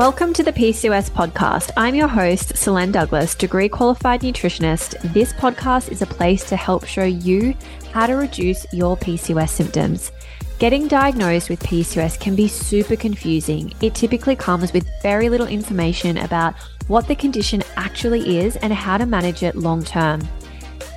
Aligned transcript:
Welcome 0.00 0.32
to 0.32 0.42
the 0.42 0.50
PCOS 0.54 1.10
podcast. 1.10 1.72
I'm 1.76 1.94
your 1.94 2.08
host, 2.08 2.56
Solaine 2.56 2.90
Douglas, 2.90 3.34
degree 3.34 3.68
qualified 3.68 4.22
nutritionist. 4.22 4.98
This 5.12 5.34
podcast 5.34 5.92
is 5.92 6.00
a 6.00 6.06
place 6.06 6.42
to 6.48 6.56
help 6.56 6.86
show 6.86 7.04
you 7.04 7.54
how 7.92 8.06
to 8.06 8.14
reduce 8.14 8.64
your 8.72 8.96
PCOS 8.96 9.50
symptoms. 9.50 10.10
Getting 10.58 10.88
diagnosed 10.88 11.50
with 11.50 11.62
PCOS 11.62 12.18
can 12.18 12.34
be 12.34 12.48
super 12.48 12.96
confusing. 12.96 13.74
It 13.82 13.94
typically 13.94 14.36
comes 14.36 14.72
with 14.72 14.88
very 15.02 15.28
little 15.28 15.46
information 15.46 16.16
about 16.16 16.54
what 16.88 17.06
the 17.06 17.14
condition 17.14 17.62
actually 17.76 18.38
is 18.38 18.56
and 18.56 18.72
how 18.72 18.96
to 18.96 19.04
manage 19.04 19.42
it 19.42 19.54
long 19.54 19.84
term. 19.84 20.26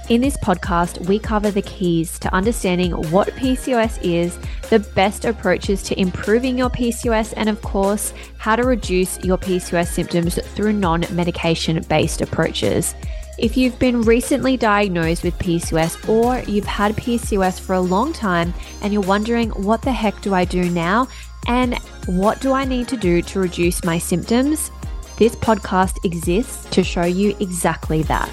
In 0.09 0.19
this 0.19 0.35
podcast, 0.35 0.99
we 1.07 1.17
cover 1.17 1.49
the 1.49 1.61
keys 1.61 2.19
to 2.19 2.33
understanding 2.35 2.91
what 3.09 3.29
PCOS 3.29 3.99
is, 4.03 4.37
the 4.69 4.79
best 4.79 5.23
approaches 5.23 5.81
to 5.83 5.97
improving 5.99 6.57
your 6.57 6.69
PCOS, 6.69 7.33
and 7.37 7.47
of 7.47 7.61
course, 7.61 8.13
how 8.37 8.57
to 8.57 8.63
reduce 8.63 9.17
your 9.23 9.37
PCOS 9.37 9.87
symptoms 9.87 10.35
through 10.55 10.73
non 10.73 11.05
medication 11.11 11.81
based 11.87 12.19
approaches. 12.19 12.95
If 13.39 13.55
you've 13.55 13.79
been 13.79 14.01
recently 14.01 14.57
diagnosed 14.57 15.23
with 15.23 15.39
PCOS 15.39 16.09
or 16.09 16.39
you've 16.51 16.65
had 16.65 16.97
PCOS 16.97 17.61
for 17.61 17.73
a 17.73 17.81
long 17.81 18.11
time 18.11 18.53
and 18.81 18.91
you're 18.91 19.01
wondering, 19.01 19.51
what 19.51 19.81
the 19.83 19.93
heck 19.93 20.19
do 20.21 20.33
I 20.33 20.43
do 20.43 20.69
now? 20.69 21.07
And 21.47 21.77
what 22.07 22.41
do 22.41 22.51
I 22.51 22.65
need 22.65 22.89
to 22.89 22.97
do 22.97 23.21
to 23.21 23.39
reduce 23.39 23.85
my 23.85 23.99
symptoms? 23.99 24.69
This 25.17 25.35
podcast 25.35 26.03
exists 26.03 26.69
to 26.71 26.83
show 26.83 27.05
you 27.05 27.37
exactly 27.39 28.03
that. 28.03 28.29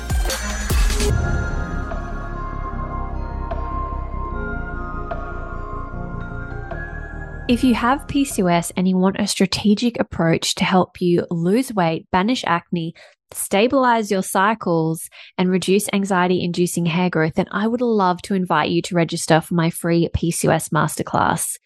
If 7.50 7.64
you 7.64 7.74
have 7.74 8.06
PCOS 8.06 8.70
and 8.76 8.86
you 8.86 8.96
want 8.96 9.16
a 9.18 9.26
strategic 9.26 9.98
approach 9.98 10.54
to 10.54 10.64
help 10.64 11.00
you 11.00 11.26
lose 11.32 11.74
weight, 11.74 12.08
banish 12.12 12.44
acne, 12.46 12.94
stabilize 13.32 14.08
your 14.08 14.22
cycles, 14.22 15.10
and 15.36 15.50
reduce 15.50 15.88
anxiety 15.92 16.44
inducing 16.44 16.86
hair 16.86 17.10
growth, 17.10 17.34
then 17.34 17.48
I 17.50 17.66
would 17.66 17.80
love 17.80 18.22
to 18.22 18.34
invite 18.34 18.70
you 18.70 18.82
to 18.82 18.94
register 18.94 19.40
for 19.40 19.54
my 19.54 19.68
free 19.68 20.08
PCOS 20.14 20.68
masterclass. 20.68 21.56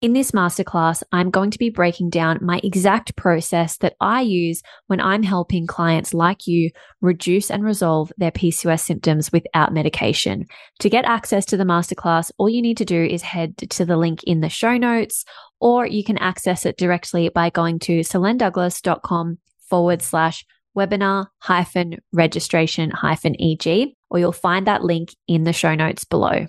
In 0.00 0.12
this 0.12 0.30
masterclass, 0.30 1.02
I'm 1.10 1.28
going 1.28 1.50
to 1.50 1.58
be 1.58 1.70
breaking 1.70 2.10
down 2.10 2.38
my 2.40 2.60
exact 2.62 3.16
process 3.16 3.78
that 3.78 3.96
I 4.00 4.20
use 4.20 4.62
when 4.86 5.00
I'm 5.00 5.24
helping 5.24 5.66
clients 5.66 6.14
like 6.14 6.46
you 6.46 6.70
reduce 7.00 7.50
and 7.50 7.64
resolve 7.64 8.12
their 8.16 8.30
PCOS 8.30 8.78
symptoms 8.78 9.32
without 9.32 9.74
medication. 9.74 10.46
To 10.78 10.88
get 10.88 11.04
access 11.04 11.44
to 11.46 11.56
the 11.56 11.64
masterclass, 11.64 12.30
all 12.38 12.48
you 12.48 12.62
need 12.62 12.76
to 12.76 12.84
do 12.84 13.02
is 13.02 13.22
head 13.22 13.58
to 13.58 13.84
the 13.84 13.96
link 13.96 14.22
in 14.22 14.40
the 14.40 14.48
show 14.48 14.76
notes, 14.76 15.24
or 15.58 15.84
you 15.84 16.04
can 16.04 16.18
access 16.18 16.64
it 16.64 16.78
directly 16.78 17.28
by 17.28 17.50
going 17.50 17.80
to 17.80 18.00
solainedouglas.com 18.00 19.38
forward 19.68 20.00
slash 20.00 20.46
webinar 20.76 21.26
hyphen 21.38 21.96
registration 22.12 22.90
hyphen 22.90 23.34
EG, 23.40 23.88
or 24.10 24.20
you'll 24.20 24.30
find 24.30 24.68
that 24.68 24.84
link 24.84 25.08
in 25.26 25.42
the 25.42 25.52
show 25.52 25.74
notes 25.74 26.04
below. 26.04 26.46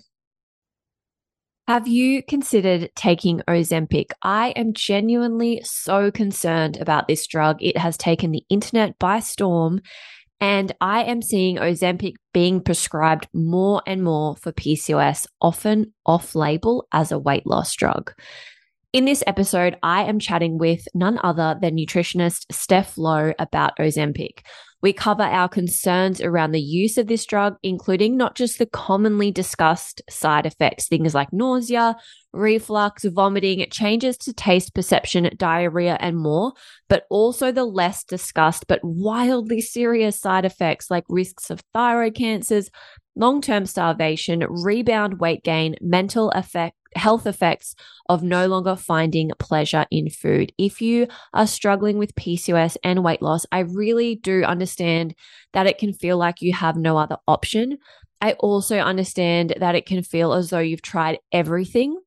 Have 1.70 1.88
you 1.88 2.23
considered 2.23 2.89
taking 2.95 3.44
Ozempic? 3.48 4.09
I 4.23 4.50
am 4.56 4.73
genuinely 4.73 5.62
so 5.64 6.09
concerned 6.09 6.78
about 6.78 7.08
this 7.08 7.28
drug. 7.28 7.58
It 7.61 7.78
has 7.78 7.95
taken 7.95 8.31
the 8.31 8.42
internet 8.50 8.98
by 8.98 9.20
storm, 9.20 9.81
and 10.42 10.72
I 10.81 11.03
am 11.03 11.22
seeing 11.22 11.58
Ozempic 11.58 12.16
being 12.34 12.61
prescribed 12.61 13.28
more 13.36 13.84
and 13.86 14.03
more 14.03 14.36
for 14.38 14.52
PCOS, 14.52 15.28
often 15.42 15.94
off 16.08 16.34
label 16.34 16.88
as 16.92 17.11
a 17.11 17.20
weight 17.20 17.45
loss 17.45 17.76
drug. 17.76 18.14
In 18.92 19.06
this 19.06 19.23
episode, 19.28 19.78
I 19.84 20.06
am 20.06 20.18
chatting 20.18 20.58
with 20.58 20.88
none 20.95 21.20
other 21.23 21.56
than 21.62 21.78
nutritionist 21.78 22.45
Steph 22.52 22.98
Lowe 22.98 23.34
about 23.38 23.78
Ozempic. 23.78 24.40
We 24.82 24.94
cover 24.94 25.22
our 25.22 25.48
concerns 25.48 26.20
around 26.22 26.54
the 26.54 26.62
use 26.62 26.98
of 26.98 27.06
this 27.06 27.23
drug, 27.28 27.58
including 27.62 28.17
not 28.17 28.36
just 28.36 28.58
the 28.58 28.66
commonly 28.66 29.30
discussed 29.30 30.02
side 30.10 30.48
effects, 30.48 30.88
things 30.88 31.14
like 31.14 31.32
nausea, 31.32 31.98
reflux, 32.33 33.04
vomiting, 33.04 33.64
changes 33.70 34.17
to 34.20 34.33
taste 34.33 34.73
perception, 34.73 35.30
diarrhea, 35.38 35.95
and 36.00 36.17
more, 36.17 36.54
but 36.88 37.04
also 37.11 37.52
the 37.52 37.66
less 37.66 38.04
discussed 38.04 38.66
but 38.67 38.80
wildly 38.82 39.61
serious 39.61 40.20
side 40.20 40.45
effects 40.45 40.89
like 40.89 41.04
risks 41.10 41.52
of 41.52 41.61
thyroid 41.76 42.16
cancers, 42.16 42.71
long 43.16 43.39
term 43.39 43.67
starvation, 43.67 44.44
rebound 44.50 45.20
weight 45.20 45.44
gain, 45.44 45.76
mental 45.80 46.32
effect, 46.32 46.76
health 46.95 47.27
effects 47.27 47.76
of 48.08 48.23
no 48.23 48.48
longer 48.48 48.76
finding 48.76 49.32
pleasure 49.39 49.86
in 49.92 50.10
food. 50.10 50.52
If 50.58 50.82
you 50.82 51.08
are 51.33 51.48
struggling 51.48 51.98
with 51.98 52.16
PCOS 52.16 52.77
and 52.83 53.04
weight 53.04 53.22
loss, 53.22 53.45
I 53.52 53.60
really 53.60 54.16
do 54.16 54.44
understand 54.44 55.16
that 55.54 55.67
it 55.67 55.77
can 55.77 55.94
feel 55.94 56.17
like 56.17 56.42
you 56.42 56.54
have 56.54 56.76
no 56.76 56.98
other 56.98 57.17
option. 57.27 57.77
I 58.22 58.33
also 58.33 58.80
understand 58.80 59.54
that 59.60 59.76
it 59.76 59.86
can 59.86 60.04
feel 60.04 60.33
as 60.33 60.50
though 60.50 60.60
you've 60.60 60.82
tried 60.82 61.20
everything 61.32 62.00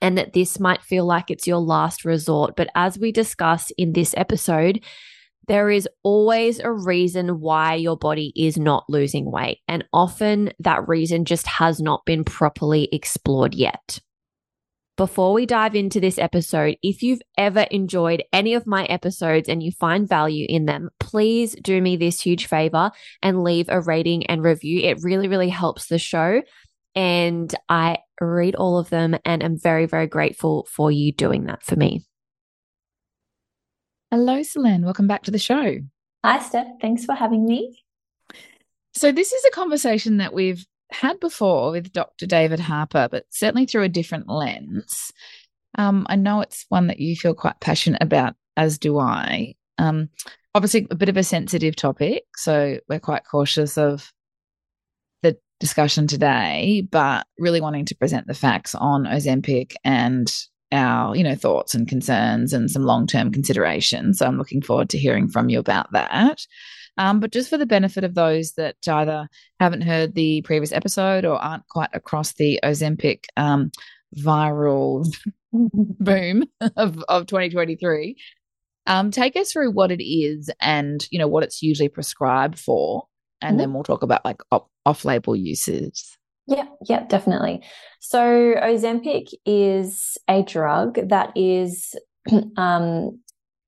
and 0.00 0.18
that 0.18 0.32
this 0.32 0.58
might 0.60 0.82
feel 0.82 1.04
like 1.04 1.30
it's 1.30 1.46
your 1.46 1.58
last 1.58 2.04
resort. 2.04 2.56
But 2.56 2.68
as 2.74 2.98
we 2.98 3.12
discuss 3.12 3.70
in 3.76 3.92
this 3.92 4.14
episode, 4.16 4.80
there 5.48 5.70
is 5.70 5.88
always 6.02 6.60
a 6.60 6.70
reason 6.70 7.40
why 7.40 7.74
your 7.74 7.96
body 7.96 8.32
is 8.36 8.56
not 8.56 8.84
losing 8.88 9.30
weight. 9.30 9.58
And 9.68 9.84
often 9.92 10.52
that 10.60 10.88
reason 10.88 11.24
just 11.24 11.46
has 11.46 11.80
not 11.80 12.04
been 12.04 12.24
properly 12.24 12.88
explored 12.92 13.54
yet. 13.54 14.00
Before 14.96 15.32
we 15.32 15.44
dive 15.44 15.74
into 15.74 15.98
this 15.98 16.18
episode, 16.18 16.76
if 16.80 17.02
you've 17.02 17.22
ever 17.36 17.62
enjoyed 17.62 18.22
any 18.32 18.54
of 18.54 18.64
my 18.64 18.84
episodes 18.84 19.48
and 19.48 19.60
you 19.60 19.72
find 19.72 20.08
value 20.08 20.46
in 20.48 20.66
them, 20.66 20.90
please 21.00 21.56
do 21.60 21.82
me 21.82 21.96
this 21.96 22.20
huge 22.20 22.46
favor 22.46 22.92
and 23.20 23.42
leave 23.42 23.66
a 23.68 23.80
rating 23.80 24.24
and 24.26 24.44
review. 24.44 24.80
It 24.82 25.02
really, 25.02 25.26
really 25.26 25.48
helps 25.48 25.88
the 25.88 25.98
show. 25.98 26.42
And 26.94 27.52
I 27.68 27.98
read 28.20 28.54
all 28.54 28.78
of 28.78 28.88
them 28.88 29.16
and 29.24 29.42
am 29.42 29.58
very, 29.58 29.86
very 29.86 30.06
grateful 30.06 30.68
for 30.70 30.92
you 30.92 31.12
doing 31.12 31.46
that 31.46 31.64
for 31.64 31.74
me. 31.74 32.04
Hello, 34.14 34.44
Solaine. 34.44 34.84
Welcome 34.84 35.08
back 35.08 35.24
to 35.24 35.32
the 35.32 35.40
show. 35.40 35.80
Hi, 36.24 36.38
Steph. 36.38 36.68
Thanks 36.80 37.04
for 37.04 37.16
having 37.16 37.44
me. 37.44 37.82
So, 38.92 39.10
this 39.10 39.32
is 39.32 39.44
a 39.44 39.50
conversation 39.50 40.18
that 40.18 40.32
we've 40.32 40.64
had 40.92 41.18
before 41.18 41.72
with 41.72 41.92
Dr. 41.92 42.24
David 42.24 42.60
Harper, 42.60 43.08
but 43.10 43.24
certainly 43.30 43.66
through 43.66 43.82
a 43.82 43.88
different 43.88 44.28
lens. 44.28 45.10
Um, 45.76 46.06
I 46.08 46.14
know 46.14 46.42
it's 46.42 46.64
one 46.68 46.86
that 46.86 47.00
you 47.00 47.16
feel 47.16 47.34
quite 47.34 47.58
passionate 47.58 48.04
about, 48.04 48.36
as 48.56 48.78
do 48.78 49.00
I. 49.00 49.56
Um, 49.78 50.10
obviously, 50.54 50.86
a 50.92 50.94
bit 50.94 51.08
of 51.08 51.16
a 51.16 51.24
sensitive 51.24 51.74
topic, 51.74 52.22
so 52.36 52.78
we're 52.88 53.00
quite 53.00 53.24
cautious 53.28 53.76
of 53.76 54.12
the 55.22 55.36
discussion 55.58 56.06
today, 56.06 56.86
but 56.88 57.26
really 57.36 57.60
wanting 57.60 57.86
to 57.86 57.96
present 57.96 58.28
the 58.28 58.34
facts 58.34 58.76
on 58.76 59.06
Ozempic 59.06 59.74
and 59.82 60.32
our, 60.74 61.16
you 61.16 61.22
know, 61.22 61.34
thoughts 61.34 61.74
and 61.74 61.88
concerns 61.88 62.52
and 62.52 62.70
some 62.70 62.82
long-term 62.82 63.32
considerations. 63.32 64.18
So 64.18 64.26
I'm 64.26 64.38
looking 64.38 64.60
forward 64.60 64.90
to 64.90 64.98
hearing 64.98 65.28
from 65.28 65.48
you 65.48 65.58
about 65.58 65.92
that. 65.92 66.44
Um, 66.96 67.20
but 67.20 67.32
just 67.32 67.50
for 67.50 67.58
the 67.58 67.66
benefit 67.66 68.04
of 68.04 68.14
those 68.14 68.52
that 68.52 68.76
either 68.86 69.28
haven't 69.58 69.82
heard 69.82 70.14
the 70.14 70.42
previous 70.42 70.72
episode 70.72 71.24
or 71.24 71.36
aren't 71.36 71.66
quite 71.68 71.90
across 71.92 72.34
the 72.34 72.60
Ozempic 72.62 73.24
um, 73.36 73.72
viral 74.16 75.06
boom 75.52 76.44
of, 76.76 77.02
of 77.08 77.26
2023, 77.26 78.16
um, 78.86 79.10
take 79.10 79.36
us 79.36 79.52
through 79.52 79.72
what 79.72 79.90
it 79.90 80.04
is 80.04 80.50
and 80.60 81.06
you 81.10 81.18
know 81.18 81.28
what 81.28 81.42
it's 81.42 81.62
usually 81.62 81.88
prescribed 81.88 82.58
for, 82.58 83.06
and 83.40 83.52
mm-hmm. 83.52 83.58
then 83.58 83.72
we'll 83.72 83.82
talk 83.82 84.02
about 84.02 84.24
like 84.24 84.42
op- 84.52 84.70
off-label 84.84 85.34
uses. 85.34 86.16
Yeah, 86.46 86.66
yeah, 86.86 87.04
definitely. 87.06 87.62
So 88.00 88.20
Ozempic 88.20 89.28
is 89.46 90.18
a 90.28 90.42
drug 90.42 91.08
that 91.08 91.32
is 91.36 91.94
um, 92.56 93.20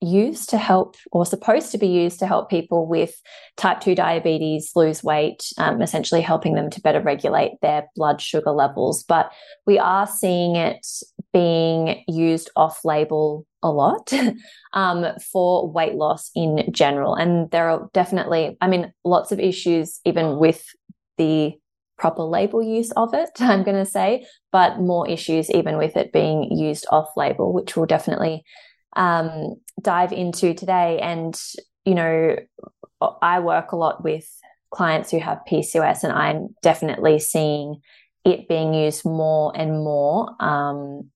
used 0.02 0.50
to 0.50 0.58
help 0.58 0.96
or 1.10 1.24
supposed 1.24 1.72
to 1.72 1.78
be 1.78 1.86
used 1.86 2.18
to 2.18 2.26
help 2.26 2.50
people 2.50 2.86
with 2.86 3.14
type 3.56 3.80
2 3.80 3.94
diabetes 3.94 4.72
lose 4.76 5.02
weight, 5.02 5.42
um, 5.56 5.80
essentially 5.80 6.20
helping 6.20 6.54
them 6.54 6.68
to 6.68 6.82
better 6.82 7.00
regulate 7.00 7.52
their 7.62 7.88
blood 7.96 8.20
sugar 8.20 8.50
levels. 8.50 9.02
But 9.04 9.32
we 9.66 9.78
are 9.78 10.06
seeing 10.06 10.56
it 10.56 10.86
being 11.32 12.04
used 12.08 12.50
off 12.56 12.84
label 12.84 13.46
a 13.62 13.70
lot 13.70 14.12
um, 14.74 15.06
for 15.32 15.70
weight 15.70 15.94
loss 15.94 16.30
in 16.34 16.70
general. 16.72 17.14
And 17.14 17.50
there 17.50 17.70
are 17.70 17.88
definitely, 17.94 18.58
I 18.60 18.68
mean, 18.68 18.92
lots 19.02 19.32
of 19.32 19.40
issues 19.40 20.00
even 20.04 20.38
with 20.38 20.62
the 21.16 21.54
proper 21.98 22.22
label 22.22 22.62
use 22.62 22.90
of 22.92 23.14
it, 23.14 23.30
I'm 23.38 23.62
going 23.62 23.82
to 23.82 23.90
say, 23.90 24.26
but 24.52 24.78
more 24.78 25.08
issues 25.08 25.50
even 25.50 25.76
with 25.76 25.96
it 25.96 26.12
being 26.12 26.50
used 26.56 26.86
off 26.90 27.08
label, 27.16 27.52
which 27.52 27.76
we'll 27.76 27.86
definitely 27.86 28.44
um, 28.94 29.56
dive 29.80 30.12
into 30.12 30.54
today. 30.54 30.98
And, 31.00 31.38
you 31.84 31.94
know, 31.94 32.36
I 33.22 33.40
work 33.40 33.72
a 33.72 33.76
lot 33.76 34.02
with 34.02 34.28
clients 34.70 35.10
who 35.10 35.18
have 35.20 35.40
PCOS, 35.48 36.02
and 36.02 36.12
I'm 36.12 36.54
definitely 36.62 37.18
seeing 37.18 37.80
it 38.24 38.48
being 38.48 38.74
used 38.74 39.04
more 39.04 39.52
and 39.54 39.72
more 39.72 40.34
um, 40.40 41.10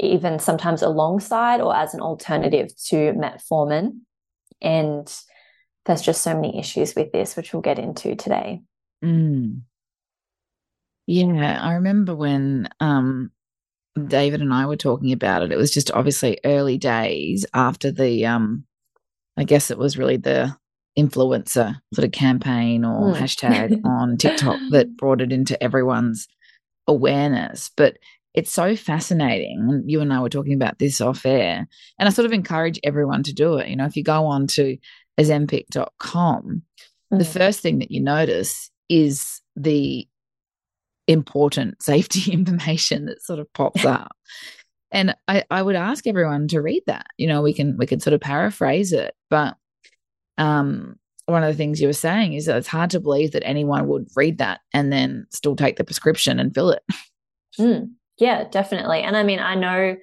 even 0.00 0.38
sometimes 0.38 0.82
alongside 0.82 1.60
or 1.60 1.76
as 1.76 1.94
an 1.94 2.00
alternative 2.00 2.74
to 2.88 3.12
metformin. 3.12 4.00
And 4.60 5.12
there's 5.86 6.02
just 6.02 6.22
so 6.22 6.34
many 6.34 6.58
issues 6.58 6.94
with 6.94 7.12
this, 7.12 7.36
which 7.36 7.52
we'll 7.52 7.62
get 7.62 7.78
into 7.78 8.16
today. 8.16 8.62
Mm. 9.04 9.62
Yeah, 11.06 11.58
I 11.60 11.74
remember 11.74 12.14
when 12.14 12.68
um, 12.78 13.30
David 14.06 14.40
and 14.40 14.54
I 14.54 14.66
were 14.66 14.76
talking 14.76 15.12
about 15.12 15.42
it. 15.42 15.52
It 15.52 15.56
was 15.56 15.72
just 15.72 15.90
obviously 15.90 16.38
early 16.44 16.78
days 16.78 17.44
after 17.54 17.90
the, 17.90 18.26
um, 18.26 18.64
I 19.36 19.44
guess 19.44 19.70
it 19.70 19.78
was 19.78 19.98
really 19.98 20.16
the 20.16 20.56
influencer 20.98 21.80
sort 21.94 22.04
of 22.04 22.12
campaign 22.12 22.84
or 22.84 23.14
mm. 23.14 23.16
hashtag 23.16 23.84
on 23.84 24.16
TikTok 24.16 24.58
that 24.70 24.96
brought 24.96 25.20
it 25.20 25.32
into 25.32 25.60
everyone's 25.62 26.28
awareness. 26.86 27.70
But 27.76 27.98
it's 28.34 28.52
so 28.52 28.76
fascinating. 28.76 29.84
You 29.86 30.00
and 30.00 30.12
I 30.12 30.20
were 30.20 30.28
talking 30.28 30.54
about 30.54 30.78
this 30.78 31.00
off 31.00 31.26
air, 31.26 31.66
and 31.98 32.08
I 32.08 32.12
sort 32.12 32.26
of 32.26 32.32
encourage 32.32 32.78
everyone 32.84 33.22
to 33.24 33.32
do 33.32 33.56
it. 33.56 33.68
You 33.68 33.76
know, 33.76 33.86
if 33.86 33.96
you 33.96 34.04
go 34.04 34.26
on 34.26 34.46
to 34.48 34.76
ozempic.com, 35.18 36.62
mm. 37.12 37.18
the 37.18 37.24
first 37.24 37.60
thing 37.60 37.78
that 37.80 37.90
you 37.90 38.00
notice 38.00 38.70
is 38.88 39.40
the 39.56 40.06
important 41.10 41.82
safety 41.82 42.32
information 42.32 43.06
that 43.06 43.22
sort 43.22 43.38
of 43.38 43.52
pops 43.52 43.84
up. 43.84 44.12
And 44.92 45.14
I, 45.28 45.44
I 45.50 45.62
would 45.62 45.76
ask 45.76 46.06
everyone 46.06 46.48
to 46.48 46.60
read 46.60 46.82
that. 46.86 47.06
You 47.16 47.28
know, 47.28 47.42
we 47.42 47.52
can 47.52 47.76
we 47.76 47.86
can 47.86 48.00
sort 48.00 48.14
of 48.14 48.20
paraphrase 48.20 48.92
it, 48.92 49.14
but 49.28 49.56
um, 50.38 50.96
one 51.26 51.44
of 51.44 51.48
the 51.48 51.56
things 51.56 51.80
you 51.80 51.86
were 51.86 51.92
saying 51.92 52.32
is 52.32 52.46
that 52.46 52.56
it's 52.56 52.66
hard 52.66 52.90
to 52.90 53.00
believe 53.00 53.32
that 53.32 53.46
anyone 53.46 53.86
would 53.86 54.08
read 54.16 54.38
that 54.38 54.60
and 54.72 54.92
then 54.92 55.26
still 55.30 55.54
take 55.54 55.76
the 55.76 55.84
prescription 55.84 56.40
and 56.40 56.54
fill 56.54 56.70
it. 56.70 56.82
Mm, 57.58 57.90
yeah, 58.16 58.44
definitely. 58.48 59.02
And 59.02 59.16
I 59.16 59.24
mean, 59.24 59.40
I 59.40 59.56
know 59.56 59.96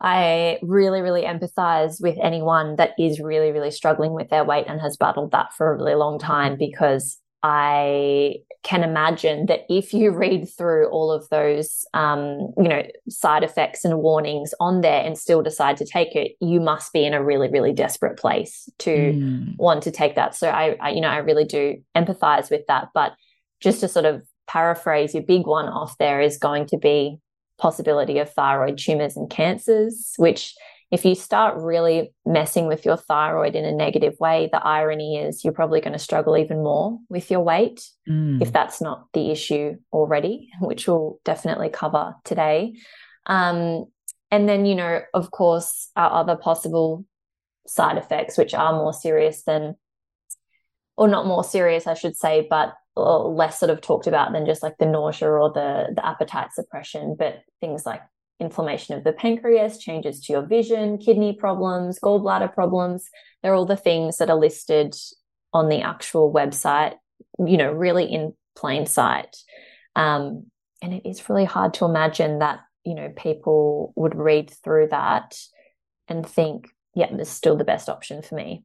I 0.00 0.58
really, 0.62 1.02
really 1.02 1.22
empathize 1.22 2.00
with 2.00 2.16
anyone 2.20 2.76
that 2.76 2.92
is 2.98 3.20
really, 3.20 3.52
really 3.52 3.70
struggling 3.70 4.14
with 4.14 4.30
their 4.30 4.42
weight 4.42 4.64
and 4.66 4.80
has 4.80 4.96
battled 4.96 5.32
that 5.32 5.52
for 5.52 5.70
a 5.70 5.76
really 5.76 5.94
long 5.94 6.18
time 6.18 6.56
because 6.58 7.18
I 7.48 8.38
can 8.64 8.82
imagine 8.82 9.46
that 9.46 9.60
if 9.68 9.94
you 9.94 10.10
read 10.10 10.48
through 10.48 10.88
all 10.88 11.12
of 11.12 11.28
those, 11.28 11.86
um, 11.94 12.52
you 12.58 12.68
know, 12.68 12.82
side 13.08 13.44
effects 13.44 13.84
and 13.84 13.98
warnings 13.98 14.52
on 14.58 14.80
there 14.80 15.04
and 15.04 15.16
still 15.16 15.42
decide 15.42 15.76
to 15.76 15.84
take 15.84 16.16
it, 16.16 16.32
you 16.40 16.58
must 16.58 16.92
be 16.92 17.06
in 17.06 17.14
a 17.14 17.22
really, 17.22 17.48
really 17.48 17.72
desperate 17.72 18.18
place 18.18 18.68
to 18.78 18.90
mm. 18.90 19.56
want 19.58 19.84
to 19.84 19.92
take 19.92 20.16
that. 20.16 20.34
So 20.34 20.48
I, 20.48 20.76
I, 20.80 20.90
you 20.90 21.00
know, 21.00 21.08
I 21.08 21.18
really 21.18 21.44
do 21.44 21.76
empathize 21.94 22.50
with 22.50 22.66
that. 22.66 22.88
But 22.92 23.12
just 23.60 23.78
to 23.78 23.86
sort 23.88 24.06
of 24.06 24.26
paraphrase 24.48 25.14
your 25.14 25.22
big 25.22 25.46
one 25.46 25.68
off 25.68 25.96
there 25.98 26.20
is 26.20 26.36
going 26.36 26.66
to 26.66 26.78
be 26.78 27.20
possibility 27.58 28.18
of 28.18 28.32
thyroid 28.32 28.76
tumors 28.76 29.16
and 29.16 29.30
cancers, 29.30 30.14
which 30.16 30.52
if 30.92 31.04
you 31.04 31.14
start 31.14 31.56
really 31.56 32.12
messing 32.24 32.68
with 32.68 32.84
your 32.84 32.96
thyroid 32.96 33.56
in 33.56 33.64
a 33.64 33.72
negative 33.72 34.14
way, 34.20 34.48
the 34.52 34.64
irony 34.64 35.16
is 35.16 35.42
you're 35.42 35.52
probably 35.52 35.80
going 35.80 35.92
to 35.92 35.98
struggle 35.98 36.36
even 36.36 36.62
more 36.62 36.98
with 37.08 37.30
your 37.30 37.40
weight 37.40 37.88
mm. 38.08 38.40
if 38.40 38.52
that's 38.52 38.80
not 38.80 39.06
the 39.12 39.30
issue 39.30 39.74
already, 39.92 40.48
which 40.60 40.86
we'll 40.86 41.18
definitely 41.24 41.70
cover 41.70 42.14
today. 42.24 42.74
Um, 43.26 43.86
and 44.30 44.48
then, 44.48 44.64
you 44.64 44.76
know, 44.76 45.00
of 45.12 45.30
course, 45.32 45.90
our 45.96 46.20
other 46.20 46.36
possible 46.36 47.04
side 47.66 47.98
effects, 47.98 48.38
which 48.38 48.54
are 48.54 48.72
more 48.72 48.92
serious 48.92 49.42
than, 49.42 49.74
or 50.96 51.08
not 51.08 51.26
more 51.26 51.44
serious, 51.44 51.88
I 51.88 51.94
should 51.94 52.16
say, 52.16 52.46
but 52.48 52.74
less 52.96 53.58
sort 53.60 53.70
of 53.70 53.80
talked 53.80 54.06
about 54.06 54.32
than 54.32 54.46
just 54.46 54.62
like 54.62 54.78
the 54.78 54.86
nausea 54.86 55.28
or 55.28 55.52
the 55.52 55.92
the 55.94 56.06
appetite 56.06 56.52
suppression, 56.54 57.14
but 57.18 57.40
things 57.60 57.84
like 57.84 58.00
inflammation 58.38 58.96
of 58.96 59.04
the 59.04 59.12
pancreas, 59.12 59.78
changes 59.78 60.20
to 60.20 60.32
your 60.32 60.42
vision, 60.42 60.98
kidney 60.98 61.32
problems, 61.32 61.98
gallbladder 61.98 62.52
problems. 62.52 63.08
They're 63.42 63.54
all 63.54 63.66
the 63.66 63.76
things 63.76 64.18
that 64.18 64.30
are 64.30 64.38
listed 64.38 64.94
on 65.52 65.68
the 65.68 65.80
actual 65.80 66.32
website, 66.32 66.94
you 67.38 67.56
know, 67.56 67.72
really 67.72 68.04
in 68.04 68.34
plain 68.54 68.86
sight. 68.86 69.36
Um, 69.94 70.46
and 70.82 70.92
it 70.92 71.08
is 71.08 71.28
really 71.28 71.44
hard 71.44 71.74
to 71.74 71.86
imagine 71.86 72.40
that, 72.40 72.60
you 72.84 72.94
know, 72.94 73.12
people 73.16 73.92
would 73.96 74.14
read 74.14 74.50
through 74.50 74.88
that 74.88 75.38
and 76.08 76.26
think, 76.26 76.68
yeah, 76.94 77.14
this 77.14 77.28
is 77.28 77.34
still 77.34 77.56
the 77.56 77.64
best 77.64 77.88
option 77.88 78.22
for 78.22 78.34
me. 78.34 78.64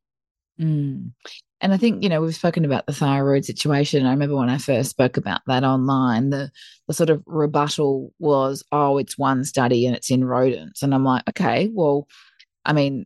Mm. 0.59 1.11
And 1.61 1.73
I 1.73 1.77
think, 1.77 2.01
you 2.01 2.09
know, 2.09 2.21
we've 2.21 2.35
spoken 2.35 2.65
about 2.65 2.87
the 2.87 2.93
thyroid 2.93 3.45
situation. 3.45 4.05
I 4.05 4.11
remember 4.11 4.35
when 4.35 4.49
I 4.49 4.57
first 4.57 4.89
spoke 4.89 5.15
about 5.15 5.41
that 5.45 5.63
online, 5.63 6.31
the, 6.31 6.51
the 6.87 6.93
sort 6.93 7.11
of 7.11 7.21
rebuttal 7.27 8.11
was, 8.17 8.63
oh, 8.71 8.97
it's 8.97 9.17
one 9.17 9.43
study 9.43 9.85
and 9.85 9.95
it's 9.95 10.09
in 10.09 10.25
rodents. 10.25 10.81
And 10.81 10.93
I'm 10.93 11.05
like, 11.05 11.23
okay, 11.29 11.69
well, 11.71 12.07
I 12.65 12.73
mean, 12.73 13.05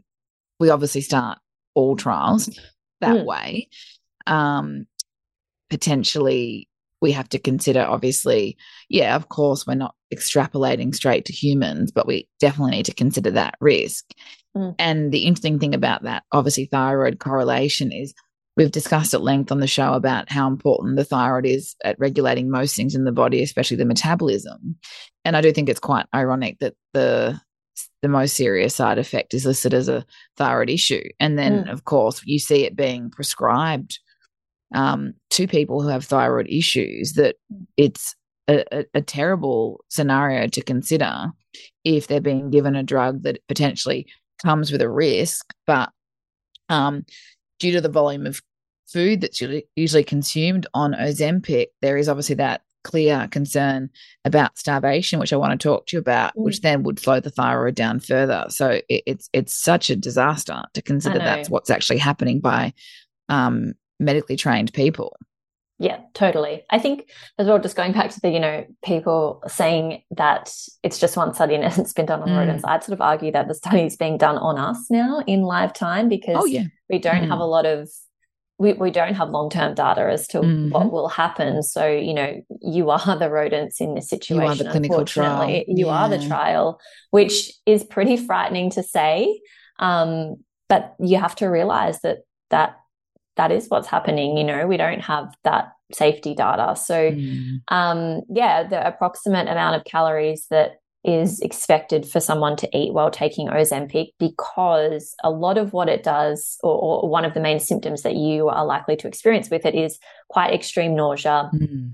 we 0.58 0.70
obviously 0.70 1.02
start 1.02 1.38
all 1.74 1.98
trials 1.98 2.48
that 3.02 3.18
mm. 3.18 3.26
way. 3.26 3.68
Um, 4.26 4.88
potentially, 5.70 6.70
we 7.02 7.12
have 7.12 7.28
to 7.30 7.40
consider, 7.40 7.82
obviously, 7.82 8.58
yeah, 8.90 9.18
of 9.18 9.28
course, 9.28 9.68
we're 9.68 9.76
not 9.76 9.96
extrapolating 10.14 10.96
straight 10.96 11.26
to 11.26 11.34
humans, 11.34 11.92
but 11.92 12.08
we 12.08 12.30
definitely 12.40 12.72
need 12.72 12.86
to 12.86 12.94
consider 12.94 13.32
that 13.32 13.56
risk. 13.60 14.06
Mm. 14.56 14.76
And 14.80 15.12
the 15.12 15.26
interesting 15.26 15.60
thing 15.60 15.76
about 15.76 16.04
that, 16.04 16.24
obviously, 16.32 16.66
thyroid 16.66 17.20
correlation 17.20 17.92
is 17.92 18.14
We've 18.58 18.72
discussed 18.72 19.14
at 19.14 19.22
length 19.22 19.52
on 19.52 19.60
the 19.60 19.68
show 19.68 19.94
about 19.94 20.32
how 20.32 20.48
important 20.48 20.96
the 20.96 21.04
thyroid 21.04 21.46
is 21.46 21.76
at 21.84 22.00
regulating 22.00 22.50
most 22.50 22.76
things 22.76 22.96
in 22.96 23.04
the 23.04 23.12
body, 23.12 23.44
especially 23.44 23.78
the 23.78 23.86
metabolism. 23.86 24.78
And 25.26 25.36
I 25.36 25.42
do 25.42 25.52
think 25.52 25.68
it's 25.68 25.80
quite 25.80 26.06
ironic 26.14 26.60
that 26.60 26.76
the 26.94 27.40
the 28.02 28.08
most 28.08 28.36
serious 28.36 28.76
side 28.76 28.98
effect 28.98 29.34
is 29.34 29.46
listed 29.46 29.74
as 29.74 29.90
a 29.90 30.06
thyroid 30.38 30.70
issue. 30.70 31.04
And 31.20 31.38
then, 31.38 31.66
mm. 31.66 31.72
of 31.72 31.84
course, 31.84 32.22
you 32.24 32.40
see 32.40 32.64
it 32.64 32.76
being 32.76 33.10
prescribed 33.10 34.00
um, 34.74 35.14
to 35.32 35.48
people 35.48 35.82
who 35.82 35.90
have 35.90 36.06
thyroid 36.06 36.48
issues, 36.48 37.14
that 37.14 37.36
it's 37.78 38.16
a, 38.48 38.64
a, 38.72 38.86
a, 38.96 39.02
terrible 39.02 39.84
scenario 39.90 40.48
to 40.48 40.62
consider 40.62 41.32
if 41.84 42.08
they're 42.08 42.22
being 42.22 42.50
given 42.52 42.76
a 42.76 42.84
drug 42.84 43.24
that 43.24 43.40
potentially 43.48 44.08
comes 44.44 44.72
with 44.72 44.82
a 44.82 44.90
risk, 44.90 45.54
but 45.66 45.90
um, 46.70 47.06
due 47.60 47.72
to 47.72 47.82
the 47.82 47.90
volume 47.90 48.26
of 48.26 48.42
food 48.88 49.22
that's 49.22 49.42
usually 49.76 50.04
consumed 50.04 50.68
on 50.74 50.94
Ozempic, 50.94 51.68
there 51.82 51.98
is 51.98 52.10
obviously 52.10 52.36
that 52.36 52.62
clear 52.84 53.28
concern 53.32 53.90
about 54.24 54.58
starvation, 54.58 55.20
which 55.20 55.34
I 55.34 55.38
want 55.38 55.60
to 55.60 55.68
talk 55.68 55.88
to 55.88 55.98
you 55.98 56.00
about, 56.00 56.36
mm. 56.36 56.44
which 56.44 56.62
then 56.62 56.84
would 56.84 57.00
slow 57.00 57.20
the 57.20 57.32
thyroid 57.32 57.76
down 57.76 58.00
further. 58.00 58.46
So 58.50 58.82
it, 58.88 59.04
it's 59.06 59.30
it's 59.34 59.54
such 59.54 59.90
a 59.90 59.96
disaster 59.96 60.62
to 60.74 60.82
consider 60.82 61.18
that's 61.20 61.50
what's 61.50 61.70
actually 61.70 61.98
happening 61.98 62.40
by 62.40 62.74
um, 63.28 63.74
medically 64.00 64.38
trained 64.38 64.72
people. 64.74 65.18
Yeah, 65.78 66.00
totally. 66.14 66.64
I 66.70 66.80
think 66.80 67.10
as 67.38 67.48
well, 67.48 67.60
just 67.60 67.76
going 67.76 67.92
back 67.92 68.10
to 68.12 68.22
the, 68.22 68.30
you 68.30 68.40
know, 68.40 68.66
people 68.82 69.44
saying 69.48 70.04
that 70.12 70.54
it's 70.84 71.00
just 71.00 71.18
one 71.18 71.34
study 71.34 71.56
and 71.56 71.66
it's 71.78 71.92
been 71.92 72.06
done 72.06 72.22
on 72.22 72.30
mm. 72.30 72.38
rodents, 72.38 72.64
I'd 72.66 72.84
sort 72.84 72.94
of 72.94 73.02
argue 73.02 73.32
that 73.34 73.48
the 73.48 73.56
study 73.56 73.82
is 73.82 73.98
being 73.98 74.18
done 74.18 74.38
on 74.38 74.58
us 74.58 74.90
now 74.90 75.22
in 75.28 75.42
live 75.42 75.74
time 75.74 76.08
because 76.08 76.38
oh, 76.40 76.46
yeah. 76.46 76.66
We 76.90 77.00
don't 77.00 77.24
mm. 77.24 77.30
have 77.30 77.40
a 77.40 77.46
lot 77.46 77.66
of 77.66 77.90
we, 78.58 78.74
we 78.74 78.90
don't 78.90 79.16
have 79.16 79.30
long 79.30 79.50
term 79.50 79.74
data 79.74 80.02
as 80.10 80.28
to 80.30 80.40
mm-hmm. 80.40 80.70
what 80.70 80.92
will 80.92 81.10
happen. 81.10 81.62
So, 81.62 81.88
you 81.88 82.14
know, 82.14 82.42
you 82.62 82.90
are 82.90 83.20
the 83.20 83.30
rodents 83.30 83.82
in 83.82 83.96
this 83.96 84.10
situation. 84.10 84.46
You 84.46 84.52
are 84.52 84.56
the 84.56 84.72
clinical 84.72 85.04
trial. 85.04 85.50
You 85.50 85.88
yeah. 85.88 85.92
are 85.92 86.10
the 86.10 86.26
trial, 86.26 86.80
which 87.12 87.52
is 87.66 87.84
pretty 87.84 88.18
frightening 88.18 88.70
to 88.72 88.84
say. 88.84 89.42
Um, 89.80 90.38
but 90.70 90.96
you 91.00 91.18
have 91.18 91.36
to 91.38 91.48
realize 91.48 92.00
that 92.02 92.20
that 92.50 92.78
that 93.36 93.52
is 93.52 93.68
what's 93.68 93.88
happening. 93.88 94.38
You 94.38 94.46
know, 94.46 94.68
we 94.68 94.78
don't 94.78 95.02
have 95.02 95.36
that 95.44 95.74
safety 95.92 96.34
data. 96.34 96.76
So, 96.76 97.12
mm. 97.12 97.60
um, 97.68 98.22
yeah, 98.30 98.64
the 98.64 98.88
approximate 98.88 99.48
amount 99.50 99.76
of 99.76 99.84
calories 99.84 100.48
that 100.50 100.78
is 101.06 101.40
expected 101.42 102.06
for 102.08 102.20
someone 102.20 102.56
to 102.58 102.78
eat 102.78 102.94
while 102.94 103.12
taking 103.12 103.48
Ozempic 103.48 104.10
because 104.20 105.16
a 105.24 105.30
lot 105.30 105.58
of 105.58 105.72
what 105.72 105.88
it 105.88 106.04
does, 106.04 106.58
or, 106.64 107.04
or 107.04 107.10
one 107.10 107.26
of 107.26 107.34
the 107.34 107.40
main 107.40 107.60
symptoms 107.60 108.02
that 108.02 108.16
you 108.16 108.50
are 108.50 108.66
likely 108.66 108.96
to 108.98 109.08
experience 109.08 109.50
with 109.50 109.66
it, 109.66 109.76
is 109.76 110.00
quite 110.30 110.54
extreme 110.54 110.96
nausea, 110.96 111.50
mm. 111.54 111.92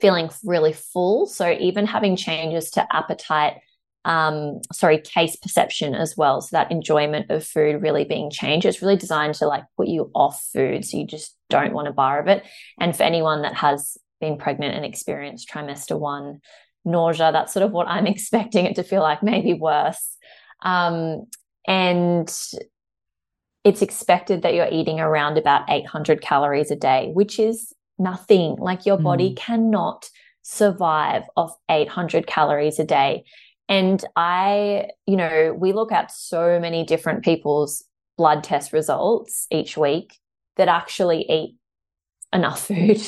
feeling 0.00 0.30
really 0.44 0.72
full. 0.72 1.26
So, 1.26 1.50
even 1.58 1.86
having 1.86 2.16
changes 2.16 2.70
to 2.72 2.86
appetite 2.94 3.58
um, 4.04 4.60
sorry, 4.72 5.00
taste 5.00 5.40
perception 5.42 5.94
as 5.94 6.16
well. 6.16 6.40
So 6.42 6.48
that 6.52 6.70
enjoyment 6.70 7.30
of 7.30 7.44
food 7.44 7.80
really 7.80 8.04
being 8.04 8.30
changed. 8.30 8.66
It's 8.66 8.82
really 8.82 8.96
designed 8.96 9.34
to 9.36 9.46
like 9.46 9.64
put 9.76 9.88
you 9.88 10.10
off 10.14 10.46
food. 10.52 10.84
So 10.84 10.98
you 10.98 11.06
just 11.06 11.34
don't 11.48 11.72
want 11.72 11.88
a 11.88 11.92
bar 11.92 12.20
of 12.20 12.28
it. 12.28 12.44
And 12.78 12.94
for 12.94 13.02
anyone 13.02 13.42
that 13.42 13.54
has 13.54 13.96
been 14.20 14.36
pregnant 14.36 14.74
and 14.74 14.84
experienced 14.84 15.48
trimester 15.48 15.98
one 15.98 16.40
nausea, 16.84 17.32
that's 17.32 17.52
sort 17.52 17.64
of 17.64 17.72
what 17.72 17.88
I'm 17.88 18.06
expecting 18.14 18.66
it 18.66 18.76
to 18.76 18.82
feel 18.82 19.02
like, 19.02 19.22
maybe 19.22 19.54
worse. 19.54 20.16
Um, 20.62 21.26
and 21.66 22.32
it's 23.64 23.82
expected 23.82 24.42
that 24.42 24.54
you're 24.54 24.68
eating 24.70 25.00
around 25.00 25.38
about 25.38 25.68
800 25.68 26.20
calories 26.20 26.70
a 26.70 26.76
day, 26.76 27.10
which 27.14 27.38
is 27.38 27.72
nothing. 27.98 28.56
Like 28.56 28.84
your 28.84 28.98
body 28.98 29.30
mm. 29.30 29.36
cannot 29.36 30.08
survive 30.42 31.22
off 31.36 31.56
800 31.70 32.26
calories 32.26 32.78
a 32.78 32.84
day. 32.84 33.24
And 33.68 34.04
I, 34.14 34.88
you 35.06 35.16
know, 35.16 35.56
we 35.58 35.72
look 35.72 35.90
at 35.90 36.12
so 36.12 36.60
many 36.60 36.84
different 36.84 37.24
people's 37.24 37.82
blood 38.18 38.44
test 38.44 38.72
results 38.72 39.46
each 39.50 39.76
week 39.76 40.18
that 40.56 40.68
actually 40.68 41.22
eat 41.30 41.56
enough 42.32 42.60
food 42.66 43.00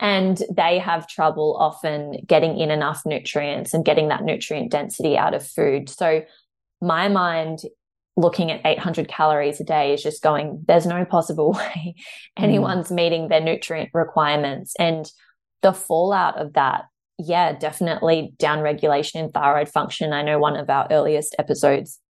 and 0.00 0.42
they 0.50 0.78
have 0.78 1.08
trouble 1.08 1.56
often 1.58 2.18
getting 2.26 2.58
in 2.58 2.70
enough 2.70 3.02
nutrients 3.06 3.74
and 3.74 3.84
getting 3.84 4.08
that 4.08 4.24
nutrient 4.24 4.70
density 4.70 5.16
out 5.16 5.34
of 5.34 5.46
food. 5.46 5.88
So 5.88 6.22
my 6.80 7.08
mind 7.08 7.60
looking 8.16 8.50
at 8.50 8.60
800 8.64 9.08
calories 9.08 9.60
a 9.60 9.64
day 9.64 9.94
is 9.94 10.02
just 10.02 10.22
going, 10.22 10.64
there's 10.66 10.86
no 10.86 11.04
possible 11.04 11.52
way 11.74 11.94
anyone's 12.36 12.88
mm. 12.88 12.96
meeting 12.96 13.28
their 13.28 13.40
nutrient 13.40 13.90
requirements. 13.92 14.74
And 14.78 15.10
the 15.62 15.72
fallout 15.72 16.38
of 16.38 16.52
that, 16.54 16.84
yeah, 17.18 17.52
definitely 17.52 18.34
down 18.38 18.60
regulation 18.60 19.24
in 19.24 19.30
thyroid 19.30 19.68
function. 19.68 20.12
I 20.12 20.22
know 20.22 20.38
one 20.38 20.56
of 20.56 20.68
our 20.68 20.86
earliest 20.90 21.34
episodes 21.38 22.00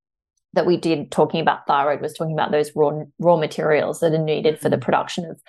that 0.54 0.66
we 0.66 0.76
did 0.76 1.10
talking 1.10 1.40
about 1.40 1.66
thyroid 1.66 2.00
was 2.00 2.14
talking 2.14 2.32
about 2.32 2.52
those 2.52 2.70
raw 2.76 2.92
raw 3.18 3.36
materials 3.36 4.00
that 4.00 4.12
are 4.12 4.18
needed 4.18 4.60
for 4.60 4.68
the 4.68 4.76
mm. 4.76 4.82
production 4.82 5.24
of 5.26 5.40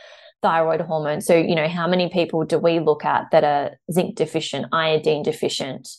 thyroid 0.46 0.82
hormone. 0.82 1.22
So, 1.22 1.36
you 1.36 1.56
know, 1.56 1.68
how 1.68 1.88
many 1.88 2.08
people 2.08 2.46
do 2.46 2.60
we 2.60 2.80
look 2.80 3.04
at 3.04 3.32
that 3.32 3.44
are 3.44 3.72
zinc 3.92 4.16
deficient, 4.16 4.68
iodine 4.72 5.24
deficient, 5.24 5.90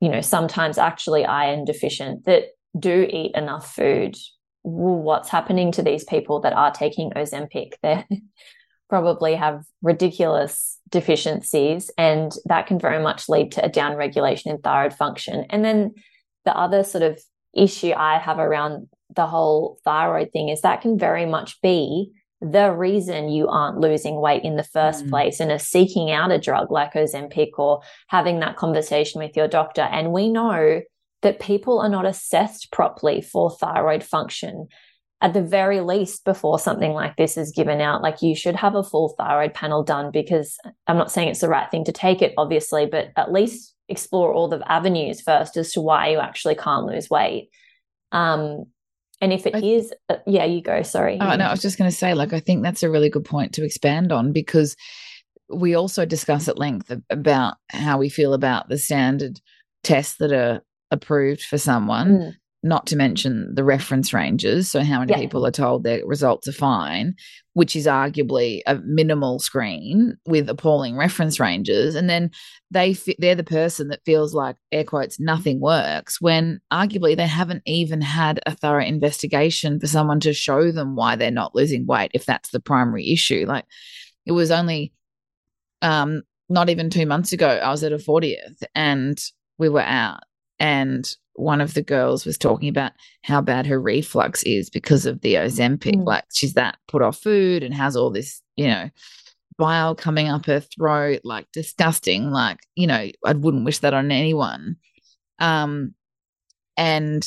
you 0.00 0.08
know, 0.08 0.22
sometimes 0.22 0.78
actually 0.78 1.26
iron 1.26 1.66
deficient 1.66 2.24
that 2.24 2.44
do 2.78 3.06
eat 3.10 3.32
enough 3.34 3.74
food? 3.74 4.16
What's 4.62 5.28
happening 5.28 5.72
to 5.72 5.82
these 5.82 6.04
people 6.04 6.40
that 6.40 6.54
are 6.54 6.70
taking 6.70 7.10
Ozempic? 7.10 7.74
They 7.82 8.06
probably 8.88 9.34
have 9.34 9.62
ridiculous 9.82 10.78
deficiencies, 10.88 11.90
and 11.98 12.32
that 12.46 12.66
can 12.66 12.78
very 12.78 13.02
much 13.02 13.28
lead 13.28 13.52
to 13.52 13.64
a 13.64 13.68
down 13.68 13.96
regulation 13.96 14.52
in 14.52 14.58
thyroid 14.58 14.94
function. 14.94 15.44
And 15.50 15.62
then 15.62 15.94
the 16.46 16.56
other 16.56 16.82
sort 16.82 17.04
of 17.04 17.20
issue 17.54 17.92
I 17.94 18.18
have 18.18 18.38
around 18.38 18.88
the 19.14 19.26
whole 19.26 19.78
thyroid 19.84 20.32
thing 20.32 20.48
is 20.48 20.62
that 20.62 20.80
can 20.80 20.98
very 20.98 21.26
much 21.26 21.60
be 21.60 22.12
the 22.42 22.72
reason 22.72 23.28
you 23.28 23.48
aren't 23.48 23.78
losing 23.78 24.20
weight 24.20 24.42
in 24.42 24.56
the 24.56 24.64
first 24.64 25.04
mm. 25.04 25.10
place 25.10 25.38
and 25.38 25.52
are 25.52 25.58
seeking 25.58 26.10
out 26.10 26.32
a 26.32 26.40
drug 26.40 26.72
like 26.72 26.94
Ozempic 26.94 27.50
or 27.56 27.82
having 28.08 28.40
that 28.40 28.56
conversation 28.56 29.22
with 29.22 29.36
your 29.36 29.46
doctor. 29.46 29.82
And 29.82 30.12
we 30.12 30.28
know 30.28 30.82
that 31.22 31.38
people 31.38 31.78
are 31.78 31.88
not 31.88 32.04
assessed 32.04 32.72
properly 32.72 33.20
for 33.20 33.50
thyroid 33.50 34.02
function 34.02 34.66
at 35.20 35.34
the 35.34 35.42
very 35.42 35.80
least 35.80 36.24
before 36.24 36.58
something 36.58 36.90
like 36.90 37.16
this 37.16 37.36
is 37.36 37.52
given 37.52 37.80
out 37.80 38.02
like 38.02 38.22
you 38.22 38.34
should 38.34 38.56
have 38.56 38.74
a 38.74 38.82
full 38.82 39.14
thyroid 39.16 39.54
panel 39.54 39.84
done 39.84 40.10
because 40.10 40.58
i'm 40.88 40.96
not 40.96 41.12
saying 41.12 41.28
it's 41.28 41.40
the 41.40 41.48
right 41.48 41.70
thing 41.70 41.84
to 41.84 41.92
take 41.92 42.20
it 42.20 42.34
obviously 42.36 42.86
but 42.86 43.10
at 43.16 43.32
least 43.32 43.74
explore 43.88 44.32
all 44.32 44.48
the 44.48 44.60
avenues 44.70 45.20
first 45.20 45.56
as 45.56 45.72
to 45.72 45.80
why 45.80 46.08
you 46.08 46.18
actually 46.18 46.56
can't 46.56 46.86
lose 46.86 47.08
weight 47.08 47.50
um, 48.10 48.64
and 49.22 49.32
if 49.32 49.46
it 49.46 49.54
I, 49.54 49.60
is, 49.60 49.94
uh, 50.10 50.16
yeah, 50.26 50.44
you 50.44 50.60
go. 50.60 50.82
Sorry. 50.82 51.16
Oh, 51.18 51.36
no, 51.36 51.46
I 51.46 51.50
was 51.50 51.62
just 51.62 51.78
going 51.78 51.90
to 51.90 51.96
say, 51.96 52.12
like, 52.12 52.32
I 52.32 52.40
think 52.40 52.62
that's 52.62 52.82
a 52.82 52.90
really 52.90 53.08
good 53.08 53.24
point 53.24 53.54
to 53.54 53.64
expand 53.64 54.12
on 54.12 54.32
because 54.32 54.76
we 55.48 55.74
also 55.74 56.04
discuss 56.04 56.48
at 56.48 56.58
length 56.58 56.92
about 57.08 57.54
how 57.70 57.98
we 57.98 58.08
feel 58.08 58.34
about 58.34 58.68
the 58.68 58.78
standard 58.78 59.40
tests 59.82 60.16
that 60.18 60.32
are 60.32 60.60
approved 60.90 61.42
for 61.42 61.56
someone. 61.56 62.08
Mm 62.08 62.34
not 62.62 62.86
to 62.86 62.96
mention 62.96 63.52
the 63.54 63.64
reference 63.64 64.12
ranges. 64.12 64.70
So, 64.70 64.82
how 64.82 65.00
many 65.00 65.12
yeah. 65.12 65.18
people 65.18 65.44
are 65.44 65.50
told 65.50 65.82
their 65.82 66.06
results 66.06 66.46
are 66.46 66.52
fine, 66.52 67.14
which 67.54 67.74
is 67.74 67.86
arguably 67.86 68.60
a 68.66 68.76
minimal 68.84 69.38
screen 69.38 70.16
with 70.26 70.48
appalling 70.48 70.96
reference 70.96 71.40
ranges. 71.40 71.94
And 71.94 72.08
then 72.08 72.30
they 72.70 72.96
they're 73.18 73.34
the 73.34 73.44
person 73.44 73.88
that 73.88 74.04
feels 74.04 74.32
like 74.32 74.56
air 74.70 74.84
quotes 74.84 75.18
nothing 75.18 75.60
works 75.60 76.20
when 76.20 76.60
arguably 76.72 77.16
they 77.16 77.26
haven't 77.26 77.62
even 77.66 78.00
had 78.00 78.40
a 78.46 78.54
thorough 78.54 78.84
investigation 78.84 79.80
for 79.80 79.86
someone 79.88 80.20
to 80.20 80.32
show 80.32 80.70
them 80.70 80.94
why 80.94 81.16
they're 81.16 81.30
not 81.30 81.54
losing 81.54 81.86
weight 81.86 82.12
if 82.14 82.24
that's 82.26 82.50
the 82.50 82.60
primary 82.60 83.12
issue. 83.12 83.44
Like 83.46 83.64
it 84.24 84.32
was 84.32 84.50
only 84.50 84.92
um 85.82 86.22
not 86.48 86.68
even 86.68 86.90
2 86.90 87.06
months 87.06 87.32
ago 87.32 87.48
I 87.48 87.70
was 87.70 87.82
at 87.82 87.92
a 87.92 87.96
40th 87.96 88.62
and 88.74 89.18
we 89.58 89.68
were 89.68 89.80
out 89.80 90.20
and 90.58 91.12
one 91.34 91.60
of 91.60 91.74
the 91.74 91.82
girls 91.82 92.24
was 92.24 92.38
talking 92.38 92.68
about 92.68 92.92
how 93.22 93.40
bad 93.40 93.66
her 93.66 93.80
reflux 93.80 94.42
is 94.42 94.70
because 94.70 95.06
of 95.06 95.20
the 95.20 95.34
Ozempic. 95.34 95.96
Mm. 95.96 96.06
Like 96.06 96.24
she's 96.32 96.54
that 96.54 96.78
put 96.88 97.02
off 97.02 97.18
food 97.18 97.62
and 97.62 97.74
has 97.74 97.96
all 97.96 98.10
this, 98.10 98.42
you 98.56 98.68
know, 98.68 98.90
bile 99.58 99.94
coming 99.94 100.28
up 100.28 100.46
her 100.46 100.60
throat, 100.60 101.20
like 101.24 101.46
disgusting. 101.52 102.30
Like, 102.30 102.58
you 102.74 102.86
know, 102.86 103.10
I 103.24 103.32
wouldn't 103.32 103.64
wish 103.64 103.78
that 103.78 103.94
on 103.94 104.10
anyone. 104.10 104.76
Um, 105.38 105.94
and 106.76 107.26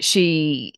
she 0.00 0.74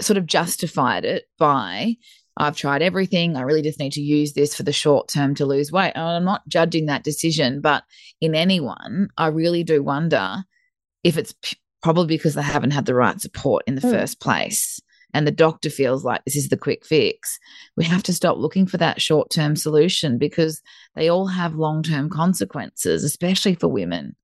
sort 0.00 0.16
of 0.16 0.26
justified 0.26 1.04
it 1.04 1.24
by 1.38 1.96
I've 2.36 2.56
tried 2.56 2.82
everything. 2.82 3.36
I 3.36 3.42
really 3.42 3.62
just 3.62 3.78
need 3.78 3.92
to 3.92 4.00
use 4.00 4.32
this 4.32 4.54
for 4.54 4.64
the 4.64 4.72
short 4.72 5.08
term 5.08 5.34
to 5.36 5.46
lose 5.46 5.70
weight. 5.70 5.92
And 5.94 6.04
I'm 6.04 6.24
not 6.24 6.48
judging 6.48 6.86
that 6.86 7.04
decision, 7.04 7.60
but 7.60 7.84
in 8.20 8.34
anyone, 8.34 9.08
I 9.16 9.28
really 9.28 9.62
do 9.62 9.82
wonder 9.82 10.44
if 11.04 11.16
it's 11.16 11.34
p- 11.42 11.56
probably 11.82 12.16
because 12.16 12.34
they 12.34 12.42
haven't 12.42 12.72
had 12.72 12.86
the 12.86 12.94
right 12.94 13.20
support 13.20 13.62
in 13.66 13.74
the 13.74 13.82
mm. 13.82 13.90
first 13.90 14.20
place 14.20 14.80
and 15.14 15.26
the 15.26 15.30
doctor 15.30 15.70
feels 15.70 16.04
like 16.04 16.24
this 16.24 16.34
is 16.36 16.48
the 16.48 16.56
quick 16.56 16.84
fix, 16.84 17.38
we 17.76 17.84
have 17.84 18.02
to 18.02 18.12
stop 18.12 18.36
looking 18.36 18.66
for 18.66 18.76
that 18.78 19.00
short 19.00 19.30
term 19.30 19.54
solution 19.54 20.18
because 20.18 20.60
they 20.96 21.08
all 21.08 21.28
have 21.28 21.54
long 21.54 21.82
term 21.82 22.10
consequences, 22.10 23.04
especially 23.04 23.54
for 23.54 23.68
women, 23.68 24.16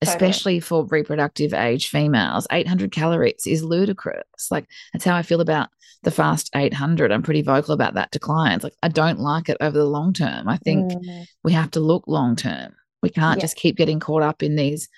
especially 0.00 0.60
for 0.60 0.86
reproductive 0.86 1.52
age 1.52 1.88
females. 1.88 2.46
800 2.52 2.92
calories 2.92 3.46
is 3.46 3.64
ludicrous. 3.64 4.22
Like, 4.50 4.66
that's 4.92 5.04
how 5.04 5.16
I 5.16 5.22
feel 5.22 5.40
about 5.40 5.70
the 6.04 6.12
fast 6.12 6.50
800. 6.54 7.10
I'm 7.10 7.22
pretty 7.22 7.42
vocal 7.42 7.74
about 7.74 7.94
that 7.94 8.12
to 8.12 8.20
clients. 8.20 8.62
Like, 8.62 8.76
I 8.82 8.88
don't 8.88 9.18
like 9.18 9.48
it 9.48 9.56
over 9.60 9.76
the 9.76 9.84
long 9.84 10.12
term. 10.12 10.48
I 10.48 10.56
think 10.58 10.92
mm. 10.92 11.26
we 11.42 11.52
have 11.52 11.72
to 11.72 11.80
look 11.80 12.04
long 12.06 12.36
term. 12.36 12.76
We 13.02 13.10
can't 13.10 13.38
yeah. 13.38 13.42
just 13.42 13.56
keep 13.56 13.76
getting 13.76 13.98
caught 13.98 14.22
up 14.22 14.42
in 14.42 14.54
these 14.54 14.88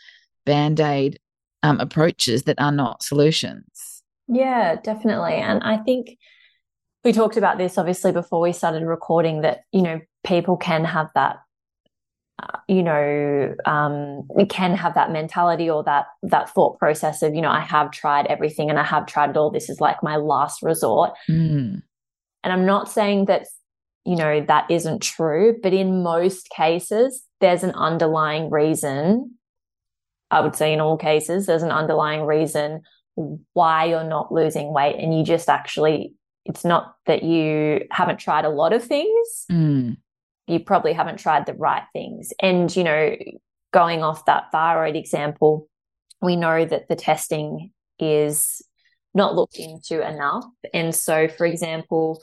band 0.51 0.81
aid 0.81 1.21
um, 1.63 1.79
approaches 1.79 2.43
that 2.43 2.61
are 2.61 2.73
not 2.73 3.05
solutions. 3.05 4.03
Yeah, 4.27 4.75
definitely. 4.83 5.35
And 5.35 5.63
I 5.63 5.77
think 5.77 6.19
we 7.05 7.13
talked 7.13 7.37
about 7.37 7.57
this 7.57 7.79
obviously 7.79 8.11
before 8.11 8.41
we 8.41 8.53
started 8.53 8.85
recording 8.85 9.43
that, 9.43 9.61
you 9.71 9.83
know, 9.83 10.01
people 10.25 10.57
can 10.57 10.85
have 10.85 11.07
that 11.15 11.37
uh, 12.43 12.59
you 12.69 12.83
know 12.83 13.55
um, 13.65 14.27
can 14.49 14.75
have 14.75 14.95
that 14.95 15.13
mentality 15.13 15.71
or 15.71 15.85
that 15.85 16.07
that 16.23 16.51
thought 16.51 16.79
process 16.79 17.23
of 17.23 17.35
you 17.35 17.43
know 17.43 17.51
i 17.51 17.61
have 17.61 17.91
tried 17.91 18.27
everything 18.27 18.71
and 18.71 18.79
i 18.79 18.83
have 18.83 19.05
tried 19.07 19.31
it 19.31 19.37
all 19.37 19.51
this 19.51 19.69
is 19.69 19.81
like 19.81 20.03
my 20.03 20.17
last 20.17 20.63
resort 20.63 21.11
mm. 21.29 21.83
and 22.45 22.53
i'm 22.53 22.65
not 22.65 22.89
saying 22.89 23.27
that 23.27 23.47
you 24.07 24.17
know 24.17 24.43
that 24.47 24.71
isn't 24.71 25.03
true 25.03 25.55
but 25.63 25.75
in 25.75 26.03
most 26.03 26.49
cases 26.51 27.25
there's 27.41 27.63
an 27.63 27.73
underlying 27.73 28.49
reason 28.51 29.31
I 30.31 30.41
would 30.41 30.57
say 30.57 30.73
in 30.73 30.81
all 30.81 30.97
cases, 30.97 31.47
there's 31.47 31.63
an 31.63 31.73
underlying 31.73 32.25
reason 32.25 32.83
why 33.53 33.85
you're 33.87 34.05
not 34.05 34.33
losing 34.33 34.73
weight. 34.73 34.97
And 34.99 35.17
you 35.17 35.25
just 35.25 35.49
actually, 35.49 36.15
it's 36.45 36.65
not 36.65 36.95
that 37.07 37.23
you 37.23 37.87
haven't 37.91 38.19
tried 38.19 38.45
a 38.45 38.51
lot 38.51 38.73
of 38.73 38.85
things. 38.85 39.47
Mm. 39.51 39.97
You 40.47 40.61
probably 40.61 40.93
haven't 40.93 41.19
tried 41.19 41.47
the 41.47 41.55
right 41.55 41.85
things. 41.93 42.33
And, 42.41 42.75
you 42.75 42.85
know, 42.85 43.17
going 43.73 44.03
off 44.03 44.25
that 44.27 44.51
thyroid 44.53 44.97
example, 44.97 45.69
we 46.23 46.37
know 46.37 46.65
that 46.65 46.89
the 46.89 46.97
testing 46.97 47.73
is 47.99 48.63
not 49.15 49.35
looked 49.35 49.59
into 49.59 50.07
enough. 50.07 50.45
And 50.73 50.95
so, 50.95 51.29
for 51.29 51.47
example, 51.47 52.23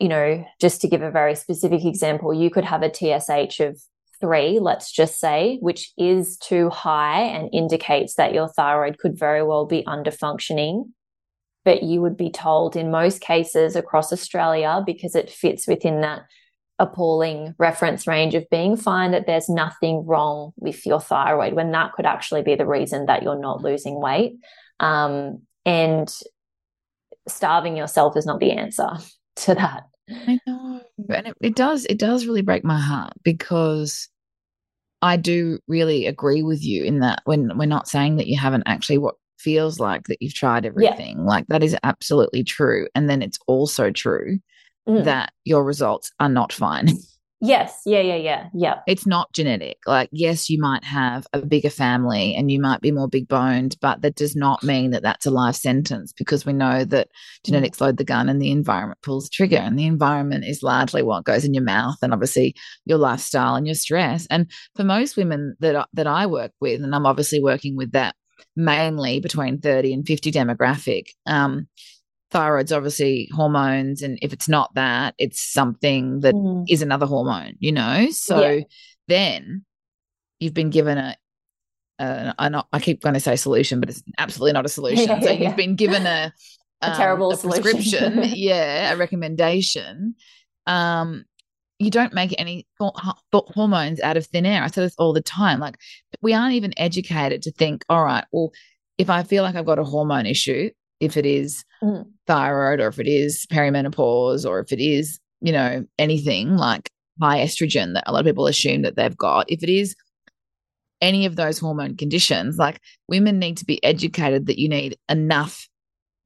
you 0.00 0.08
know, 0.08 0.44
just 0.60 0.80
to 0.80 0.88
give 0.88 1.02
a 1.02 1.10
very 1.10 1.34
specific 1.34 1.84
example, 1.84 2.34
you 2.34 2.50
could 2.50 2.64
have 2.64 2.82
a 2.82 2.92
TSH 2.92 3.60
of 3.60 3.80
three, 4.24 4.58
let's 4.58 4.90
just 4.90 5.20
say, 5.20 5.58
which 5.60 5.92
is 5.98 6.38
too 6.38 6.70
high 6.70 7.20
and 7.20 7.50
indicates 7.52 8.14
that 8.14 8.32
your 8.32 8.48
thyroid 8.48 8.98
could 8.98 9.18
very 9.18 9.42
well 9.42 9.66
be 9.66 9.84
under 9.86 10.10
functioning. 10.10 10.94
But 11.64 11.82
you 11.82 12.00
would 12.00 12.16
be 12.16 12.30
told 12.30 12.74
in 12.74 12.90
most 12.90 13.20
cases 13.20 13.76
across 13.76 14.12
Australia, 14.12 14.82
because 14.84 15.14
it 15.14 15.30
fits 15.30 15.66
within 15.66 16.00
that 16.00 16.22
appalling 16.78 17.54
reference 17.58 18.06
range 18.06 18.34
of 18.34 18.48
being 18.50 18.76
fine, 18.76 19.10
that 19.10 19.26
there's 19.26 19.48
nothing 19.48 20.06
wrong 20.06 20.52
with 20.56 20.84
your 20.86 21.00
thyroid 21.00 21.52
when 21.52 21.70
that 21.72 21.92
could 21.92 22.06
actually 22.06 22.42
be 22.42 22.54
the 22.54 22.66
reason 22.66 23.06
that 23.06 23.22
you're 23.22 23.38
not 23.38 23.62
losing 23.62 24.00
weight. 24.00 24.36
Um, 24.80 25.42
and 25.66 26.12
starving 27.28 27.76
yourself 27.76 28.16
is 28.16 28.26
not 28.26 28.40
the 28.40 28.52
answer 28.52 28.88
to 29.36 29.54
that. 29.54 29.84
I 30.10 30.38
know. 30.46 30.82
And 31.10 31.28
it, 31.28 31.36
it 31.40 31.54
does, 31.54 31.86
it 31.86 31.98
does 31.98 32.26
really 32.26 32.42
break 32.42 32.64
my 32.64 32.78
heart 32.78 33.12
because 33.22 34.08
I 35.04 35.18
do 35.18 35.58
really 35.68 36.06
agree 36.06 36.42
with 36.42 36.64
you 36.64 36.82
in 36.82 37.00
that 37.00 37.20
when 37.26 37.58
we're 37.58 37.66
not 37.66 37.86
saying 37.86 38.16
that 38.16 38.26
you 38.26 38.38
haven't 38.38 38.62
actually 38.64 38.96
what 38.96 39.16
feels 39.38 39.78
like 39.78 40.04
that 40.04 40.16
you've 40.22 40.32
tried 40.32 40.64
everything. 40.64 41.18
Yeah. 41.18 41.24
Like 41.24 41.46
that 41.48 41.62
is 41.62 41.76
absolutely 41.82 42.42
true. 42.42 42.88
And 42.94 43.10
then 43.10 43.20
it's 43.20 43.38
also 43.46 43.90
true 43.90 44.38
mm. 44.88 45.04
that 45.04 45.34
your 45.44 45.62
results 45.62 46.10
are 46.20 46.30
not 46.30 46.54
fine. 46.54 46.88
Yes. 47.44 47.82
Yeah. 47.84 48.00
Yeah. 48.00 48.16
Yeah. 48.16 48.48
Yeah. 48.54 48.74
It's 48.86 49.06
not 49.06 49.32
genetic. 49.32 49.78
Like, 49.86 50.08
yes, 50.12 50.48
you 50.48 50.58
might 50.60 50.82
have 50.84 51.26
a 51.32 51.40
bigger 51.40 51.70
family 51.70 52.34
and 52.34 52.50
you 52.50 52.60
might 52.60 52.80
be 52.80 52.90
more 52.90 53.08
big 53.08 53.28
boned, 53.28 53.76
but 53.80 54.00
that 54.00 54.14
does 54.14 54.34
not 54.34 54.62
mean 54.62 54.92
that 54.92 55.02
that's 55.02 55.26
a 55.26 55.30
life 55.30 55.56
sentence 55.56 56.12
because 56.12 56.46
we 56.46 56.54
know 56.54 56.84
that 56.84 57.08
genetics 57.44 57.80
load 57.80 57.98
the 57.98 58.04
gun 58.04 58.28
and 58.28 58.40
the 58.40 58.50
environment 58.50 59.02
pulls 59.02 59.24
the 59.24 59.30
trigger. 59.32 59.58
And 59.58 59.78
the 59.78 59.86
environment 59.86 60.44
is 60.44 60.62
largely 60.62 61.02
what 61.02 61.24
goes 61.24 61.44
in 61.44 61.52
your 61.52 61.64
mouth 61.64 61.96
and 62.02 62.12
obviously 62.12 62.54
your 62.86 62.98
lifestyle 62.98 63.56
and 63.56 63.66
your 63.66 63.74
stress. 63.74 64.26
And 64.30 64.50
for 64.74 64.84
most 64.84 65.16
women 65.16 65.56
that, 65.60 65.88
that 65.92 66.06
I 66.06 66.26
work 66.26 66.52
with, 66.60 66.82
and 66.82 66.94
I'm 66.94 67.06
obviously 67.06 67.42
working 67.42 67.76
with 67.76 67.92
that 67.92 68.14
mainly 68.56 69.20
between 69.20 69.60
30 69.60 69.92
and 69.92 70.06
50 70.06 70.32
demographic, 70.32 71.08
um, 71.26 71.66
thyroid's 72.34 72.72
obviously 72.72 73.28
hormones 73.32 74.02
and 74.02 74.18
if 74.20 74.32
it's 74.32 74.48
not 74.48 74.74
that 74.74 75.14
it's 75.18 75.40
something 75.40 76.18
that 76.20 76.34
mm. 76.34 76.64
is 76.68 76.82
another 76.82 77.06
hormone 77.06 77.54
you 77.60 77.70
know 77.70 78.08
so 78.10 78.50
yeah. 78.50 78.64
then 79.06 79.64
you've 80.40 80.52
been 80.52 80.70
given 80.70 80.98
a, 80.98 81.16
a, 82.00 82.34
a 82.36 82.64
I 82.72 82.80
keep 82.80 83.02
going 83.02 83.14
to 83.14 83.20
say 83.20 83.36
solution 83.36 83.78
but 83.78 83.88
it's 83.88 84.02
absolutely 84.18 84.52
not 84.52 84.66
a 84.66 84.68
solution 84.68 85.06
yeah, 85.08 85.20
so 85.20 85.30
yeah, 85.30 85.48
you've 85.48 85.56
been 85.56 85.76
given 85.76 86.06
a, 86.06 86.32
um, 86.82 86.92
a 86.92 86.96
terrible 86.96 87.30
a 87.30 87.36
prescription 87.36 88.20
yeah 88.24 88.92
a 88.92 88.96
recommendation 88.96 90.16
um 90.66 91.24
you 91.78 91.90
don't 91.90 92.14
make 92.14 92.34
any 92.38 92.66
hormones 92.80 94.00
out 94.00 94.16
of 94.16 94.26
thin 94.26 94.46
air. 94.46 94.62
I 94.62 94.68
say 94.68 94.82
this 94.82 94.94
all 94.96 95.12
the 95.12 95.20
time. 95.20 95.58
Like, 95.58 95.76
we 96.22 96.32
aren't 96.32 96.54
even 96.54 96.72
educated 96.76 97.42
to 97.42 97.52
think, 97.52 97.84
all 97.88 98.04
right, 98.04 98.24
well, 98.30 98.52
if 98.96 99.10
I 99.10 99.24
feel 99.24 99.42
like 99.42 99.56
I've 99.56 99.66
got 99.66 99.80
a 99.80 99.84
hormone 99.84 100.24
issue, 100.24 100.70
if 101.04 101.16
it 101.16 101.26
is 101.26 101.64
mm. 101.82 102.04
thyroid 102.26 102.80
or 102.80 102.88
if 102.88 102.98
it 102.98 103.06
is 103.06 103.46
perimenopause 103.46 104.48
or 104.48 104.60
if 104.60 104.72
it 104.72 104.80
is, 104.80 105.20
you 105.40 105.52
know, 105.52 105.84
anything 105.98 106.56
like 106.56 106.90
high 107.20 107.38
estrogen 107.38 107.94
that 107.94 108.04
a 108.06 108.12
lot 108.12 108.20
of 108.20 108.26
people 108.26 108.46
assume 108.46 108.82
that 108.82 108.96
they've 108.96 109.16
got, 109.16 109.50
if 109.50 109.62
it 109.62 109.68
is 109.68 109.94
any 111.00 111.26
of 111.26 111.36
those 111.36 111.58
hormone 111.58 111.96
conditions, 111.96 112.56
like 112.56 112.80
women 113.08 113.38
need 113.38 113.56
to 113.58 113.64
be 113.64 113.82
educated 113.84 114.46
that 114.46 114.58
you 114.58 114.68
need 114.68 114.96
enough 115.08 115.68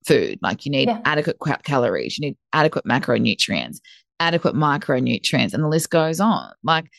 food, 0.07 0.39
like 0.43 0.65
you 0.65 0.71
need 0.71 0.89
yeah. 0.89 1.01
adequate 1.05 1.39
calories, 1.65 2.19
you 2.19 2.29
need 2.29 2.37
adequate 2.53 2.85
macronutrients, 2.85 3.79
adequate 4.21 4.55
micronutrients, 4.55 5.53
and 5.53 5.63
the 5.63 5.69
list 5.69 5.91
goes 5.91 6.21
on. 6.21 6.53
Like 6.63 6.91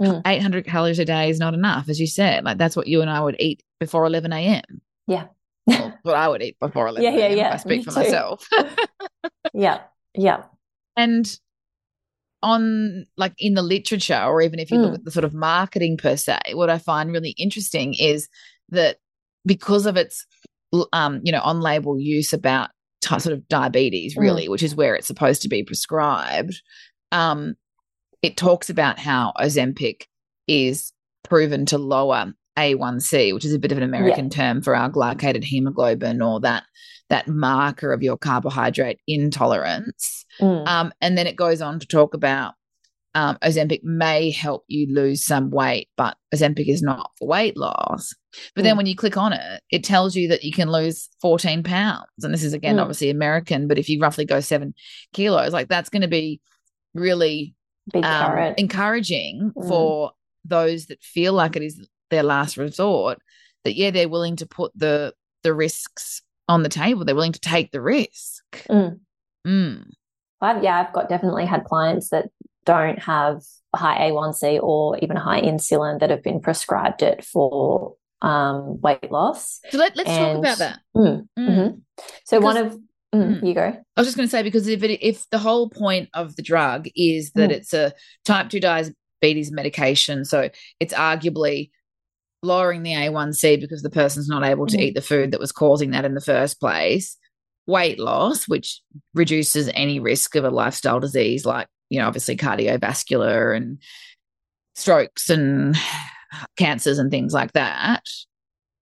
mm. 0.00 0.22
800 0.24 0.64
calories 0.64 0.98
a 0.98 1.04
day 1.04 1.28
is 1.28 1.38
not 1.38 1.54
enough, 1.54 1.88
as 1.88 1.98
you 1.98 2.06
said. 2.06 2.44
Like 2.44 2.58
that's 2.58 2.76
what 2.76 2.86
you 2.86 3.00
and 3.00 3.10
I 3.10 3.20
would 3.20 3.36
eat 3.40 3.62
before 3.80 4.06
11 4.06 4.32
a.m. 4.32 4.62
Yeah 5.06 5.26
well, 5.66 5.98
what 6.02 6.14
I 6.14 6.28
would 6.28 6.42
eat 6.42 6.58
before 6.60 6.88
11 6.88 7.02
yeah, 7.02 7.26
yeah, 7.26 7.34
yeah. 7.34 7.52
I 7.52 7.56
speak 7.56 7.78
Me 7.78 7.84
for 7.84 7.90
too. 7.90 8.00
myself. 8.00 8.48
yeah, 9.54 9.80
yeah. 10.14 10.44
And 10.96 11.38
on 12.42 13.06
like 13.16 13.34
in 13.38 13.54
the 13.54 13.62
literature, 13.62 14.22
or 14.22 14.40
even 14.42 14.58
if 14.58 14.70
you 14.70 14.78
mm. 14.78 14.82
look 14.82 14.94
at 14.94 15.04
the 15.04 15.10
sort 15.10 15.24
of 15.24 15.34
marketing 15.34 15.96
per 15.96 16.16
se, 16.16 16.38
what 16.52 16.70
I 16.70 16.78
find 16.78 17.10
really 17.10 17.34
interesting 17.38 17.94
is 17.94 18.28
that 18.70 18.98
because 19.44 19.86
of 19.86 19.96
its, 19.96 20.26
um, 20.92 21.20
you 21.24 21.32
know, 21.32 21.40
on 21.40 21.60
label 21.60 21.98
use 21.98 22.32
about 22.32 22.70
t- 23.00 23.18
sort 23.18 23.32
of 23.32 23.46
diabetes, 23.48 24.16
mm. 24.16 24.20
really, 24.20 24.46
mm. 24.46 24.50
which 24.50 24.62
is 24.62 24.74
where 24.74 24.94
it's 24.94 25.06
supposed 25.06 25.42
to 25.42 25.48
be 25.48 25.64
prescribed, 25.64 26.62
um, 27.12 27.54
it 28.22 28.36
talks 28.36 28.70
about 28.70 28.98
how 28.98 29.32
Ozempic 29.38 30.02
is 30.46 30.92
proven 31.24 31.66
to 31.66 31.78
lower 31.78 32.32
a1C, 32.56 33.34
which 33.34 33.44
is 33.44 33.54
a 33.54 33.58
bit 33.58 33.72
of 33.72 33.78
an 33.78 33.84
American 33.84 34.26
yeah. 34.26 34.30
term 34.30 34.62
for 34.62 34.74
our 34.74 34.90
glycated 34.90 35.44
hemoglobin 35.44 36.22
or 36.22 36.40
that 36.40 36.64
that 37.08 37.28
marker 37.28 37.92
of 37.92 38.02
your 38.02 38.16
carbohydrate 38.16 38.98
intolerance. 39.06 40.24
Mm. 40.40 40.66
Um, 40.66 40.92
and 41.00 41.16
then 41.16 41.26
it 41.26 41.36
goes 41.36 41.62
on 41.62 41.78
to 41.78 41.86
talk 41.86 42.14
about 42.14 42.54
um, 43.14 43.38
Ozempic 43.42 43.82
may 43.82 44.30
help 44.30 44.64
you 44.68 44.92
lose 44.92 45.24
some 45.24 45.50
weight, 45.50 45.88
but 45.96 46.18
Ozempic 46.34 46.68
is 46.68 46.82
not 46.82 47.12
for 47.18 47.26
weight 47.26 47.56
loss. 47.56 48.14
But 48.54 48.60
mm. 48.60 48.64
then 48.64 48.76
when 48.76 48.86
you 48.86 48.94
click 48.94 49.16
on 49.16 49.32
it, 49.32 49.62
it 49.70 49.84
tells 49.84 50.14
you 50.14 50.28
that 50.28 50.44
you 50.44 50.52
can 50.52 50.70
lose 50.70 51.08
14 51.22 51.62
pounds. 51.62 52.06
And 52.22 52.34
this 52.34 52.44
is 52.44 52.52
again, 52.52 52.76
mm. 52.76 52.82
obviously 52.82 53.08
American, 53.08 53.68
but 53.68 53.78
if 53.78 53.88
you 53.88 54.00
roughly 54.00 54.26
go 54.26 54.40
seven 54.40 54.74
kilos, 55.14 55.52
like 55.52 55.68
that's 55.68 55.88
going 55.88 56.02
to 56.02 56.08
be 56.08 56.40
really 56.92 57.54
um, 57.94 58.54
encouraging 58.58 59.52
mm. 59.56 59.68
for 59.68 60.12
those 60.44 60.86
that 60.86 61.02
feel 61.02 61.32
like 61.32 61.56
it 61.56 61.62
is 61.62 61.88
their 62.10 62.22
last 62.22 62.56
resort 62.56 63.18
that 63.64 63.76
yeah 63.76 63.90
they're 63.90 64.08
willing 64.08 64.36
to 64.36 64.46
put 64.46 64.72
the 64.74 65.12
the 65.42 65.52
risks 65.52 66.22
on 66.48 66.62
the 66.62 66.68
table 66.68 67.04
they're 67.04 67.14
willing 67.14 67.32
to 67.32 67.40
take 67.40 67.72
the 67.72 67.80
risk 67.80 68.44
mm. 68.70 68.98
Mm. 69.46 69.90
I've, 70.40 70.62
yeah 70.62 70.80
i've 70.80 70.92
got 70.92 71.08
definitely 71.08 71.46
had 71.46 71.64
clients 71.64 72.10
that 72.10 72.28
don't 72.64 72.98
have 73.00 73.42
a 73.74 73.76
high 73.76 74.10
a1c 74.10 74.60
or 74.62 74.98
even 74.98 75.16
a 75.16 75.20
high 75.20 75.40
insulin 75.40 76.00
that 76.00 76.10
have 76.10 76.22
been 76.22 76.40
prescribed 76.40 77.02
it 77.02 77.24
for 77.24 77.94
um, 78.22 78.80
weight 78.80 79.10
loss 79.10 79.60
so 79.70 79.78
let, 79.78 79.96
us 79.98 80.06
talk 80.06 80.38
about 80.38 80.58
that 80.58 80.78
mm, 80.96 81.28
mm, 81.38 81.48
mm-hmm. 81.48 81.78
so 82.24 82.40
because, 82.40 82.42
one 82.42 82.56
of 82.56 82.78
mm, 83.14 83.46
you 83.46 83.54
go 83.54 83.76
i 83.96 84.00
was 84.00 84.06
just 84.06 84.16
going 84.16 84.26
to 84.26 84.30
say 84.30 84.42
because 84.42 84.66
if 84.66 84.82
it 84.82 85.06
if 85.06 85.28
the 85.30 85.38
whole 85.38 85.68
point 85.68 86.08
of 86.14 86.34
the 86.36 86.42
drug 86.42 86.88
is 86.96 87.32
that 87.32 87.50
mm. 87.50 87.52
it's 87.52 87.74
a 87.74 87.92
type 88.24 88.48
2 88.48 88.58
diabetes 88.58 89.52
medication 89.52 90.24
so 90.24 90.48
it's 90.80 90.94
arguably 90.94 91.70
lowering 92.46 92.82
the 92.82 92.92
A1C 92.92 93.60
because 93.60 93.82
the 93.82 93.90
person's 93.90 94.28
not 94.28 94.44
able 94.44 94.66
to 94.66 94.76
mm. 94.76 94.80
eat 94.80 94.94
the 94.94 95.02
food 95.02 95.32
that 95.32 95.40
was 95.40 95.52
causing 95.52 95.90
that 95.90 96.04
in 96.04 96.14
the 96.14 96.20
first 96.20 96.60
place, 96.60 97.16
weight 97.66 97.98
loss, 97.98 98.46
which 98.48 98.80
reduces 99.14 99.68
any 99.74 100.00
risk 100.00 100.34
of 100.34 100.44
a 100.44 100.50
lifestyle 100.50 101.00
disease 101.00 101.44
like, 101.44 101.66
you 101.90 102.00
know, 102.00 102.06
obviously 102.06 102.36
cardiovascular 102.36 103.56
and 103.56 103.78
strokes 104.74 105.30
and 105.30 105.76
cancers 106.56 106.98
and 106.98 107.10
things 107.10 107.32
like 107.32 107.52
that. 107.52 108.04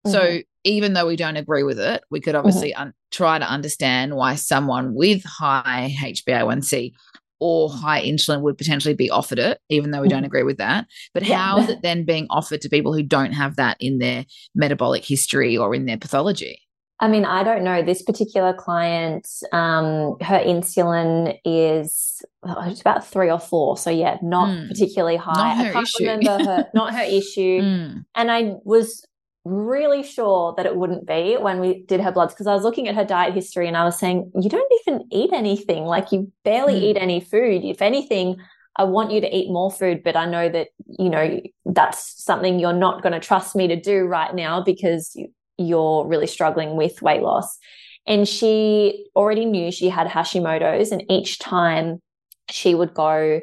Mm-hmm. 0.06 0.12
So 0.12 0.38
even 0.64 0.92
though 0.94 1.06
we 1.06 1.16
don't 1.16 1.36
agree 1.36 1.62
with 1.62 1.78
it, 1.78 2.02
we 2.10 2.20
could 2.20 2.34
obviously 2.34 2.70
mm-hmm. 2.70 2.82
un- 2.82 2.94
try 3.10 3.38
to 3.38 3.44
understand 3.44 4.14
why 4.14 4.34
someone 4.34 4.94
with 4.94 5.22
high 5.24 5.94
HbA1c 6.00 6.92
or 7.44 7.68
high 7.68 8.02
insulin 8.02 8.40
would 8.40 8.56
potentially 8.56 8.94
be 8.94 9.10
offered 9.10 9.38
it, 9.38 9.60
even 9.68 9.90
though 9.90 10.00
we 10.00 10.08
don't 10.08 10.20
mm-hmm. 10.20 10.24
agree 10.24 10.42
with 10.44 10.56
that. 10.56 10.86
But 11.12 11.24
yeah. 11.24 11.36
how 11.36 11.58
is 11.58 11.68
it 11.68 11.82
then 11.82 12.06
being 12.06 12.26
offered 12.30 12.62
to 12.62 12.70
people 12.70 12.94
who 12.94 13.02
don't 13.02 13.32
have 13.32 13.56
that 13.56 13.76
in 13.80 13.98
their 13.98 14.24
metabolic 14.54 15.04
history 15.04 15.54
or 15.54 15.74
in 15.74 15.84
their 15.84 15.98
pathology? 15.98 16.58
I 17.00 17.08
mean, 17.08 17.26
I 17.26 17.42
don't 17.42 17.62
know. 17.62 17.82
This 17.82 18.00
particular 18.00 18.54
client, 18.54 19.28
um, 19.52 20.16
her 20.22 20.38
insulin 20.38 21.38
is 21.44 22.22
it's 22.46 22.80
about 22.80 23.06
three 23.06 23.30
or 23.30 23.40
four. 23.40 23.76
So 23.76 23.90
yeah, 23.90 24.16
not 24.22 24.48
mm. 24.48 24.68
particularly 24.68 25.16
high. 25.16 25.34
Not 25.34 25.56
her 25.58 25.70
I 25.70 25.72
can't 25.72 25.86
issue. 25.86 26.04
remember 26.04 26.44
her, 26.44 26.66
not 26.72 26.94
her 26.94 27.02
issue. 27.06 27.60
Mm. 27.60 28.04
And 28.14 28.30
I 28.30 28.54
was 28.64 29.06
really 29.44 30.02
sure 30.02 30.54
that 30.56 30.66
it 30.66 30.76
wouldn't 30.76 31.06
be 31.06 31.36
when 31.36 31.60
we 31.60 31.82
did 31.82 32.00
her 32.00 32.12
bloods 32.12 32.32
because 32.32 32.46
I 32.46 32.54
was 32.54 32.62
looking 32.62 32.88
at 32.88 32.94
her 32.94 33.04
diet 33.04 33.34
history 33.34 33.68
and 33.68 33.76
I 33.76 33.84
was 33.84 33.98
saying, 33.98 34.32
you 34.40 34.48
don't 34.48 34.72
even 34.86 35.06
eat 35.10 35.30
anything. 35.32 35.84
Like 35.84 36.12
you 36.12 36.32
barely 36.44 36.74
mm. 36.74 36.82
eat 36.82 36.96
any 36.96 37.20
food. 37.20 37.64
If 37.64 37.82
anything, 37.82 38.36
I 38.76 38.84
want 38.84 39.12
you 39.12 39.20
to 39.20 39.36
eat 39.36 39.50
more 39.50 39.70
food, 39.70 40.02
but 40.02 40.16
I 40.16 40.26
know 40.26 40.48
that, 40.48 40.68
you 40.98 41.10
know, 41.10 41.40
that's 41.66 42.24
something 42.24 42.58
you're 42.58 42.72
not 42.72 43.02
going 43.02 43.12
to 43.12 43.20
trust 43.20 43.54
me 43.54 43.68
to 43.68 43.80
do 43.80 44.04
right 44.04 44.34
now 44.34 44.62
because 44.62 45.16
you're 45.58 46.06
really 46.06 46.26
struggling 46.26 46.76
with 46.76 47.02
weight 47.02 47.22
loss. 47.22 47.58
And 48.06 48.26
she 48.26 49.06
already 49.14 49.44
knew 49.44 49.70
she 49.70 49.88
had 49.88 50.08
Hashimoto's 50.08 50.90
and 50.90 51.04
each 51.10 51.38
time 51.38 52.02
she 52.50 52.74
would 52.74 52.94
go 52.94 53.40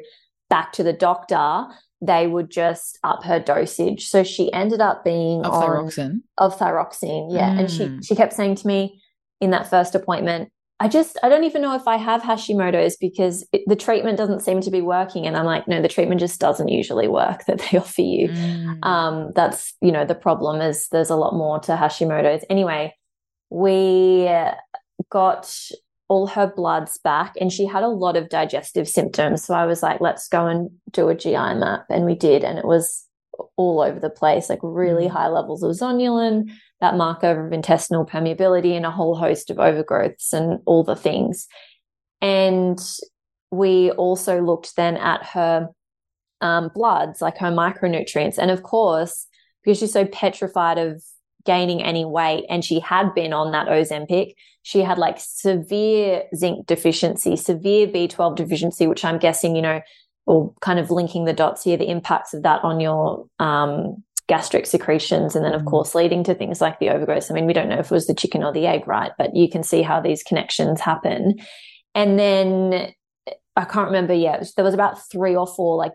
back 0.50 0.72
to 0.72 0.82
the 0.82 0.92
doctor, 0.92 1.66
they 2.02 2.26
would 2.26 2.50
just 2.50 2.98
up 3.04 3.22
her 3.22 3.38
dosage. 3.38 4.08
So 4.08 4.24
she 4.24 4.52
ended 4.52 4.80
up 4.80 5.04
being 5.04 5.44
of 5.44 5.52
on, 5.52 5.62
thyroxine. 5.62 6.20
Of 6.36 6.58
thyroxine, 6.58 7.32
yeah. 7.32 7.50
Mm. 7.50 7.60
And 7.60 7.70
she 7.70 7.98
she 8.02 8.16
kept 8.16 8.32
saying 8.32 8.56
to 8.56 8.66
me 8.66 9.00
in 9.40 9.50
that 9.50 9.70
first 9.70 9.94
appointment, 9.94 10.50
I 10.80 10.88
just 10.88 11.16
I 11.22 11.28
don't 11.28 11.44
even 11.44 11.62
know 11.62 11.76
if 11.76 11.86
I 11.86 11.96
have 11.96 12.22
Hashimoto's 12.22 12.96
because 12.96 13.46
it, 13.52 13.62
the 13.68 13.76
treatment 13.76 14.18
doesn't 14.18 14.40
seem 14.40 14.60
to 14.62 14.70
be 14.70 14.80
working. 14.80 15.28
And 15.28 15.36
I'm 15.36 15.46
like, 15.46 15.68
no, 15.68 15.80
the 15.80 15.88
treatment 15.88 16.20
just 16.20 16.40
doesn't 16.40 16.68
usually 16.68 17.06
work 17.06 17.44
that 17.46 17.60
they 17.60 17.78
offer 17.78 18.02
you. 18.02 18.28
Mm. 18.28 18.84
Um, 18.84 19.32
that's 19.36 19.74
you 19.80 19.92
know 19.92 20.04
the 20.04 20.16
problem 20.16 20.60
is 20.60 20.88
there's 20.88 21.10
a 21.10 21.16
lot 21.16 21.34
more 21.34 21.60
to 21.60 21.76
Hashimoto's. 21.76 22.44
Anyway, 22.50 22.96
we 23.48 24.28
got 25.08 25.56
all 26.12 26.26
her 26.26 26.46
bloods 26.46 26.98
back 27.02 27.32
and 27.40 27.50
she 27.50 27.64
had 27.64 27.82
a 27.82 27.88
lot 27.88 28.18
of 28.18 28.28
digestive 28.28 28.86
symptoms. 28.86 29.42
So 29.42 29.54
I 29.54 29.64
was 29.64 29.82
like, 29.82 29.98
let's 30.02 30.28
go 30.28 30.46
and 30.46 30.68
do 30.90 31.08
a 31.08 31.14
GI 31.14 31.32
map. 31.32 31.86
And 31.88 32.04
we 32.04 32.14
did. 32.14 32.44
And 32.44 32.58
it 32.58 32.66
was 32.66 33.06
all 33.56 33.80
over 33.80 33.98
the 33.98 34.10
place, 34.10 34.50
like 34.50 34.58
really 34.62 35.06
mm. 35.06 35.10
high 35.10 35.28
levels 35.28 35.62
of 35.62 35.70
zonulin, 35.70 36.50
that 36.82 36.98
marker 36.98 37.46
of 37.46 37.54
intestinal 37.54 38.04
permeability, 38.04 38.76
and 38.76 38.84
a 38.84 38.90
whole 38.90 39.16
host 39.16 39.48
of 39.48 39.56
overgrowths 39.56 40.34
and 40.34 40.60
all 40.66 40.84
the 40.84 40.94
things. 40.94 41.48
And 42.20 42.78
we 43.50 43.90
also 43.92 44.42
looked 44.42 44.76
then 44.76 44.98
at 44.98 45.24
her 45.28 45.70
um, 46.42 46.70
bloods, 46.74 47.22
like 47.22 47.38
her 47.38 47.50
micronutrients. 47.50 48.36
And 48.36 48.50
of 48.50 48.62
course, 48.62 49.26
because 49.64 49.78
she's 49.78 49.94
so 49.94 50.04
petrified 50.04 50.76
of 50.76 51.02
gaining 51.44 51.82
any 51.82 52.04
weight 52.04 52.44
and 52.48 52.64
she 52.64 52.80
had 52.80 53.14
been 53.14 53.32
on 53.32 53.52
that 53.52 53.68
Ozempic, 53.68 54.34
she 54.62 54.80
had 54.80 54.98
like 54.98 55.16
severe 55.18 56.24
zinc 56.34 56.66
deficiency, 56.66 57.36
severe 57.36 57.86
B12 57.86 58.36
deficiency, 58.36 58.86
which 58.86 59.04
I'm 59.04 59.18
guessing, 59.18 59.56
you 59.56 59.62
know, 59.62 59.80
or 60.26 60.54
kind 60.60 60.78
of 60.78 60.90
linking 60.90 61.24
the 61.24 61.32
dots 61.32 61.64
here, 61.64 61.76
the 61.76 61.90
impacts 61.90 62.32
of 62.32 62.42
that 62.44 62.62
on 62.62 62.78
your 62.78 63.26
um, 63.40 64.02
gastric 64.28 64.66
secretions, 64.66 65.34
and 65.34 65.44
then, 65.44 65.52
of 65.52 65.62
mm. 65.62 65.66
course, 65.66 65.94
leading 65.94 66.22
to 66.24 66.34
things 66.34 66.60
like 66.60 66.78
the 66.78 66.90
overgrowth. 66.90 67.30
I 67.30 67.34
mean, 67.34 67.46
we 67.46 67.52
don't 67.52 67.68
know 67.68 67.78
if 67.78 67.86
it 67.86 67.94
was 67.94 68.06
the 68.06 68.14
chicken 68.14 68.44
or 68.44 68.52
the 68.52 68.66
egg, 68.66 68.86
right? 68.86 69.10
But 69.18 69.34
you 69.34 69.50
can 69.50 69.64
see 69.64 69.82
how 69.82 70.00
these 70.00 70.22
connections 70.22 70.80
happen. 70.80 71.34
And 71.94 72.18
then 72.18 72.92
I 73.56 73.64
can't 73.64 73.86
remember 73.86 74.14
yet. 74.14 74.46
There 74.56 74.64
was 74.64 74.74
about 74.74 75.10
three 75.10 75.34
or 75.34 75.46
four 75.46 75.76
like 75.76 75.92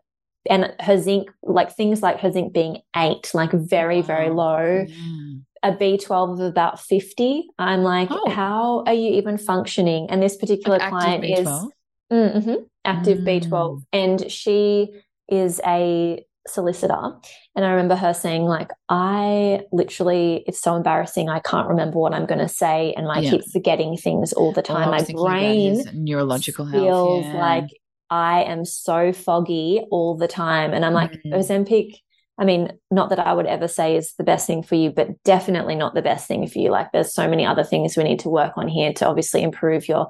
and 0.50 0.74
her 0.80 0.98
zinc, 0.98 1.30
like 1.44 1.76
things 1.76 2.02
like 2.02 2.20
her 2.20 2.32
zinc 2.32 2.54
being 2.54 2.78
eight, 2.96 3.32
like 3.34 3.52
very, 3.52 4.02
very 4.02 4.30
low. 4.30 4.86
Yeah. 4.88 5.27
A 5.64 5.72
B12 5.72 6.34
of 6.34 6.40
about 6.40 6.80
50. 6.80 7.48
I'm 7.58 7.84
like, 7.84 8.10
oh. 8.12 8.30
how 8.30 8.84
are 8.86 8.94
you 8.94 9.16
even 9.16 9.38
functioning? 9.38 10.08
And 10.10 10.22
this 10.22 10.36
particular 10.38 10.80
client 10.80 11.24
B12? 11.24 11.40
is 11.40 11.72
mm-hmm, 12.12 12.56
active 12.86 13.20
mm. 13.20 13.42
B12. 13.42 13.84
And 13.94 14.32
she 14.32 14.90
is 15.30 15.60
a 15.66 16.24
solicitor. 16.48 17.12
And 17.56 17.66
I 17.66 17.72
remember 17.72 17.96
her 17.96 18.14
saying, 18.14 18.44
like, 18.44 18.72
I 18.90 19.62
literally, 19.72 20.44
it's 20.48 20.62
so 20.62 20.76
embarrassing. 20.76 21.30
I 21.30 21.40
can't 21.40 21.68
remember 21.68 22.00
what 22.00 22.14
I'm 22.14 22.26
going 22.26 22.40
to 22.40 22.48
say. 22.48 22.94
And 22.96 23.08
I 23.08 23.20
yeah. 23.20 23.32
keep 23.32 23.42
forgetting 23.52 23.98
things 23.98 24.34
all 24.34 24.54
the 24.54 24.62
time. 24.62 24.90
My 24.90 25.04
brain 25.04 25.84
neurological 25.94 26.70
feels 26.70 27.26
health, 27.26 27.26
yeah. 27.26 27.40
like 27.40 27.70
I 28.10 28.44
am 28.44 28.66
so 28.66 29.12
foggy 29.12 29.82
all 29.92 30.16
the 30.16 30.28
time. 30.28 30.74
And 30.74 30.86
I'm 30.86 30.94
like, 30.94 31.12
mm. 31.12 31.34
Ozempic, 31.34 31.96
I 32.40 32.46
mean, 32.46 32.72
not 32.92 33.10
that 33.10 33.20
I 33.20 33.34
would 33.34 33.48
ever 33.48 33.68
say 33.68 33.96
is 33.96 34.14
the 34.18 34.24
best 34.24 34.46
thing 34.46 34.62
for 34.62 34.76
you, 34.76 34.92
but 34.92 35.24
definitely 35.24 35.76
not 35.76 35.96
the 35.96 36.04
best 36.04 36.28
thing 36.28 36.48
for 36.48 36.60
you. 36.60 36.70
Like, 36.70 36.92
there's 36.92 37.14
so 37.14 37.28
many 37.28 37.46
other 37.46 37.64
things 37.64 37.98
we 37.98 38.04
need 38.04 38.20
to 38.20 38.30
work 38.30 38.54
on 38.58 38.68
here 38.68 38.94
to 38.94 39.08
obviously 39.08 39.42
improve 39.42 39.88
your 39.88 40.08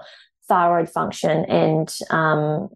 thyroid 0.48 0.90
function. 0.90 1.46
And 1.46 1.94
um, 2.10 2.70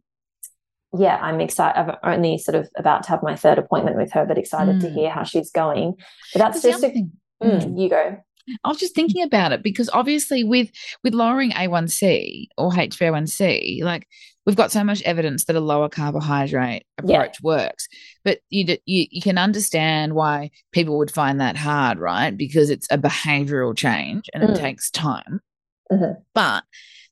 yeah, 0.98 1.18
I'm 1.22 1.42
excited. 1.42 1.78
I'm 1.78 1.96
only 2.04 2.38
sort 2.38 2.56
of 2.56 2.70
about 2.78 3.04
to 3.04 3.10
have 3.10 3.24
my 3.24 3.36
third 3.36 3.58
appointment 3.58 3.98
with 3.98 4.12
her, 4.14 4.26
but 4.26 4.38
excited 4.38 4.78
mm. 4.78 4.82
to 4.82 4.90
hear 4.90 5.10
how 5.10 5.24
she's 5.24 5.52
going. 5.52 5.96
But 6.34 6.40
that's, 6.40 6.62
just 6.62 6.84
a, 6.84 6.90
thing. 6.90 7.12
Mm, 7.44 7.80
you 7.80 7.90
go. 7.90 8.18
I 8.64 8.70
was 8.70 8.80
just 8.80 8.96
thinking 8.96 9.24
about 9.24 9.52
it 9.52 9.64
because 9.64 9.90
obviously 9.94 10.44
with 10.44 10.70
with 11.04 11.14
lowering 11.14 11.52
A1C 11.52 12.48
or 12.58 12.72
HbA1c, 12.72 13.84
like 13.84 14.08
we've 14.46 14.56
got 14.56 14.72
so 14.72 14.84
much 14.84 15.02
evidence 15.04 15.46
that 15.46 15.56
a 15.56 15.62
lower 15.62 15.90
carbohydrate 15.90 16.86
approach 16.98 17.38
yeah. 17.42 17.44
works. 17.44 17.88
But 18.24 18.40
you, 18.50 18.78
you 18.86 19.06
you 19.10 19.22
can 19.22 19.38
understand 19.38 20.14
why 20.14 20.52
people 20.72 20.98
would 20.98 21.12
find 21.12 21.40
that 21.40 21.58
hard, 21.58 22.00
right? 22.00 22.36
Because 22.36 22.70
it's 22.70 22.88
a 22.92 22.98
behavioral 22.98 23.76
change 23.76 24.30
and 24.34 24.44
mm. 24.44 24.50
it 24.50 24.60
takes 24.60 24.90
time. 24.90 25.42
Mm-hmm. 25.92 26.22
But 26.34 26.64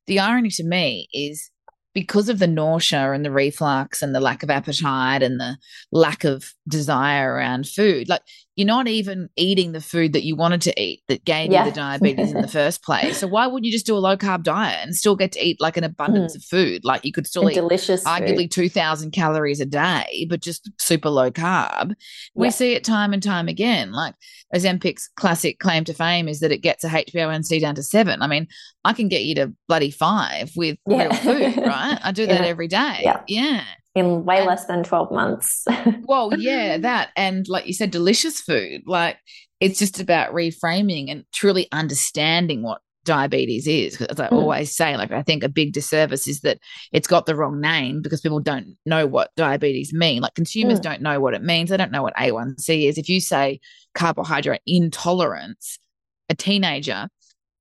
the 0.07 0.19
irony 0.19 0.49
to 0.51 0.63
me 0.63 1.07
is 1.13 1.51
because 1.93 2.29
of 2.29 2.39
the 2.39 2.47
nausea 2.47 3.11
and 3.11 3.25
the 3.25 3.31
reflux 3.31 4.01
and 4.01 4.13
the 4.13 4.19
lack 4.19 4.43
of 4.43 4.49
appetite 4.49 5.23
and 5.23 5.39
the 5.39 5.57
lack 5.91 6.23
of 6.23 6.53
desire 6.67 7.33
around 7.33 7.67
food, 7.67 8.07
like 8.07 8.21
you're 8.59 8.65
not 8.65 8.89
even 8.89 9.29
eating 9.37 9.71
the 9.71 9.79
food 9.79 10.11
that 10.11 10.25
you 10.25 10.35
wanted 10.35 10.61
to 10.61 10.81
eat 10.81 11.01
that 11.07 11.23
gave 11.23 11.49
yeah. 11.49 11.63
you 11.63 11.71
the 11.71 11.75
diabetes 11.79 12.33
in 12.33 12.41
the 12.41 12.47
first 12.47 12.83
place. 12.83 13.17
So 13.17 13.25
why 13.25 13.47
wouldn't 13.47 13.63
you 13.63 13.71
just 13.71 13.85
do 13.85 13.95
a 13.95 13.99
low 13.99 14.17
carb 14.17 14.43
diet 14.43 14.79
and 14.83 14.93
still 14.93 15.15
get 15.15 15.31
to 15.31 15.39
eat 15.41 15.61
like 15.61 15.77
an 15.77 15.85
abundance 15.85 16.33
mm. 16.33 16.35
of 16.35 16.43
food? 16.43 16.83
Like 16.83 17.05
you 17.05 17.13
could 17.13 17.25
still 17.25 17.43
and 17.43 17.51
eat 17.51 17.55
delicious 17.55 18.03
arguably 18.03 18.51
2000 18.51 19.11
calories 19.11 19.61
a 19.61 19.65
day, 19.65 20.27
but 20.29 20.41
just 20.41 20.69
super 20.77 21.09
low 21.09 21.31
carb. 21.31 21.93
We 22.35 22.47
yeah. 22.47 22.51
see 22.51 22.73
it 22.73 22.83
time 22.83 23.13
and 23.13 23.23
time 23.23 23.47
again. 23.47 23.93
Like 23.93 24.15
Ozempic's 24.53 25.09
classic 25.15 25.59
claim 25.59 25.85
to 25.85 25.93
fame 25.93 26.27
is 26.27 26.41
that 26.41 26.51
it 26.51 26.57
gets 26.57 26.83
a 26.83 26.89
HbA1c 26.89 27.61
down 27.61 27.75
to 27.75 27.83
seven. 27.83 28.21
I 28.21 28.27
mean, 28.27 28.45
I 28.83 28.91
can 28.91 29.07
get 29.07 29.23
you 29.23 29.35
to 29.35 29.53
bloody 29.69 29.91
five 29.91 30.51
with 30.57 30.77
yeah. 30.85 31.03
real 31.03 31.13
food, 31.13 31.65
right? 31.65 31.97
I 32.03 32.11
do 32.11 32.25
that 32.27 32.41
every 32.41 32.67
day. 32.67 33.03
Yeah. 33.29 33.63
In 33.95 34.23
way 34.23 34.37
and, 34.37 34.47
less 34.47 34.65
than 34.65 34.83
12 34.83 35.11
months. 35.11 35.65
well, 36.03 36.37
yeah, 36.37 36.77
that. 36.77 37.09
And 37.15 37.47
like 37.47 37.65
you 37.65 37.73
said, 37.73 37.91
delicious 37.91 38.39
food. 38.39 38.83
Like 38.85 39.17
it's 39.59 39.79
just 39.79 39.99
about 39.99 40.33
reframing 40.33 41.11
and 41.11 41.25
truly 41.33 41.67
understanding 41.71 42.63
what 42.63 42.81
diabetes 43.05 43.67
is. 43.67 43.99
As 44.01 44.19
I 44.19 44.27
mm. 44.27 44.33
always 44.33 44.75
say, 44.75 44.95
like 44.95 45.11
I 45.11 45.23
think 45.23 45.43
a 45.43 45.49
big 45.49 45.73
disservice 45.73 46.27
is 46.27 46.41
that 46.41 46.59
it's 46.91 47.07
got 47.07 47.25
the 47.25 47.35
wrong 47.35 47.59
name 47.59 48.01
because 48.01 48.21
people 48.21 48.39
don't 48.39 48.77
know 48.85 49.07
what 49.07 49.31
diabetes 49.35 49.93
mean. 49.93 50.21
Like 50.21 50.35
consumers 50.35 50.79
mm. 50.79 50.83
don't 50.83 51.01
know 51.01 51.19
what 51.19 51.33
it 51.33 51.43
means. 51.43 51.69
They 51.69 51.77
don't 51.77 51.91
know 51.91 52.03
what 52.03 52.15
A1C 52.15 52.87
is. 52.87 52.97
If 52.97 53.09
you 53.09 53.19
say 53.19 53.59
carbohydrate 53.95 54.61
intolerance, 54.65 55.79
a 56.29 56.35
teenager 56.35 57.07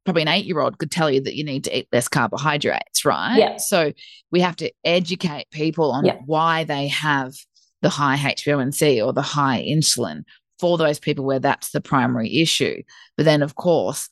probably 0.08 0.22
an 0.22 0.28
eight 0.28 0.46
year 0.46 0.60
old 0.60 0.78
could 0.78 0.90
tell 0.90 1.10
you 1.10 1.20
that 1.20 1.36
you 1.36 1.44
need 1.44 1.64
to 1.64 1.78
eat 1.78 1.86
less 1.92 2.08
carbohydrates, 2.08 3.04
right? 3.04 3.36
Yeah. 3.36 3.56
So 3.58 3.92
we 4.32 4.40
have 4.40 4.56
to 4.56 4.72
educate 4.82 5.50
people 5.50 5.90
on 5.92 6.06
yeah. 6.06 6.16
why 6.24 6.64
they 6.64 6.88
have 6.88 7.34
the 7.82 7.90
high 7.90 8.16
HbA1c 8.16 9.04
or 9.04 9.12
the 9.12 9.20
high 9.20 9.62
insulin 9.68 10.22
for 10.58 10.78
those 10.78 10.98
people 10.98 11.26
where 11.26 11.40
that's 11.40 11.72
the 11.72 11.82
primary 11.82 12.40
issue. 12.40 12.82
But 13.18 13.24
then, 13.24 13.42
of 13.42 13.54
course, 13.54 14.08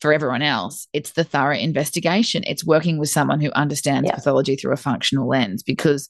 for 0.00 0.12
everyone 0.12 0.42
else, 0.42 0.86
it's 0.92 1.10
the 1.10 1.24
thorough 1.24 1.56
investigation. 1.56 2.44
It's 2.46 2.64
working 2.64 2.96
with 2.96 3.10
someone 3.10 3.40
who 3.40 3.50
understands 3.50 4.06
yeah. 4.06 4.14
pathology 4.14 4.54
through 4.54 4.72
a 4.72 4.76
functional 4.76 5.26
lens 5.26 5.64
because 5.64 6.08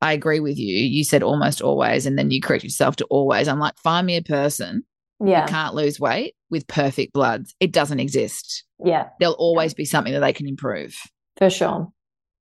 I 0.00 0.14
agree 0.14 0.40
with 0.40 0.56
you. 0.56 0.74
You 0.74 1.04
said 1.04 1.22
almost 1.22 1.60
always, 1.60 2.06
and 2.06 2.18
then 2.18 2.30
you 2.30 2.40
correct 2.40 2.64
yourself 2.64 2.96
to 2.96 3.04
always. 3.10 3.48
I'm 3.48 3.60
like, 3.60 3.76
find 3.76 4.06
me 4.06 4.16
a 4.16 4.22
person 4.22 4.82
yeah. 5.24 5.42
who 5.42 5.48
can't 5.48 5.74
lose 5.74 5.98
weight 5.98 6.34
with 6.50 6.66
perfect 6.66 7.12
bloods. 7.12 7.54
It 7.60 7.72
doesn't 7.72 8.00
exist. 8.00 8.64
Yeah. 8.84 9.08
There'll 9.20 9.34
always 9.34 9.74
be 9.74 9.84
something 9.84 10.12
that 10.12 10.20
they 10.20 10.32
can 10.32 10.46
improve. 10.46 10.96
For 11.36 11.50
sure. 11.50 11.92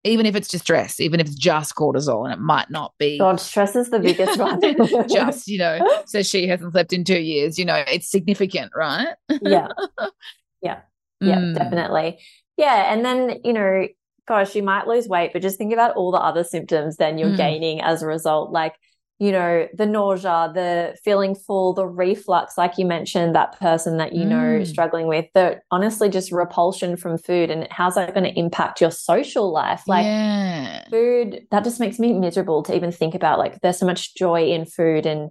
Even 0.04 0.26
if 0.26 0.34
it's 0.34 0.48
just 0.48 0.64
stress, 0.64 0.98
even 0.98 1.20
if 1.20 1.28
it's 1.28 1.36
just 1.36 1.76
cortisol, 1.76 2.24
and 2.24 2.32
it 2.32 2.40
might 2.40 2.70
not 2.70 2.92
be. 2.98 3.18
God, 3.18 3.38
stress 3.38 3.76
is 3.76 3.90
the 3.90 4.00
biggest 4.00 4.36
one. 4.36 4.60
just, 5.08 5.46
you 5.46 5.58
know, 5.58 6.02
so 6.06 6.22
she 6.22 6.48
hasn't 6.48 6.72
slept 6.72 6.92
in 6.92 7.04
two 7.04 7.20
years, 7.20 7.56
you 7.56 7.64
know, 7.64 7.84
it's 7.86 8.10
significant, 8.10 8.72
right? 8.74 9.14
yeah. 9.42 9.68
Yeah. 10.60 10.78
Yeah, 11.20 11.38
mm. 11.38 11.56
definitely. 11.56 12.20
Yeah. 12.56 12.92
And 12.92 13.04
then, 13.04 13.40
you 13.42 13.52
know, 13.52 13.88
gosh, 14.28 14.54
you 14.54 14.62
might 14.62 14.86
lose 14.86 15.08
weight, 15.08 15.32
but 15.32 15.42
just 15.42 15.58
think 15.58 15.72
about 15.72 15.96
all 15.96 16.12
the 16.12 16.18
other 16.18 16.44
symptoms 16.44 16.96
then 16.98 17.18
you're 17.18 17.30
mm. 17.30 17.36
gaining 17.36 17.80
as 17.80 18.00
a 18.00 18.06
result. 18.06 18.52
Like, 18.52 18.76
you 19.18 19.30
know, 19.30 19.68
the 19.74 19.86
nausea, 19.86 20.50
the 20.52 20.96
feeling 21.04 21.34
full, 21.34 21.74
the 21.74 21.86
reflux, 21.86 22.58
like 22.58 22.76
you 22.76 22.84
mentioned, 22.84 23.36
that 23.36 23.58
person 23.60 23.98
that 23.98 24.14
you 24.14 24.24
mm. 24.24 24.28
know 24.28 24.64
struggling 24.64 25.06
with, 25.06 25.26
the 25.34 25.60
honestly 25.70 26.08
just 26.08 26.32
repulsion 26.32 26.96
from 26.96 27.18
food 27.18 27.48
and 27.48 27.68
how's 27.70 27.94
that 27.94 28.14
going 28.14 28.24
to 28.24 28.36
impact 28.38 28.80
your 28.80 28.90
social 28.90 29.52
life? 29.52 29.82
Like 29.86 30.04
yeah. 30.04 30.88
food, 30.88 31.46
that 31.52 31.62
just 31.62 31.78
makes 31.78 32.00
me 32.00 32.12
miserable 32.12 32.64
to 32.64 32.74
even 32.74 32.90
think 32.90 33.14
about. 33.14 33.38
Like 33.38 33.60
there's 33.60 33.78
so 33.78 33.86
much 33.86 34.16
joy 34.16 34.46
in 34.46 34.66
food 34.66 35.06
and 35.06 35.30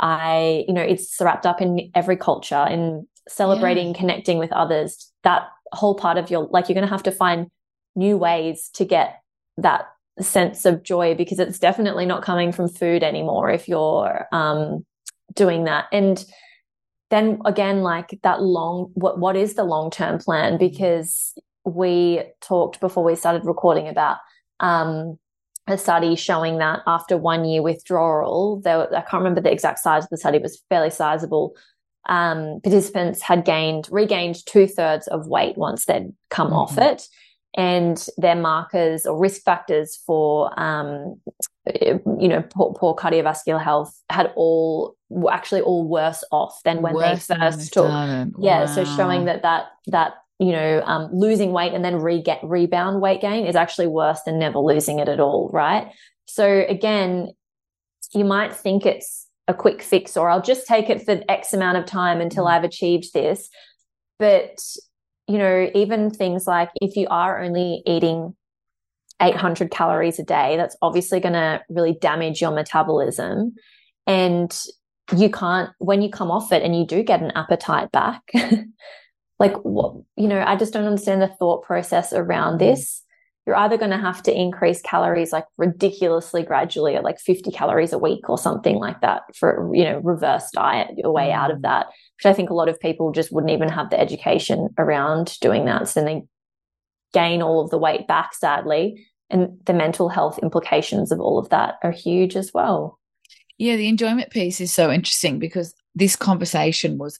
I, 0.00 0.64
you 0.66 0.74
know, 0.74 0.82
it's 0.82 1.16
wrapped 1.20 1.46
up 1.46 1.60
in 1.60 1.90
every 1.94 2.16
culture 2.16 2.66
in 2.68 3.06
celebrating, 3.28 3.88
yeah. 3.88 3.98
connecting 3.98 4.38
with 4.38 4.52
others. 4.52 5.12
That 5.22 5.42
whole 5.72 5.94
part 5.94 6.18
of 6.18 6.30
your 6.30 6.48
like 6.50 6.68
you're 6.68 6.74
going 6.74 6.86
to 6.86 6.90
have 6.90 7.02
to 7.04 7.12
find 7.12 7.48
new 7.94 8.16
ways 8.16 8.70
to 8.74 8.84
get 8.84 9.20
that 9.58 9.86
sense 10.20 10.64
of 10.64 10.82
joy 10.82 11.14
because 11.14 11.38
it's 11.38 11.58
definitely 11.58 12.06
not 12.06 12.22
coming 12.22 12.52
from 12.52 12.68
food 12.68 13.02
anymore 13.02 13.50
if 13.50 13.68
you're 13.68 14.26
um, 14.32 14.84
doing 15.34 15.64
that. 15.64 15.86
And 15.92 16.24
then 17.10 17.40
again, 17.44 17.82
like 17.82 18.18
that 18.22 18.42
long, 18.42 18.90
what, 18.94 19.18
what 19.18 19.36
is 19.36 19.54
the 19.54 19.64
long 19.64 19.90
term 19.90 20.18
plan? 20.18 20.58
Because 20.58 21.34
we 21.64 22.22
talked 22.40 22.80
before 22.80 23.04
we 23.04 23.14
started 23.14 23.44
recording 23.44 23.88
about 23.88 24.18
um, 24.60 25.18
a 25.66 25.78
study 25.78 26.16
showing 26.16 26.58
that 26.58 26.80
after 26.86 27.16
one 27.16 27.44
year 27.44 27.62
withdrawal, 27.62 28.60
there, 28.60 28.94
I 28.94 29.00
can't 29.02 29.22
remember 29.22 29.40
the 29.40 29.52
exact 29.52 29.78
size 29.78 30.04
of 30.04 30.10
the 30.10 30.16
study, 30.16 30.38
it 30.38 30.42
was 30.42 30.62
fairly 30.68 30.90
sizable. 30.90 31.56
Um, 32.08 32.60
participants 32.62 33.20
had 33.20 33.44
gained, 33.44 33.86
regained 33.90 34.36
two 34.46 34.66
thirds 34.66 35.06
of 35.08 35.28
weight 35.28 35.58
once 35.58 35.84
they'd 35.84 36.12
come 36.30 36.48
mm-hmm. 36.48 36.56
off 36.56 36.78
it 36.78 37.06
and 37.58 38.06
their 38.16 38.36
markers 38.36 39.04
or 39.04 39.18
risk 39.18 39.42
factors 39.42 39.98
for 40.06 40.58
um, 40.58 41.20
you 41.66 42.28
know 42.28 42.42
poor, 42.50 42.72
poor, 42.72 42.94
cardiovascular 42.94 43.62
health 43.62 44.00
had 44.08 44.32
all 44.36 44.96
were 45.08 45.32
actually 45.32 45.60
all 45.60 45.86
worse 45.86 46.22
off 46.30 46.62
than 46.64 46.80
when 46.82 46.94
worse 46.94 47.26
they 47.26 47.34
first 47.34 47.72
took 47.72 47.88
yeah 48.38 48.60
wow. 48.60 48.66
so 48.66 48.84
showing 48.84 49.24
that 49.24 49.42
that 49.42 49.66
that 49.88 50.12
you 50.38 50.52
know 50.52 50.82
um, 50.84 51.10
losing 51.12 51.50
weight 51.50 51.74
and 51.74 51.84
then 51.84 51.96
re- 51.96 52.22
get 52.22 52.38
rebound 52.44 53.00
weight 53.00 53.20
gain 53.20 53.44
is 53.44 53.56
actually 53.56 53.88
worse 53.88 54.22
than 54.22 54.38
never 54.38 54.60
losing 54.60 55.00
it 55.00 55.08
at 55.08 55.18
all 55.18 55.50
right 55.52 55.90
so 56.26 56.64
again 56.68 57.32
you 58.14 58.24
might 58.24 58.54
think 58.54 58.86
it's 58.86 59.26
a 59.48 59.54
quick 59.54 59.82
fix 59.82 60.16
or 60.16 60.30
I'll 60.30 60.42
just 60.42 60.66
take 60.66 60.90
it 60.90 61.04
for 61.04 61.20
X 61.28 61.52
amount 61.52 61.78
of 61.78 61.86
time 61.86 62.20
until 62.20 62.44
mm. 62.44 62.50
I've 62.50 62.64
achieved 62.64 63.12
this 63.12 63.48
but 64.18 64.60
you 65.28 65.38
know, 65.38 65.70
even 65.74 66.10
things 66.10 66.46
like 66.46 66.70
if 66.80 66.96
you 66.96 67.06
are 67.08 67.42
only 67.42 67.82
eating 67.86 68.34
800 69.20 69.70
calories 69.70 70.18
a 70.18 70.24
day, 70.24 70.56
that's 70.56 70.76
obviously 70.80 71.20
going 71.20 71.34
to 71.34 71.62
really 71.68 71.92
damage 72.00 72.40
your 72.40 72.50
metabolism. 72.50 73.54
And 74.06 74.58
you 75.16 75.30
can't, 75.30 75.70
when 75.78 76.02
you 76.02 76.10
come 76.10 76.30
off 76.30 76.50
it 76.52 76.62
and 76.62 76.76
you 76.76 76.86
do 76.86 77.02
get 77.02 77.22
an 77.22 77.32
appetite 77.32 77.92
back, 77.92 78.22
like 79.38 79.54
what, 79.64 79.96
you 80.16 80.28
know, 80.28 80.42
I 80.46 80.56
just 80.56 80.72
don't 80.72 80.86
understand 80.86 81.20
the 81.20 81.28
thought 81.28 81.62
process 81.62 82.12
around 82.12 82.56
mm. 82.56 82.60
this 82.60 83.02
you're 83.48 83.56
either 83.56 83.78
going 83.78 83.90
to 83.90 83.96
have 83.96 84.22
to 84.22 84.38
increase 84.38 84.82
calories 84.82 85.32
like 85.32 85.46
ridiculously 85.56 86.42
gradually 86.42 86.94
at 86.94 87.02
like 87.02 87.18
50 87.18 87.50
calories 87.50 87.94
a 87.94 87.98
week 87.98 88.28
or 88.28 88.36
something 88.36 88.76
like 88.76 89.00
that 89.00 89.22
for 89.34 89.70
you 89.74 89.84
know 89.84 90.00
reverse 90.04 90.50
diet 90.52 90.90
your 90.98 91.10
way 91.10 91.32
out 91.32 91.50
of 91.50 91.58
mm. 91.58 91.62
that 91.62 91.86
which 91.86 92.26
i 92.26 92.34
think 92.34 92.50
a 92.50 92.54
lot 92.54 92.68
of 92.68 92.78
people 92.78 93.10
just 93.10 93.32
wouldn't 93.32 93.52
even 93.52 93.70
have 93.70 93.88
the 93.88 93.98
education 93.98 94.68
around 94.76 95.38
doing 95.40 95.64
that 95.64 95.88
so 95.88 96.04
then 96.04 96.06
they 96.14 96.22
gain 97.14 97.40
all 97.40 97.64
of 97.64 97.70
the 97.70 97.78
weight 97.78 98.06
back 98.06 98.34
sadly 98.34 99.06
and 99.30 99.58
the 99.64 99.72
mental 99.72 100.10
health 100.10 100.38
implications 100.42 101.10
of 101.10 101.18
all 101.18 101.38
of 101.38 101.48
that 101.48 101.76
are 101.82 101.90
huge 101.90 102.36
as 102.36 102.52
well 102.52 103.00
yeah 103.56 103.76
the 103.76 103.88
enjoyment 103.88 104.30
piece 104.30 104.60
is 104.60 104.70
so 104.70 104.92
interesting 104.92 105.38
because 105.38 105.74
this 105.94 106.16
conversation 106.16 106.98
was 106.98 107.18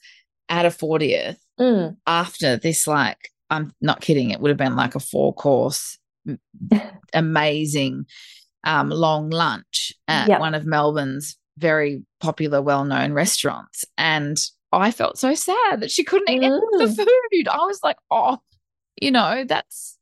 at 0.51 0.67
a 0.67 0.69
40th 0.69 1.38
mm. 1.59 1.97
after 2.07 2.59
this 2.59 2.87
like 2.87 3.31
I'm 3.51 3.73
not 3.81 4.03
kidding. 4.03 4.31
It 4.31 4.41
would 4.41 4.51
have 4.51 4.59
been 4.59 4.77
like 4.77 4.95
a 4.95 5.01
four 5.01 5.33
course 5.33 5.99
amazing 7.12 8.07
um, 8.64 8.91
long 8.91 9.31
lunch 9.31 9.93
at 10.09 10.29
yep. 10.29 10.41
one 10.41 10.55
of 10.55 10.67
Melbourne's 10.67 11.37
very 11.57 12.03
popular, 12.21 12.62
well 12.62 12.85
known 12.85 13.12
restaurants. 13.12 13.85
And 13.97 14.38
I 14.73 14.91
felt 14.91 15.19
so 15.19 15.35
sad 15.35 15.81
that 15.81 15.91
she 15.91 16.05
couldn't 16.05 16.31
eat 16.31 16.43
mm. 16.43 16.61
the 16.79 16.88
food. 16.88 17.49
I 17.49 17.64
was 17.64 17.81
like, 17.83 17.97
oh, 18.11 18.38
you 19.01 19.11
know, 19.11 19.45
that's 19.47 19.97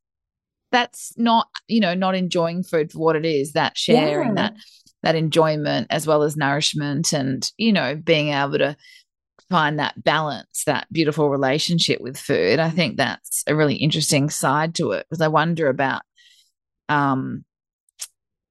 that's 0.72 1.12
not, 1.16 1.48
you 1.68 1.80
know, 1.80 1.94
not 1.94 2.14
enjoying 2.14 2.62
food 2.62 2.92
for 2.92 2.98
what 2.98 3.16
it 3.16 3.24
is, 3.24 3.52
that 3.52 3.78
sharing 3.78 4.30
yeah. 4.30 4.34
that 4.34 4.54
that 5.02 5.14
enjoyment 5.14 5.86
as 5.90 6.06
well 6.06 6.22
as 6.22 6.36
nourishment 6.36 7.12
and, 7.12 7.50
you 7.58 7.72
know, 7.72 7.94
being 7.94 8.30
able 8.30 8.58
to 8.58 8.76
find 9.48 9.78
that 9.78 10.02
balance, 10.02 10.64
that 10.66 10.88
beautiful 10.92 11.30
relationship 11.30 12.00
with 12.00 12.18
food. 12.18 12.58
I 12.58 12.70
think 12.70 12.96
that's 12.96 13.44
a 13.46 13.54
really 13.54 13.76
interesting 13.76 14.28
side 14.30 14.74
to 14.76 14.90
it 14.92 15.06
because 15.08 15.20
I 15.20 15.28
wonder 15.28 15.68
about 15.68 16.02
um 16.88 17.44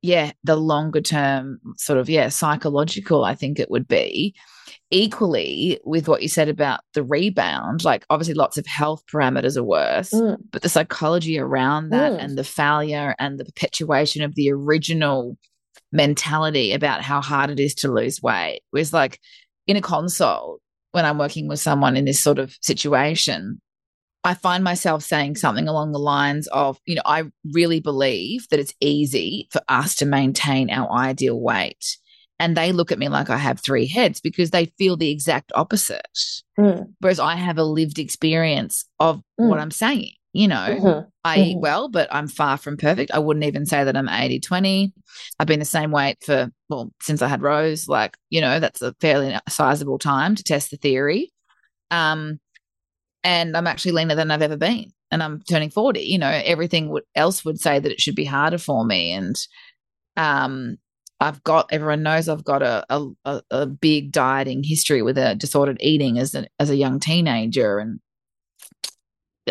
yeah 0.06 0.32
the 0.44 0.56
longer 0.56 1.02
term 1.02 1.60
sort 1.78 2.00
of 2.00 2.10
yeah 2.10 2.30
psychological 2.30 3.24
i 3.24 3.34
think 3.34 3.60
it 3.60 3.72
would 3.72 3.88
be 3.88 4.36
equally 4.92 5.80
with 5.84 6.08
what 6.08 6.22
you 6.22 6.30
said 6.30 6.48
about 6.48 6.82
the 6.94 7.04
rebound 7.04 7.84
like 7.84 8.06
obviously 8.10 8.36
lots 8.36 8.58
of 8.58 8.66
health 8.68 9.04
parameters 9.12 9.58
are 9.58 9.64
worse 9.64 10.12
mm. 10.12 10.38
but 10.52 10.62
the 10.62 10.70
psychology 10.70 11.40
around 11.40 11.90
that 11.90 12.14
mm. 12.14 12.24
and 12.24 12.38
the 12.38 12.44
failure 12.44 13.16
and 13.18 13.40
the 13.40 13.46
perpetuation 13.46 14.22
of 14.22 14.36
the 14.36 14.52
original 14.52 15.38
mentality 15.92 16.72
about 16.72 17.02
how 17.02 17.20
hard 17.20 17.50
it 17.50 17.60
is 17.60 17.74
to 17.74 17.92
lose 17.92 18.22
weight 18.22 18.62
was 18.72 18.94
like 18.94 19.20
in 19.66 19.76
a 19.76 19.82
consult 19.82 20.62
when 20.92 21.04
i'm 21.04 21.18
working 21.18 21.48
with 21.48 21.60
someone 21.60 21.98
in 21.98 22.06
this 22.06 22.22
sort 22.22 22.38
of 22.38 22.56
situation 22.62 23.60
I 24.26 24.34
find 24.34 24.64
myself 24.64 25.04
saying 25.04 25.36
something 25.36 25.68
along 25.68 25.92
the 25.92 26.00
lines 26.00 26.48
of, 26.48 26.80
you 26.86 26.96
know, 26.96 27.04
I 27.06 27.26
really 27.52 27.80
believe 27.80 28.48
that 28.50 28.60
it's 28.60 28.74
easy 28.80 29.48
for 29.52 29.62
us 29.70 29.96
to 29.98 30.06
maintain 30.08 30.72
our 30.72 30.92
ideal 30.92 31.40
weight. 31.40 31.98
And 32.40 32.58
they 32.58 32.72
look 32.72 32.92
at 32.92 32.98
me 32.98 33.08
like 33.08 33.30
I 33.30 33.38
have 33.38 33.62
three 33.62 33.86
heads 33.86 34.20
because 34.20 34.50
they 34.50 34.66
feel 34.80 34.98
the 34.98 35.12
exact 35.12 35.52
opposite. 35.54 36.08
Mm. 36.60 36.94
Whereas 37.00 37.20
I 37.20 37.36
have 37.36 37.60
a 37.60 37.64
lived 37.64 38.00
experience 38.00 38.86
of 39.00 39.18
mm. 39.40 39.48
what 39.48 39.60
I'm 39.60 39.72
saying. 39.72 40.14
You 40.34 40.50
know, 40.50 40.56
mm-hmm. 40.56 41.10
I 41.24 41.38
mm-hmm. 41.38 41.48
eat 41.48 41.58
well, 41.60 41.88
but 41.88 42.10
I'm 42.14 42.28
far 42.28 42.58
from 42.58 42.76
perfect. 42.76 43.12
I 43.12 43.20
wouldn't 43.20 43.46
even 43.46 43.66
say 43.66 43.86
that 43.86 43.96
I'm 43.96 44.10
80 44.10 44.42
20. 44.42 44.94
I've 45.40 45.48
been 45.48 45.60
the 45.60 45.66
same 45.66 45.92
weight 45.92 46.18
for, 46.26 46.52
well, 46.68 46.92
since 47.00 47.22
I 47.22 47.30
had 47.30 47.42
Rose. 47.42 47.88
Like, 47.88 48.18
you 48.30 48.42
know, 48.42 48.60
that's 48.60 48.82
a 48.82 48.94
fairly 49.00 49.38
sizable 49.48 49.98
time 49.98 50.36
to 50.36 50.44
test 50.44 50.72
the 50.72 50.78
theory. 50.78 51.32
Um, 51.90 52.40
and 53.26 53.58
I'm 53.58 53.66
actually 53.66 53.92
leaner 53.92 54.14
than 54.14 54.30
I've 54.30 54.44
ever 54.44 54.56
been. 54.56 54.92
And 55.12 55.24
I'm 55.24 55.42
turning 55.42 55.72
40. 55.72 56.00
You 56.00 56.20
know, 56.20 56.30
everything 56.30 56.90
would, 56.90 57.04
else 57.16 57.44
would 57.44 57.60
say 57.60 57.80
that 57.80 57.92
it 57.92 58.00
should 58.00 58.16
be 58.16 58.24
harder 58.24 58.60
for 58.60 58.86
me. 58.86 59.12
And 59.12 59.36
um, 60.16 60.78
I've 61.20 61.44
got 61.44 61.68
everyone 61.72 62.04
knows 62.04 62.30
I've 62.30 62.44
got 62.44 62.62
a, 62.62 62.86
a, 63.26 63.42
a 63.50 63.66
big 63.66 64.12
dieting 64.12 64.64
history 64.64 65.02
with 65.02 65.18
a 65.18 65.34
disordered 65.34 65.78
eating 65.82 66.20
as 66.20 66.36
a 66.36 66.46
as 66.60 66.70
a 66.70 66.76
young 66.76 67.00
teenager, 67.00 67.80
and 67.80 68.00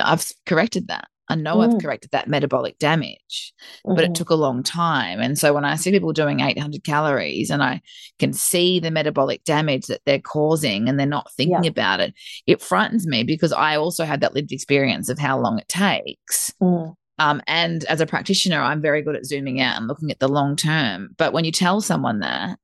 I've 0.00 0.30
corrected 0.46 0.88
that. 0.88 1.08
I 1.28 1.36
know 1.36 1.56
mm. 1.56 1.74
I've 1.74 1.82
corrected 1.82 2.10
that 2.10 2.28
metabolic 2.28 2.78
damage, 2.78 3.54
mm-hmm. 3.86 3.94
but 3.94 4.04
it 4.04 4.08
mm-hmm. 4.08 4.14
took 4.14 4.30
a 4.30 4.34
long 4.34 4.62
time. 4.62 5.20
And 5.20 5.38
so 5.38 5.54
when 5.54 5.64
I 5.64 5.76
see 5.76 5.90
people 5.90 6.12
doing 6.12 6.40
800 6.40 6.84
calories 6.84 7.50
and 7.50 7.62
I 7.62 7.80
can 8.18 8.32
see 8.32 8.78
the 8.78 8.90
metabolic 8.90 9.42
damage 9.44 9.86
that 9.86 10.02
they're 10.04 10.20
causing 10.20 10.88
and 10.88 10.98
they're 10.98 11.06
not 11.06 11.32
thinking 11.32 11.64
yeah. 11.64 11.70
about 11.70 12.00
it, 12.00 12.14
it 12.46 12.60
frightens 12.60 13.06
me 13.06 13.24
because 13.24 13.52
I 13.52 13.76
also 13.76 14.04
had 14.04 14.20
that 14.20 14.34
lived 14.34 14.52
experience 14.52 15.08
of 15.08 15.18
how 15.18 15.38
long 15.38 15.58
it 15.58 15.68
takes. 15.68 16.52
Mm. 16.62 16.94
Um, 17.18 17.40
and 17.46 17.84
as 17.84 18.00
a 18.00 18.06
practitioner, 18.06 18.60
I'm 18.60 18.82
very 18.82 19.00
good 19.00 19.16
at 19.16 19.24
zooming 19.24 19.60
out 19.60 19.76
and 19.76 19.86
looking 19.86 20.10
at 20.10 20.18
the 20.18 20.28
long 20.28 20.56
term. 20.56 21.14
But 21.16 21.32
when 21.32 21.44
you 21.44 21.52
tell 21.52 21.80
someone 21.80 22.20
that, 22.20 22.58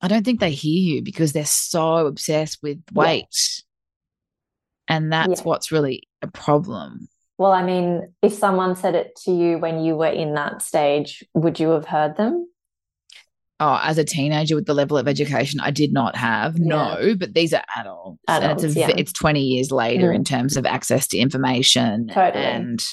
I 0.00 0.08
don't 0.08 0.24
think 0.24 0.40
they 0.40 0.52
hear 0.52 0.96
you 0.96 1.02
because 1.02 1.32
they're 1.32 1.44
so 1.44 2.06
obsessed 2.06 2.62
with 2.62 2.80
weight. 2.92 3.26
Yeah. 4.88 4.96
And 4.96 5.12
that's 5.12 5.40
yeah. 5.40 5.44
what's 5.44 5.72
really 5.72 6.02
a 6.22 6.26
problem. 6.26 7.08
Well, 7.38 7.52
I 7.52 7.64
mean, 7.64 8.12
if 8.22 8.32
someone 8.32 8.76
said 8.76 8.94
it 8.94 9.16
to 9.24 9.32
you 9.32 9.58
when 9.58 9.80
you 9.80 9.96
were 9.96 10.06
in 10.06 10.34
that 10.34 10.62
stage, 10.62 11.24
would 11.34 11.58
you 11.58 11.70
have 11.70 11.86
heard 11.86 12.16
them? 12.16 12.48
Oh, 13.60 13.80
as 13.82 13.98
a 13.98 14.04
teenager 14.04 14.56
with 14.56 14.66
the 14.66 14.74
level 14.74 14.98
of 14.98 15.06
education 15.06 15.60
I 15.60 15.70
did 15.70 15.92
not 15.92 16.16
have, 16.16 16.58
yeah. 16.58 16.64
no, 16.66 17.14
but 17.16 17.34
these 17.34 17.54
are 17.54 17.62
adults. 17.76 18.20
adults 18.28 18.62
and 18.62 18.70
it's, 18.70 18.76
a, 18.76 18.80
yeah. 18.80 18.94
it's 18.96 19.12
20 19.12 19.40
years 19.40 19.70
later 19.70 20.10
mm. 20.10 20.16
in 20.16 20.24
terms 20.24 20.56
of 20.56 20.66
access 20.66 21.06
to 21.08 21.18
information 21.18 22.08
totally. 22.08 22.44
and 22.44 22.84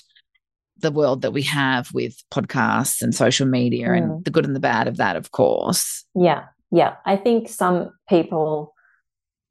the 0.78 0.92
world 0.92 1.22
that 1.22 1.34
we 1.34 1.42
have 1.44 1.90
with 1.94 2.16
podcasts 2.32 3.02
and 3.02 3.14
social 3.14 3.48
media 3.48 3.90
mm. 3.90 3.98
and 3.98 4.26
the 4.26 4.32
good 4.32 4.46
and 4.46 4.56
the 4.56 4.60
bad 4.60 4.88
of 4.88 4.98
that, 4.98 5.16
of 5.16 5.32
course. 5.32 6.06
Yeah. 6.16 6.46
Yeah. 6.72 6.96
I 7.06 7.16
think 7.18 7.50
some 7.50 7.92
people 8.08 8.74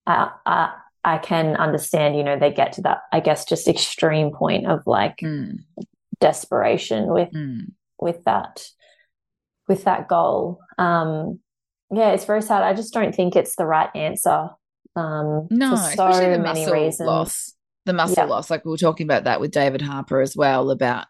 are, 0.06 0.32
are 0.46 0.79
I 1.04 1.18
can 1.18 1.56
understand, 1.56 2.16
you 2.16 2.24
know, 2.24 2.38
they 2.38 2.52
get 2.52 2.72
to 2.74 2.82
that, 2.82 3.02
I 3.12 3.20
guess, 3.20 3.44
just 3.44 3.68
extreme 3.68 4.32
point 4.32 4.66
of 4.66 4.86
like 4.86 5.18
mm. 5.18 5.58
desperation 6.20 7.08
with 7.08 7.32
mm. 7.32 7.72
with 7.98 8.24
that 8.24 8.66
with 9.68 9.84
that 9.84 10.08
goal. 10.08 10.60
Um, 10.78 11.40
yeah, 11.90 12.10
it's 12.10 12.24
very 12.24 12.42
sad. 12.42 12.62
I 12.62 12.74
just 12.74 12.92
don't 12.92 13.14
think 13.14 13.34
it's 13.36 13.56
the 13.56 13.66
right 13.66 13.90
answer. 13.94 14.50
Um, 14.96 15.48
no, 15.50 15.70
for 15.70 15.76
so 15.76 15.88
especially 15.88 16.32
the 16.32 16.38
many 16.38 16.60
muscle 16.60 16.74
reasons. 16.74 17.06
loss, 17.06 17.54
the 17.86 17.92
muscle 17.92 18.24
yeah. 18.24 18.30
loss. 18.30 18.50
Like 18.50 18.64
we 18.64 18.70
were 18.70 18.76
talking 18.76 19.06
about 19.06 19.24
that 19.24 19.40
with 19.40 19.52
David 19.52 19.80
Harper 19.80 20.20
as 20.20 20.36
well 20.36 20.70
about, 20.70 21.06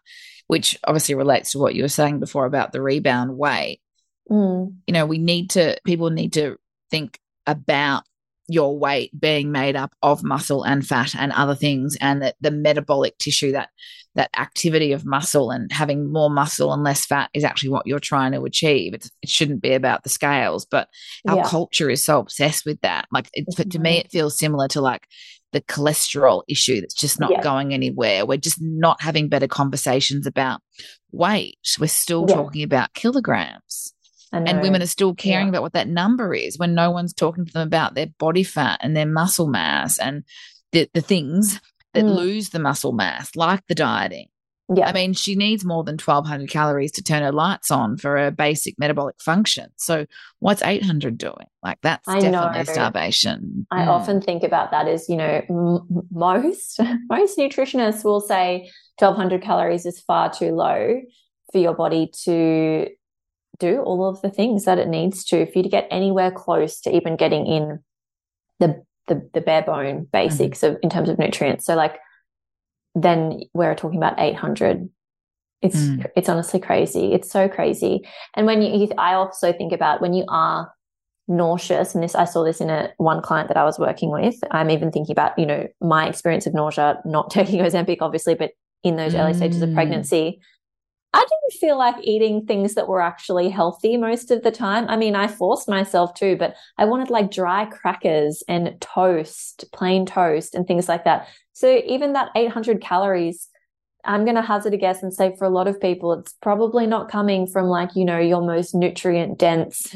which 0.47 0.77
obviously 0.85 1.15
relates 1.15 1.51
to 1.51 1.59
what 1.59 1.75
you 1.75 1.83
were 1.83 1.89
saying 1.89 2.19
before 2.19 2.45
about 2.45 2.71
the 2.71 2.81
rebound 2.81 3.37
weight. 3.37 3.81
Mm. 4.29 4.75
You 4.87 4.93
know, 4.93 5.05
we 5.05 5.17
need 5.17 5.51
to 5.51 5.77
people 5.85 6.09
need 6.09 6.33
to 6.33 6.57
think 6.89 7.19
about 7.45 8.03
your 8.47 8.77
weight 8.77 9.17
being 9.19 9.51
made 9.51 9.75
up 9.75 9.93
of 10.01 10.23
muscle 10.23 10.63
and 10.63 10.85
fat 10.85 11.15
and 11.15 11.31
other 11.31 11.55
things 11.55 11.95
and 12.01 12.21
that 12.21 12.35
the 12.41 12.51
metabolic 12.51 13.17
tissue 13.17 13.51
that 13.51 13.69
that 14.15 14.29
activity 14.37 14.91
of 14.91 15.05
muscle 15.05 15.51
and 15.51 15.71
having 15.71 16.11
more 16.11 16.29
muscle 16.29 16.73
and 16.73 16.83
less 16.83 17.05
fat 17.05 17.29
is 17.33 17.45
actually 17.45 17.69
what 17.69 17.87
you're 17.87 17.99
trying 17.99 18.31
to 18.31 18.43
achieve 18.43 18.93
it's, 18.93 19.09
it 19.21 19.29
shouldn't 19.29 19.61
be 19.61 19.73
about 19.73 20.03
the 20.03 20.09
scales 20.09 20.65
but 20.65 20.89
our 21.27 21.37
yeah. 21.37 21.43
culture 21.43 21.89
is 21.89 22.03
so 22.03 22.19
obsessed 22.19 22.65
with 22.65 22.79
that 22.81 23.05
like 23.11 23.29
it, 23.33 23.45
mm-hmm. 23.47 23.69
to 23.69 23.79
me 23.79 23.97
it 23.97 24.11
feels 24.11 24.37
similar 24.37 24.67
to 24.67 24.81
like 24.81 25.07
the 25.53 25.61
cholesterol 25.61 26.43
issue 26.47 26.79
that's 26.81 26.93
just 26.93 27.19
not 27.19 27.31
yeah. 27.31 27.41
going 27.41 27.73
anywhere 27.73 28.25
we're 28.25 28.37
just 28.37 28.61
not 28.61 29.01
having 29.01 29.29
better 29.29 29.47
conversations 29.47 30.25
about 30.25 30.61
weight 31.11 31.57
we're 31.79 31.87
still 31.87 32.25
yeah. 32.27 32.35
talking 32.35 32.63
about 32.63 32.93
kilograms 32.93 33.93
and 34.31 34.61
women 34.61 34.81
are 34.81 34.87
still 34.87 35.13
caring 35.13 35.47
yeah. 35.47 35.49
about 35.49 35.61
what 35.61 35.73
that 35.73 35.87
number 35.87 36.33
is 36.33 36.57
when 36.57 36.73
no 36.73 36.91
one's 36.91 37.13
talking 37.13 37.45
to 37.45 37.51
them 37.51 37.67
about 37.67 37.95
their 37.95 38.07
body 38.07 38.43
fat 38.43 38.79
and 38.81 38.95
their 38.95 39.05
muscle 39.05 39.47
mass 39.47 39.97
and 39.99 40.23
the, 40.71 40.89
the 40.93 41.01
things 41.01 41.59
that 41.93 42.05
mm. 42.05 42.15
lose 42.15 42.49
the 42.49 42.59
muscle 42.59 42.93
mass, 42.93 43.35
like 43.35 43.65
the 43.67 43.75
dieting. 43.75 44.27
Yeah. 44.73 44.87
I 44.87 44.93
mean, 44.93 45.11
she 45.11 45.35
needs 45.35 45.65
more 45.65 45.83
than 45.83 45.95
1200 45.95 46.49
calories 46.49 46.93
to 46.93 47.03
turn 47.03 47.23
her 47.23 47.33
lights 47.33 47.71
on 47.71 47.97
for 47.97 48.17
her 48.17 48.31
basic 48.31 48.79
metabolic 48.79 49.19
function. 49.19 49.69
So, 49.75 50.05
what's 50.39 50.61
800 50.61 51.17
doing? 51.17 51.47
Like, 51.61 51.79
that's 51.81 52.07
I 52.07 52.21
definitely 52.21 52.59
know. 52.59 52.63
starvation. 52.63 53.67
I 53.69 53.81
mm. 53.81 53.87
often 53.87 54.21
think 54.21 54.43
about 54.43 54.71
that 54.71 54.87
as, 54.87 55.09
you 55.09 55.17
know, 55.17 55.41
m- 55.49 56.05
most, 56.09 56.79
most 57.09 57.37
nutritionists 57.37 58.05
will 58.05 58.21
say 58.21 58.69
1200 58.99 59.41
calories 59.41 59.85
is 59.85 59.99
far 59.99 60.31
too 60.31 60.51
low 60.51 61.01
for 61.51 61.57
your 61.57 61.73
body 61.73 62.09
to 62.23 62.87
do 63.61 63.81
all 63.81 64.07
of 64.07 64.21
the 64.21 64.29
things 64.29 64.65
that 64.65 64.79
it 64.79 64.87
needs 64.87 65.23
to 65.25 65.45
for 65.45 65.59
you 65.59 65.63
to 65.63 65.69
get 65.69 65.87
anywhere 65.91 66.31
close 66.31 66.81
to 66.81 66.95
even 66.95 67.15
getting 67.15 67.45
in 67.47 67.79
the 68.59 68.83
the, 69.07 69.29
the 69.33 69.41
bare 69.41 69.61
bone 69.61 70.07
basics 70.11 70.59
mm-hmm. 70.59 70.75
of 70.75 70.79
in 70.83 70.89
terms 70.89 71.09
of 71.09 71.19
nutrients. 71.19 71.65
So 71.65 71.75
like 71.75 71.97
then 72.95 73.41
we're 73.53 73.75
talking 73.75 73.97
about 73.97 74.19
800 74.19 74.89
it's 75.61 75.77
mm. 75.77 76.05
it's 76.15 76.27
honestly 76.27 76.59
crazy 76.59 77.13
it's 77.13 77.31
so 77.31 77.47
crazy 77.47 78.01
and 78.35 78.45
when 78.45 78.61
you, 78.61 78.79
you, 78.79 78.89
i 78.97 79.13
also 79.13 79.53
think 79.53 79.71
about 79.71 80.01
when 80.01 80.13
you 80.13 80.25
are 80.27 80.71
nauseous 81.27 81.93
and 81.93 82.03
this 82.03 82.15
i 82.15 82.25
saw 82.25 82.43
this 82.43 82.59
in 82.59 82.69
a 82.69 82.91
one 82.97 83.21
client 83.21 83.47
that 83.47 83.57
i 83.57 83.63
was 83.63 83.79
working 83.79 84.11
with 84.11 84.35
i'm 84.51 84.69
even 84.69 84.91
thinking 84.91 85.13
about 85.13 85.37
you 85.37 85.45
know 85.45 85.67
my 85.79 86.07
experience 86.07 86.47
of 86.47 86.53
nausea 86.53 86.99
not 87.05 87.29
taking 87.37 87.59
ozempic 87.61 87.97
obviously 88.01 88.35
but 88.35 88.51
in 88.83 88.95
those 88.95 89.13
mm. 89.13 89.19
early 89.19 89.33
stages 89.33 89.61
of 89.61 89.69
mm. 89.69 89.75
pregnancy 89.75 90.41
I 91.13 91.19
didn't 91.19 91.59
feel 91.59 91.77
like 91.77 91.95
eating 92.03 92.45
things 92.45 92.75
that 92.75 92.87
were 92.87 93.01
actually 93.01 93.49
healthy 93.49 93.97
most 93.97 94.31
of 94.31 94.43
the 94.43 94.51
time. 94.51 94.85
I 94.87 94.95
mean, 94.95 95.15
I 95.15 95.27
forced 95.27 95.67
myself 95.67 96.13
to, 96.15 96.37
but 96.37 96.55
I 96.77 96.85
wanted 96.85 97.09
like 97.09 97.31
dry 97.31 97.65
crackers 97.65 98.43
and 98.47 98.79
toast, 98.79 99.65
plain 99.73 100.05
toast, 100.05 100.55
and 100.55 100.65
things 100.65 100.87
like 100.87 101.03
that. 101.03 101.27
So 101.51 101.81
even 101.85 102.13
that 102.13 102.29
800 102.35 102.81
calories, 102.81 103.49
I'm 104.05 104.23
going 104.23 104.35
to 104.35 104.41
hazard 104.41 104.73
a 104.73 104.77
guess 104.77 105.03
and 105.03 105.13
say 105.13 105.35
for 105.37 105.45
a 105.45 105.49
lot 105.49 105.67
of 105.67 105.81
people, 105.81 106.13
it's 106.13 106.33
probably 106.41 106.87
not 106.87 107.11
coming 107.11 107.45
from 107.45 107.65
like, 107.65 107.95
you 107.95 108.05
know, 108.05 108.17
your 108.17 108.41
most 108.41 108.73
nutrient 108.73 109.37
dense, 109.37 109.95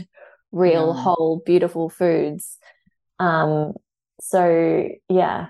real, 0.52 0.94
no. 0.94 1.00
whole, 1.00 1.42
beautiful 1.46 1.90
foods. 1.90 2.58
Um, 3.20 3.74
so 4.20 4.90
yeah, 5.10 5.48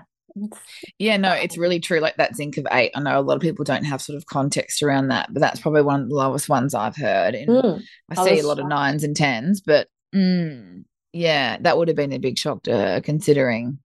yeah, 0.98 1.16
no, 1.16 1.32
it's 1.32 1.58
really 1.58 1.80
true. 1.80 2.00
Like 2.00 2.16
that 2.16 2.36
zinc 2.36 2.56
of 2.56 2.66
eight. 2.72 2.92
I 2.94 3.00
know 3.00 3.18
a 3.18 3.22
lot 3.22 3.36
of 3.36 3.42
people 3.42 3.64
don't 3.64 3.84
have 3.84 4.02
sort 4.02 4.16
of 4.16 4.26
context 4.26 4.82
around 4.82 5.08
that, 5.08 5.32
but 5.32 5.40
that's 5.40 5.60
probably 5.60 5.82
one 5.82 6.02
of 6.02 6.08
the 6.08 6.14
lowest 6.14 6.48
ones 6.48 6.74
I've 6.74 6.96
heard. 6.96 7.34
And 7.34 7.48
mm, 7.48 7.82
I 8.10 8.24
see 8.24 8.38
a 8.38 8.46
lot 8.46 8.58
of 8.58 8.68
nines 8.68 9.04
and 9.04 9.16
tens, 9.16 9.60
but 9.60 9.88
mm, 10.14 10.84
yeah, 11.12 11.58
that 11.60 11.78
would 11.78 11.88
have 11.88 11.96
been 11.96 12.12
a 12.12 12.18
big 12.18 12.38
shock 12.38 12.62
to 12.64 12.72
her 12.72 13.00
considering 13.00 13.78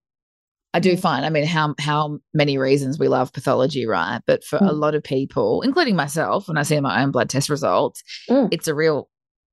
I 0.73 0.79
do 0.79 0.93
mm. 0.93 0.99
find, 0.99 1.25
I 1.25 1.29
mean, 1.29 1.45
how 1.45 1.75
how 1.79 2.19
many 2.33 2.57
reasons 2.57 2.97
we 2.97 3.07
love 3.07 3.33
pathology, 3.33 3.85
right? 3.85 4.21
But 4.25 4.43
for 4.43 4.59
mm. 4.59 4.69
a 4.69 4.73
lot 4.73 4.95
of 4.95 5.03
people, 5.03 5.61
including 5.61 5.95
myself, 5.95 6.47
when 6.47 6.57
I 6.57 6.63
see 6.63 6.79
my 6.79 7.01
own 7.03 7.11
blood 7.11 7.29
test 7.29 7.49
results, 7.49 8.03
mm. 8.29 8.47
it's 8.51 8.67
a 8.67 8.75
real 8.75 9.09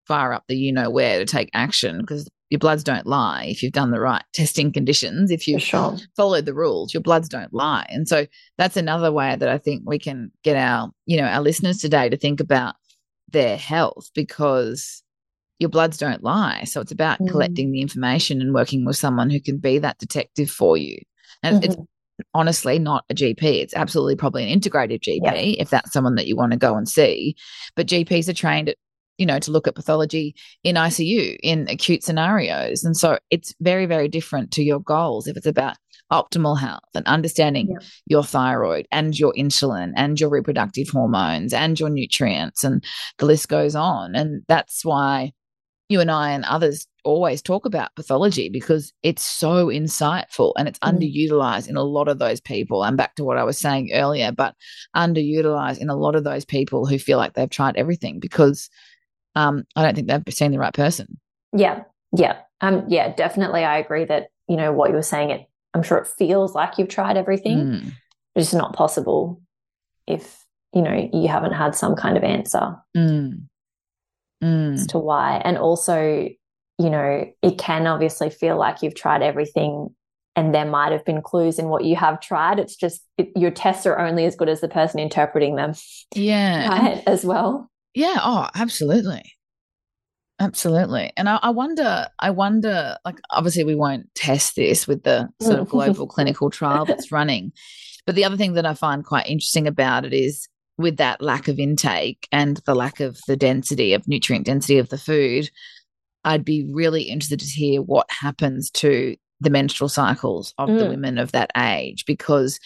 fire 0.06 0.32
up 0.32 0.44
the 0.48 0.56
you 0.56 0.72
know 0.72 0.90
where 0.90 1.18
to 1.18 1.24
take 1.24 1.50
action 1.52 2.00
because 2.00 2.28
your 2.50 2.58
bloods 2.58 2.82
don't 2.82 3.06
lie 3.06 3.44
if 3.48 3.62
you've 3.62 3.72
done 3.72 3.90
the 3.90 4.00
right 4.00 4.22
testing 4.32 4.72
conditions 4.72 5.30
if 5.30 5.46
you've 5.46 5.62
sure. 5.62 5.96
followed 6.16 6.46
the 6.46 6.54
rules 6.54 6.94
your 6.94 7.02
bloods 7.02 7.28
don't 7.28 7.52
lie 7.52 7.86
and 7.88 8.08
so 8.08 8.26
that's 8.56 8.76
another 8.76 9.12
way 9.12 9.36
that 9.36 9.48
i 9.48 9.58
think 9.58 9.82
we 9.86 9.98
can 9.98 10.30
get 10.42 10.56
our 10.56 10.90
you 11.06 11.16
know 11.16 11.26
our 11.26 11.40
listeners 11.40 11.78
today 11.78 12.08
to 12.08 12.16
think 12.16 12.40
about 12.40 12.74
their 13.30 13.56
health 13.56 14.10
because 14.14 15.02
your 15.58 15.70
bloods 15.70 15.98
don't 15.98 16.22
lie 16.22 16.64
so 16.64 16.80
it's 16.80 16.92
about 16.92 17.18
mm. 17.18 17.28
collecting 17.28 17.72
the 17.72 17.80
information 17.80 18.40
and 18.40 18.54
working 18.54 18.84
with 18.84 18.96
someone 18.96 19.28
who 19.28 19.40
can 19.40 19.58
be 19.58 19.78
that 19.78 19.98
detective 19.98 20.50
for 20.50 20.76
you 20.76 20.98
and 21.42 21.56
mm-hmm. 21.56 21.72
it's 21.72 21.76
honestly 22.34 22.78
not 22.78 23.04
a 23.10 23.14
GP. 23.14 23.42
It's 23.42 23.74
absolutely 23.74 24.16
probably 24.16 24.50
an 24.50 24.60
integrative 24.60 25.00
GP 25.00 25.56
if 25.58 25.70
that's 25.70 25.92
someone 25.92 26.16
that 26.16 26.26
you 26.26 26.36
want 26.36 26.52
to 26.52 26.58
go 26.58 26.74
and 26.74 26.88
see. 26.88 27.36
But 27.76 27.86
GPs 27.86 28.28
are 28.28 28.34
trained 28.34 28.68
at 28.68 28.76
you 29.18 29.26
know, 29.26 29.38
to 29.40 29.50
look 29.50 29.68
at 29.68 29.74
pathology 29.74 30.34
in 30.64 30.76
ICU 30.76 31.36
in 31.42 31.68
acute 31.68 32.02
scenarios. 32.02 32.84
And 32.84 32.96
so 32.96 33.18
it's 33.30 33.54
very, 33.60 33.86
very 33.86 34.08
different 34.08 34.52
to 34.52 34.62
your 34.62 34.80
goals 34.80 35.26
if 35.26 35.36
it's 35.36 35.46
about 35.46 35.76
optimal 36.10 36.58
health 36.58 36.88
and 36.94 37.06
understanding 37.06 37.68
yeah. 37.70 37.86
your 38.06 38.24
thyroid 38.24 38.86
and 38.90 39.18
your 39.18 39.32
insulin 39.34 39.92
and 39.96 40.18
your 40.18 40.30
reproductive 40.30 40.88
hormones 40.88 41.52
and 41.52 41.78
your 41.78 41.90
nutrients 41.90 42.64
and 42.64 42.82
the 43.18 43.26
list 43.26 43.48
goes 43.48 43.74
on. 43.74 44.14
And 44.14 44.42
that's 44.48 44.84
why 44.84 45.32
you 45.88 46.00
and 46.00 46.10
I 46.10 46.30
and 46.30 46.44
others 46.44 46.86
always 47.04 47.40
talk 47.40 47.64
about 47.64 47.94
pathology 47.96 48.48
because 48.50 48.92
it's 49.02 49.24
so 49.24 49.66
insightful 49.66 50.52
and 50.56 50.68
it's 50.68 50.78
mm. 50.80 50.90
underutilized 50.90 51.68
in 51.68 51.76
a 51.76 51.82
lot 51.82 52.08
of 52.08 52.18
those 52.18 52.40
people. 52.40 52.84
And 52.84 52.96
back 52.96 53.14
to 53.16 53.24
what 53.24 53.38
I 53.38 53.44
was 53.44 53.58
saying 53.58 53.90
earlier, 53.92 54.30
but 54.32 54.54
underutilized 54.94 55.78
in 55.78 55.88
a 55.88 55.96
lot 55.96 56.14
of 56.14 56.24
those 56.24 56.44
people 56.44 56.86
who 56.86 56.98
feel 56.98 57.18
like 57.18 57.34
they've 57.34 57.48
tried 57.48 57.76
everything 57.76 58.20
because 58.20 58.68
um, 59.34 59.64
I 59.76 59.82
don't 59.82 59.94
think 59.94 60.08
they've 60.08 60.34
seen 60.34 60.52
the 60.52 60.58
right 60.58 60.74
person. 60.74 61.18
Yeah, 61.52 61.82
yeah, 62.16 62.38
um, 62.60 62.84
yeah, 62.88 63.14
definitely. 63.14 63.64
I 63.64 63.78
agree 63.78 64.04
that 64.04 64.28
you 64.48 64.56
know 64.56 64.72
what 64.72 64.90
you 64.90 64.96
were 64.96 65.02
saying. 65.02 65.30
It, 65.30 65.46
I'm 65.74 65.82
sure 65.82 65.98
it 65.98 66.08
feels 66.18 66.54
like 66.54 66.78
you've 66.78 66.88
tried 66.88 67.16
everything. 67.16 67.58
Mm. 67.58 67.92
It's 68.34 68.54
not 68.54 68.74
possible 68.74 69.40
if 70.06 70.44
you 70.74 70.82
know 70.82 71.08
you 71.12 71.28
haven't 71.28 71.52
had 71.52 71.74
some 71.74 71.94
kind 71.94 72.16
of 72.16 72.24
answer 72.24 72.76
mm. 72.96 73.42
Mm. 74.42 74.74
as 74.74 74.86
to 74.88 74.98
why. 74.98 75.40
And 75.44 75.58
also, 75.58 76.28
you 76.78 76.90
know, 76.90 77.30
it 77.42 77.58
can 77.58 77.86
obviously 77.86 78.30
feel 78.30 78.56
like 78.56 78.82
you've 78.82 78.94
tried 78.94 79.22
everything 79.22 79.94
and 80.36 80.54
there 80.54 80.64
might 80.64 80.92
have 80.92 81.04
been 81.04 81.20
clues 81.20 81.58
in 81.58 81.68
what 81.68 81.84
you 81.84 81.96
have 81.96 82.20
tried. 82.20 82.60
It's 82.60 82.76
just 82.76 83.02
it, 83.18 83.30
your 83.34 83.50
tests 83.50 83.86
are 83.86 83.98
only 83.98 84.24
as 84.24 84.36
good 84.36 84.48
as 84.48 84.60
the 84.60 84.68
person 84.68 85.00
interpreting 85.00 85.56
them. 85.56 85.74
Yeah. 86.14 86.68
Right, 86.78 87.02
as 87.06 87.24
well. 87.24 87.70
Yeah. 87.94 88.18
Oh, 88.22 88.48
absolutely. 88.54 89.34
Absolutely. 90.40 91.12
And 91.16 91.28
I, 91.28 91.38
I, 91.42 91.50
wonder, 91.50 92.06
I 92.20 92.30
wonder, 92.30 92.96
like, 93.04 93.20
obviously, 93.30 93.64
we 93.64 93.74
won't 93.74 94.14
test 94.14 94.54
this 94.54 94.86
with 94.86 95.02
the 95.02 95.28
sort 95.42 95.58
of 95.58 95.68
global 95.68 96.06
clinical 96.06 96.48
trial 96.48 96.84
that's 96.84 97.10
running. 97.12 97.52
But 98.06 98.14
the 98.14 98.24
other 98.24 98.36
thing 98.36 98.54
that 98.54 98.64
I 98.64 98.74
find 98.74 99.04
quite 99.04 99.26
interesting 99.26 99.66
about 99.66 100.04
it 100.04 100.12
is 100.12 100.48
with 100.78 100.96
that 100.98 101.20
lack 101.20 101.48
of 101.48 101.58
intake 101.58 102.28
and 102.30 102.60
the 102.66 102.74
lack 102.74 103.00
of 103.00 103.18
the 103.26 103.36
density 103.36 103.92
of 103.92 104.06
nutrient 104.06 104.46
density 104.46 104.78
of 104.78 104.90
the 104.90 104.98
food, 104.98 105.50
I'd 106.24 106.44
be 106.44 106.70
really 106.72 107.02
interested 107.02 107.40
to 107.40 107.46
hear 107.46 107.82
what 107.82 108.06
happens 108.10 108.70
to 108.72 109.16
the 109.40 109.50
menstrual 109.50 109.88
cycles 109.88 110.54
of 110.56 110.68
mm. 110.68 110.78
the 110.78 110.88
women 110.88 111.18
of 111.18 111.32
that 111.32 111.50
age 111.56 112.04
because 112.06 112.60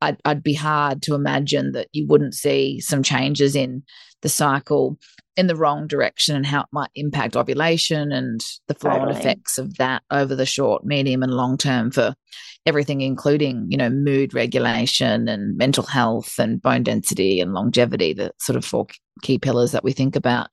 I'd, 0.00 0.18
I'd 0.24 0.42
be 0.42 0.54
hard 0.54 1.02
to 1.02 1.14
imagine 1.14 1.72
that 1.72 1.88
you 1.92 2.06
wouldn't 2.06 2.34
see 2.34 2.80
some 2.80 3.02
changes 3.02 3.54
in 3.54 3.82
the 4.22 4.28
cycle 4.28 4.98
in 5.36 5.46
the 5.46 5.56
wrong 5.56 5.86
direction 5.86 6.34
and 6.34 6.44
how 6.44 6.62
it 6.62 6.66
might 6.72 6.90
impact 6.96 7.36
ovulation 7.36 8.10
and 8.10 8.40
the 8.66 8.74
flow 8.74 8.98
totally. 8.98 9.16
effects 9.16 9.56
of 9.56 9.76
that 9.76 10.02
over 10.10 10.34
the 10.34 10.46
short, 10.46 10.84
medium, 10.84 11.22
and 11.22 11.32
long 11.32 11.56
term 11.56 11.90
for 11.92 12.14
everything, 12.66 13.00
including, 13.00 13.66
you 13.70 13.76
know, 13.76 13.88
mood 13.88 14.34
regulation 14.34 15.28
and 15.28 15.56
mental 15.56 15.84
health 15.84 16.38
and 16.38 16.60
bone 16.60 16.82
density 16.82 17.40
and 17.40 17.54
longevity, 17.54 18.12
the 18.12 18.32
sort 18.38 18.56
of 18.56 18.64
four 18.64 18.86
key 19.22 19.38
pillars 19.38 19.72
that 19.72 19.84
we 19.84 19.92
think 19.92 20.16
about 20.16 20.48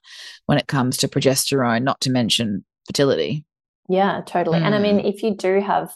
when 0.45 0.57
it 0.57 0.67
comes 0.67 0.97
to 0.97 1.07
progesterone, 1.07 1.81
not 1.81 1.99
to 2.01 2.11
mention 2.11 2.63
fertility. 2.85 3.43
Yeah, 3.89 4.21
totally. 4.25 4.59
Mm. 4.59 4.63
And 4.63 4.75
I 4.75 4.79
mean, 4.79 4.99
mm. 4.99 5.13
if 5.13 5.23
you 5.23 5.35
do 5.35 5.59
have 5.61 5.91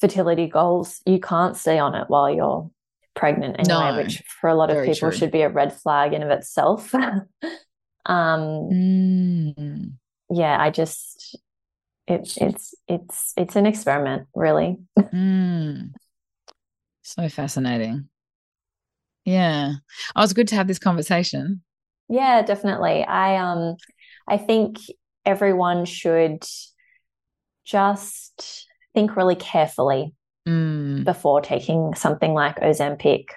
fertility 0.00 0.46
goals, 0.46 1.00
you 1.04 1.20
can't 1.20 1.56
stay 1.56 1.78
on 1.78 1.94
it 1.94 2.04
while 2.08 2.30
you're 2.30 2.70
pregnant 3.18 3.56
anyway, 3.58 3.90
no, 3.90 3.96
which 3.96 4.22
for 4.40 4.48
a 4.48 4.54
lot 4.54 4.70
of 4.70 4.84
people 4.84 5.10
true. 5.10 5.12
should 5.12 5.30
be 5.30 5.42
a 5.42 5.48
red 5.48 5.72
flag 5.72 6.12
in 6.12 6.22
of 6.22 6.30
itself. 6.30 6.94
um, 8.06 8.40
mm. 8.72 9.92
Yeah, 10.30 10.56
I 10.58 10.70
just 10.70 11.36
it's 12.06 12.36
it's 12.36 12.74
it's 12.86 13.32
it's 13.36 13.56
an 13.56 13.66
experiment, 13.66 14.28
really. 14.34 14.78
mm. 14.98 15.90
So 17.02 17.28
fascinating. 17.28 18.08
Yeah, 19.24 19.72
oh, 20.16 20.20
was 20.20 20.32
good 20.32 20.48
to 20.48 20.54
have 20.54 20.68
this 20.68 20.78
conversation. 20.78 21.62
Yeah, 22.08 22.42
definitely. 22.42 23.04
I 23.04 23.36
um, 23.36 23.76
I 24.26 24.38
think 24.38 24.78
everyone 25.26 25.84
should 25.84 26.44
just 27.64 28.66
think 28.94 29.16
really 29.16 29.36
carefully 29.36 30.14
mm. 30.48 31.04
before 31.04 31.40
taking 31.40 31.94
something 31.94 32.32
like 32.34 32.60
Ozempic 32.60 33.30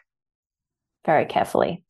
very 1.05 1.25
carefully. 1.25 1.83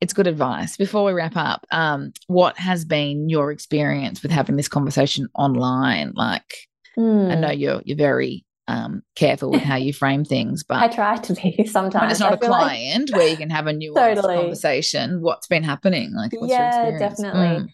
it's 0.00 0.12
good 0.12 0.26
advice. 0.26 0.76
Before 0.76 1.04
we 1.04 1.12
wrap 1.12 1.36
up, 1.36 1.66
um, 1.70 2.12
what 2.26 2.58
has 2.58 2.84
been 2.84 3.28
your 3.28 3.50
experience 3.50 4.22
with 4.22 4.30
having 4.30 4.56
this 4.56 4.68
conversation 4.68 5.28
online? 5.34 6.12
Like, 6.14 6.54
mm. 6.96 7.30
I 7.30 7.34
know 7.34 7.50
you're 7.50 7.82
you're 7.84 7.96
very 7.96 8.44
um, 8.68 9.02
careful 9.14 9.50
with 9.50 9.62
how 9.62 9.76
you 9.76 9.92
frame 9.92 10.24
things, 10.24 10.64
but 10.64 10.76
I 10.82 10.88
try 10.88 11.16
to 11.16 11.34
be 11.34 11.66
sometimes. 11.70 12.02
When 12.02 12.10
it's 12.10 12.20
not 12.20 12.32
I 12.32 12.36
a 12.36 12.38
client 12.38 13.10
like... 13.10 13.18
where 13.18 13.28
you 13.28 13.36
can 13.36 13.50
have 13.50 13.66
a 13.66 13.72
new 13.74 13.94
totally. 13.94 14.36
conversation, 14.36 15.20
what's 15.20 15.46
been 15.46 15.62
happening? 15.62 16.12
Like, 16.14 16.32
yeah, 16.42 16.98
definitely. 16.98 17.40
Mm. 17.40 17.68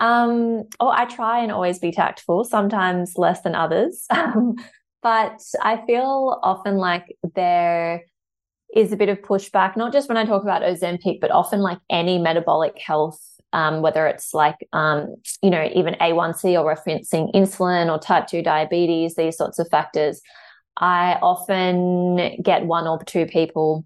Um, 0.00 0.64
oh, 0.78 0.88
I 0.88 1.06
try 1.06 1.40
and 1.40 1.50
always 1.50 1.80
be 1.80 1.90
tactful, 1.90 2.44
sometimes 2.44 3.14
less 3.16 3.40
than 3.40 3.56
others. 3.56 4.06
But 5.02 5.40
I 5.62 5.84
feel 5.86 6.40
often 6.42 6.76
like 6.76 7.16
there 7.34 8.02
is 8.74 8.92
a 8.92 8.96
bit 8.96 9.08
of 9.08 9.20
pushback, 9.22 9.76
not 9.76 9.92
just 9.92 10.08
when 10.08 10.16
I 10.16 10.24
talk 10.24 10.42
about 10.42 10.62
Ozempic, 10.62 11.20
but 11.20 11.30
often 11.30 11.60
like 11.60 11.78
any 11.88 12.18
metabolic 12.18 12.78
health, 12.78 13.20
um, 13.52 13.80
whether 13.80 14.06
it's 14.06 14.34
like, 14.34 14.56
um, 14.72 15.14
you 15.42 15.50
know, 15.50 15.68
even 15.74 15.94
A1C 15.94 16.60
or 16.60 16.74
referencing 16.74 17.32
insulin 17.34 17.90
or 17.90 17.98
type 17.98 18.26
2 18.26 18.42
diabetes, 18.42 19.14
these 19.14 19.36
sorts 19.36 19.58
of 19.58 19.68
factors. 19.68 20.20
I 20.76 21.18
often 21.22 22.42
get 22.42 22.66
one 22.66 22.86
or 22.86 23.02
two 23.02 23.26
people 23.26 23.84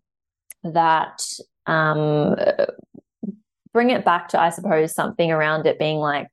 that 0.64 1.22
um, 1.66 2.36
bring 3.72 3.90
it 3.90 4.04
back 4.04 4.28
to, 4.28 4.40
I 4.40 4.50
suppose, 4.50 4.94
something 4.94 5.30
around 5.30 5.66
it 5.66 5.78
being 5.78 5.98
like, 5.98 6.28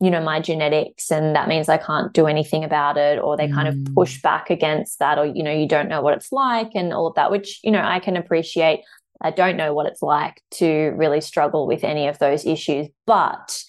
you 0.00 0.10
know, 0.10 0.22
my 0.22 0.40
genetics 0.40 1.10
and 1.10 1.36
that 1.36 1.48
means 1.48 1.68
I 1.68 1.76
can't 1.76 2.12
do 2.12 2.26
anything 2.26 2.64
about 2.64 2.96
it, 2.96 3.18
or 3.18 3.36
they 3.36 3.48
mm. 3.48 3.54
kind 3.54 3.68
of 3.68 3.74
mm. 3.74 3.94
push 3.94 4.20
back 4.22 4.48
against 4.50 4.98
that, 4.98 5.18
or, 5.18 5.26
you 5.26 5.42
know, 5.42 5.52
you 5.52 5.68
don't 5.68 5.88
know 5.88 6.00
what 6.00 6.14
it's 6.14 6.32
like 6.32 6.70
and 6.74 6.92
all 6.92 7.06
of 7.06 7.14
that, 7.16 7.30
which, 7.30 7.60
you 7.62 7.70
know, 7.70 7.82
I 7.82 8.00
can 8.00 8.16
appreciate. 8.16 8.80
I 9.20 9.30
don't 9.30 9.58
know 9.58 9.74
what 9.74 9.86
it's 9.86 10.00
like 10.00 10.42
to 10.52 10.94
really 10.96 11.20
struggle 11.20 11.66
with 11.66 11.84
any 11.84 12.08
of 12.08 12.18
those 12.18 12.46
issues, 12.46 12.88
but 13.06 13.62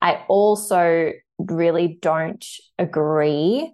I 0.00 0.24
also 0.28 1.12
really 1.38 1.98
don't 2.00 2.44
agree 2.78 3.70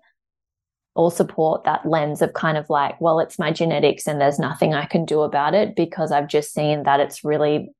or 0.96 1.12
support 1.12 1.62
that 1.64 1.86
lens 1.86 2.20
of 2.20 2.32
kind 2.32 2.58
of 2.58 2.68
like, 2.68 3.00
well, 3.00 3.20
it's 3.20 3.38
my 3.38 3.52
genetics 3.52 4.08
and 4.08 4.20
there's 4.20 4.40
nothing 4.40 4.74
I 4.74 4.86
can 4.86 5.04
do 5.04 5.20
about 5.20 5.54
it 5.54 5.76
because 5.76 6.10
I've 6.10 6.26
just 6.26 6.52
seen 6.52 6.82
that 6.82 6.98
it's 6.98 7.24
really 7.24 7.70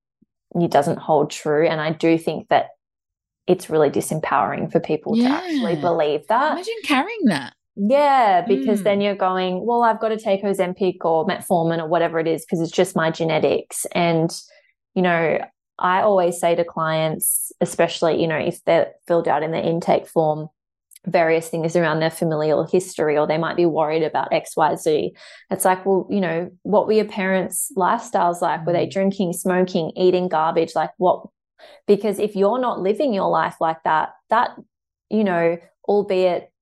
it 0.54 0.70
doesn't 0.70 0.98
hold 0.98 1.30
true. 1.30 1.66
And 1.66 1.80
I 1.80 1.92
do 1.92 2.18
think 2.18 2.48
that 2.48 2.68
it's 3.50 3.68
really 3.68 3.90
disempowering 3.90 4.70
for 4.70 4.78
people 4.78 5.16
yeah. 5.16 5.28
to 5.28 5.34
actually 5.34 5.74
believe 5.74 6.24
that. 6.28 6.52
Imagine 6.52 6.74
carrying 6.84 7.24
that. 7.24 7.52
Yeah, 7.74 8.42
because 8.46 8.80
mm. 8.80 8.84
then 8.84 9.00
you're 9.00 9.16
going, 9.16 9.66
well, 9.66 9.82
I've 9.82 10.00
got 10.00 10.10
to 10.10 10.18
take 10.18 10.44
Ozempic 10.44 10.98
or 11.02 11.26
metformin 11.26 11.78
or 11.78 11.88
whatever 11.88 12.20
it 12.20 12.28
is 12.28 12.44
because 12.44 12.60
it's 12.60 12.70
just 12.70 12.94
my 12.94 13.10
genetics. 13.10 13.86
And, 13.92 14.30
you 14.94 15.02
know, 15.02 15.38
I 15.80 16.02
always 16.02 16.38
say 16.38 16.54
to 16.54 16.64
clients, 16.64 17.50
especially, 17.60 18.20
you 18.20 18.28
know, 18.28 18.36
if 18.36 18.62
they're 18.64 18.92
filled 19.08 19.26
out 19.26 19.42
in 19.42 19.50
the 19.50 19.60
intake 19.60 20.06
form, 20.06 20.48
various 21.06 21.48
things 21.48 21.74
around 21.74 21.98
their 21.98 22.10
familial 22.10 22.64
history 22.64 23.16
or 23.16 23.26
they 23.26 23.38
might 23.38 23.56
be 23.56 23.64
worried 23.64 24.02
about 24.02 24.30
xyz 24.30 25.10
it's 25.50 25.64
like 25.64 25.86
well 25.86 26.06
you 26.10 26.20
know 26.20 26.50
what 26.62 26.86
were 26.86 26.92
your 26.92 27.06
parents 27.06 27.72
lifestyles 27.74 28.42
like 28.42 28.66
were 28.66 28.74
they 28.74 28.86
mm. 28.86 28.92
drinking 28.92 29.32
smoking 29.32 29.92
eating 29.96 30.28
garbage 30.28 30.74
like 30.74 30.90
what 30.98 31.26
because 31.86 32.18
if 32.18 32.36
you're 32.36 32.60
not 32.60 32.80
living 32.80 33.12
your 33.12 33.28
life 33.28 33.56
like 33.60 33.82
that 33.84 34.10
that 34.28 34.50
you 35.08 35.24
know 35.24 35.56
albeit 35.88 36.52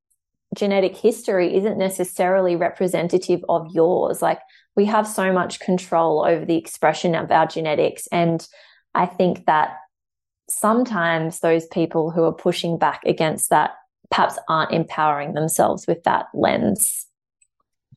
genetic 0.56 0.96
history 0.96 1.54
isn't 1.56 1.78
necessarily 1.78 2.56
representative 2.56 3.44
of 3.48 3.66
yours 3.72 4.22
like 4.22 4.40
we 4.76 4.84
have 4.84 5.06
so 5.06 5.32
much 5.32 5.60
control 5.60 6.24
over 6.24 6.44
the 6.44 6.56
expression 6.56 7.14
of 7.14 7.30
our 7.30 7.46
genetics 7.46 8.06
and 8.08 8.48
i 8.94 9.04
think 9.04 9.44
that 9.46 9.76
sometimes 10.48 11.40
those 11.40 11.66
people 11.66 12.10
who 12.10 12.24
are 12.24 12.32
pushing 12.32 12.78
back 12.78 13.02
against 13.04 13.50
that 13.50 13.72
perhaps 14.10 14.38
aren't 14.48 14.72
empowering 14.72 15.34
themselves 15.34 15.86
with 15.86 16.02
that 16.04 16.26
lens. 16.34 17.06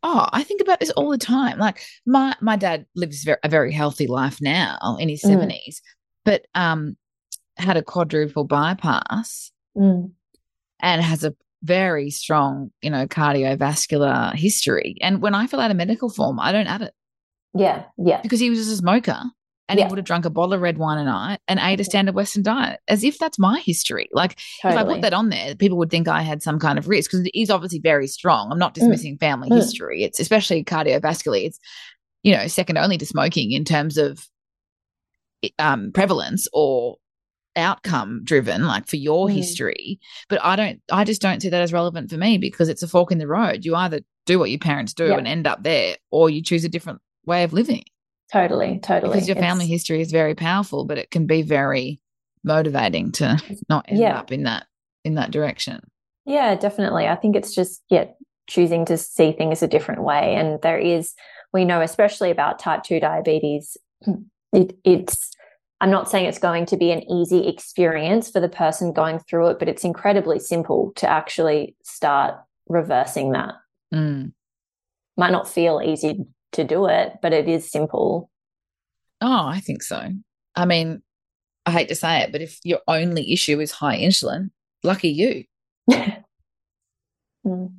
Oh, 0.04 0.28
I 0.32 0.44
think 0.44 0.62
about 0.62 0.80
this 0.80 0.90
all 0.92 1.10
the 1.10 1.18
time. 1.18 1.60
Like 1.60 1.82
my 2.06 2.36
my 2.42 2.56
dad 2.56 2.86
lives 2.96 3.28
a 3.44 3.50
very 3.50 3.72
healthy 3.72 4.08
life 4.08 4.40
now 4.42 4.98
in 5.00 5.10
his 5.10 5.22
mm. 5.22 5.30
seventies, 5.30 5.80
mm. 5.80 6.01
But 6.26 6.46
um, 6.56 6.96
had 7.58 7.78
a 7.78 7.84
quadruple 7.84 8.44
bypass 8.44 9.52
mm. 9.78 10.12
and 10.82 11.02
has 11.02 11.24
a 11.24 11.34
very 11.64 12.10
strong, 12.10 12.72
you 12.82 12.90
know, 12.90 13.08
cardiovascular 13.08 14.34
history. 14.34 14.96
And 15.02 15.22
when 15.22 15.36
I 15.36 15.48
fill 15.48 15.60
out 15.60 15.72
a 15.72 15.76
medical 15.76 16.10
form, 16.10 16.40
I 16.40 16.52
don't 16.52 16.68
add 16.68 16.82
it. 16.82 16.94
Yeah, 17.54 17.84
yeah, 17.98 18.22
because 18.22 18.40
he 18.40 18.50
was 18.50 18.68
a 18.68 18.78
smoker 18.78 19.22
and 19.72 19.80
yeah. 19.80 19.86
he 19.86 19.90
would 19.90 20.00
have 20.00 20.06
drunk 20.06 20.26
a 20.26 20.30
bottle 20.30 20.54
of 20.54 20.62
red 20.62 20.78
wine 20.78 20.98
a 20.98 21.06
night 21.06 21.40
and 21.48 21.60
ate 21.62 21.80
a 21.80 21.84
standard 21.86 22.14
Western 22.14 22.44
diet, 22.44 22.80
as 22.88 23.04
if 23.04 23.18
that's 23.18 23.40
my 23.40 23.60
history. 23.60 24.10
Like 24.12 24.38
totally. 24.62 24.82
if 24.82 24.88
I 24.88 24.94
put 24.94 25.02
that 25.02 25.14
on 25.14 25.30
there, 25.30 25.56
people 25.56 25.78
would 25.78 25.90
think 25.90 26.08
I 26.08 26.24
had 26.24 26.44
some 26.44 26.60
kind 26.60 26.78
of 26.78 26.90
risk 26.90 27.12
because 27.12 27.26
it 27.26 27.40
is 27.40 27.50
obviously 27.50 27.80
very 27.80 28.08
strong. 28.08 28.52
I'm 28.52 28.60
not 28.60 28.72
mm. 28.72 28.80
dismissing 28.80 29.16
mm. 29.16 29.20
family 29.20 29.50
mm. 29.50 29.56
history. 29.56 30.04
It's 30.04 30.20
especially 30.20 30.64
cardiovascular. 30.64 31.46
It's 31.46 31.60
you 32.24 32.36
know 32.36 32.48
second 32.48 32.78
only 32.78 32.98
to 32.98 33.06
smoking 33.06 33.52
in 33.52 33.64
terms 33.64 33.98
of 33.98 34.28
um, 35.60 35.92
prevalence 35.94 36.48
or 36.54 36.98
outcome 37.58 38.22
driven 38.24 38.66
like 38.66 38.88
for 38.88 38.96
your 38.96 39.28
mm. 39.28 39.34
history 39.34 40.00
but 40.30 40.40
i 40.42 40.56
don't 40.56 40.82
i 40.90 41.04
just 41.04 41.22
don't 41.22 41.42
see 41.42 41.50
that 41.50 41.62
as 41.62 41.74
relevant 41.74 42.10
for 42.10 42.16
me 42.16 42.38
because 42.38 42.70
it's 42.70 42.82
a 42.82 42.88
fork 42.88 43.12
in 43.12 43.18
the 43.18 43.28
road 43.28 43.66
you 43.66 43.76
either 43.76 44.00
do 44.26 44.40
what 44.40 44.50
your 44.50 44.60
parents 44.60 44.94
do 44.94 45.14
and 45.14 45.28
end 45.28 45.46
up 45.46 45.62
there 45.62 45.98
or 46.12 46.30
you 46.30 46.42
choose 46.42 46.64
a 46.64 46.70
different 46.70 47.02
way 47.26 47.44
of 47.44 47.52
living 47.52 47.84
Totally, 48.32 48.80
totally. 48.80 49.14
Because 49.14 49.28
your 49.28 49.36
family 49.36 49.66
it's, 49.66 49.72
history 49.72 50.02
is 50.02 50.12
very 50.12 50.36
powerful, 50.36 50.86
but 50.86 50.98
it 50.98 51.12
can 51.12 51.26
be 51.28 51.42
very 51.42 52.00
motivating 52.44 53.12
to 53.14 53.38
not 53.70 53.86
end 53.90 54.00
yeah. 54.00 54.18
up 54.18 54.32
in 54.32 54.44
that 54.44 54.68
in 55.04 55.16
that 55.16 55.32
direction. 55.32 55.82
Yeah, 56.26 56.56
definitely. 56.56 57.08
I 57.08 57.16
think 57.16 57.36
it's 57.36 57.54
just 57.54 57.84
yeah, 57.90 58.06
choosing 58.48 58.86
to 58.86 58.98
see 58.98 59.34
things 59.34 59.62
a 59.62 59.68
different 59.68 60.04
way. 60.04 60.36
And 60.36 60.62
there 60.62 60.78
is 60.78 61.14
we 61.52 61.66
know 61.66 61.82
especially 61.82 62.32
about 62.32 62.60
type 62.60 62.84
2 62.84 63.02
diabetes, 63.02 63.76
it, 64.54 64.78
it's 64.84 65.32
I'm 65.82 65.90
not 65.90 66.10
saying 66.10 66.26
it's 66.26 66.38
going 66.38 66.68
to 66.68 66.78
be 66.78 66.92
an 66.92 67.10
easy 67.12 67.48
experience 67.48 68.30
for 68.30 68.40
the 68.40 68.48
person 68.48 68.94
going 68.94 69.18
through 69.18 69.48
it, 69.48 69.60
but 69.60 69.68
it's 69.68 69.84
incredibly 69.84 70.40
simple 70.40 70.94
to 70.98 71.10
actually 71.10 71.76
start 71.84 72.36
reversing 72.70 73.32
that. 73.32 73.56
Mm. 73.92 74.34
Might 75.18 75.32
not 75.32 75.50
feel 75.50 75.82
easy 75.84 76.26
to 76.52 76.64
do 76.64 76.86
it, 76.86 77.14
but 77.24 77.34
it 77.34 77.48
is 77.50 77.70
simple. 77.70 78.30
Oh, 79.22 79.48
I 79.48 79.60
think 79.60 79.82
so. 79.82 80.10
I 80.56 80.66
mean, 80.66 81.02
I 81.66 81.72
hate 81.72 81.90
to 81.90 81.96
say 81.96 82.22
it, 82.22 82.32
but 82.32 82.42
if 82.42 82.60
your 82.64 82.80
only 82.88 83.34
issue 83.34 83.60
is 83.60 83.72
high 83.72 83.98
insulin, 83.98 84.52
lucky 84.84 85.10
you. 85.10 85.46
mm. 87.46 87.74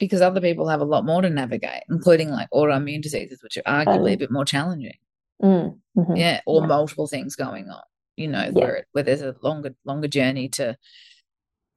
Because 0.00 0.20
other 0.20 0.40
people 0.40 0.68
have 0.68 0.80
a 0.80 0.84
lot 0.84 1.04
more 1.04 1.22
to 1.22 1.30
navigate, 1.30 1.84
including 1.88 2.30
like 2.30 2.48
autoimmune 2.52 3.02
diseases, 3.02 3.40
which 3.40 3.56
are 3.56 3.84
arguably 3.84 4.14
a 4.14 4.16
bit 4.16 4.32
more 4.32 4.44
challenging. 4.44 4.96
Mm. 5.42 5.78
Mm-hmm. 5.96 6.16
Yeah, 6.16 6.40
or 6.46 6.62
yeah. 6.62 6.66
multiple 6.66 7.06
things 7.06 7.36
going 7.36 7.68
on. 7.68 7.82
You 8.16 8.28
know, 8.28 8.44
yeah. 8.44 8.50
where 8.50 8.86
where 8.92 9.04
there's 9.04 9.22
a 9.22 9.34
longer 9.42 9.74
longer 9.84 10.08
journey 10.08 10.48
to 10.50 10.76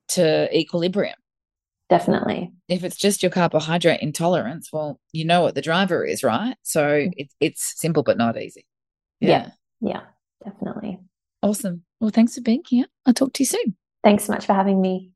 to 0.09 0.57
equilibrium. 0.57 1.15
Definitely. 1.89 2.51
If 2.67 2.83
it's 2.83 2.97
just 2.97 3.21
your 3.21 3.29
carbohydrate 3.29 4.01
intolerance, 4.01 4.69
well, 4.73 4.99
you 5.11 5.23
know 5.23 5.41
what 5.41 5.55
the 5.55 5.61
driver 5.61 6.03
is, 6.03 6.23
right? 6.23 6.55
So 6.63 6.83
mm. 6.83 7.13
it's 7.17 7.35
it's 7.39 7.79
simple 7.79 8.03
but 8.03 8.17
not 8.17 8.41
easy. 8.41 8.65
Yeah. 9.19 9.29
yeah. 9.29 9.49
Yeah, 9.81 10.01
definitely. 10.43 10.99
Awesome. 11.41 11.83
Well, 11.99 12.09
thanks 12.09 12.35
for 12.35 12.41
being 12.41 12.63
here. 12.67 12.85
I'll 13.05 13.13
talk 13.13 13.33
to 13.33 13.43
you 13.43 13.47
soon. 13.47 13.75
Thanks 14.03 14.25
so 14.25 14.33
much 14.33 14.45
for 14.45 14.53
having 14.53 14.81
me. 14.81 15.11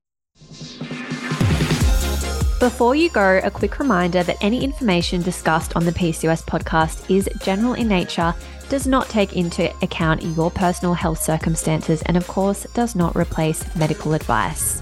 Before 2.60 2.93
you 2.93 3.10
go, 3.10 3.39
a 3.41 3.49
quick 3.49 3.80
reminder 3.80 4.22
that 4.22 4.36
any 4.41 4.62
information 4.66 5.22
discussed 5.22 5.78
on 5.78 5.86
the 5.86 5.93
PCOS 5.93 6.43
podcast 6.43 7.10
is 7.10 7.30
general 7.39 7.74
in 7.74 7.88
nature, 7.88 8.36
does 8.68 8.86
not 8.86 9.07
take 9.07 9.38
into 9.38 9.74
account 9.82 10.22
your 10.22 10.51
personal 10.51 10.93
health 10.93 11.22
circumstances, 11.22 12.01
and 12.01 12.18
of 12.18 12.28
course, 12.28 12.68
does 12.74 12.95
not 12.95 13.16
replace 13.16 13.64
medical 13.78 14.14
advice. 14.14 14.82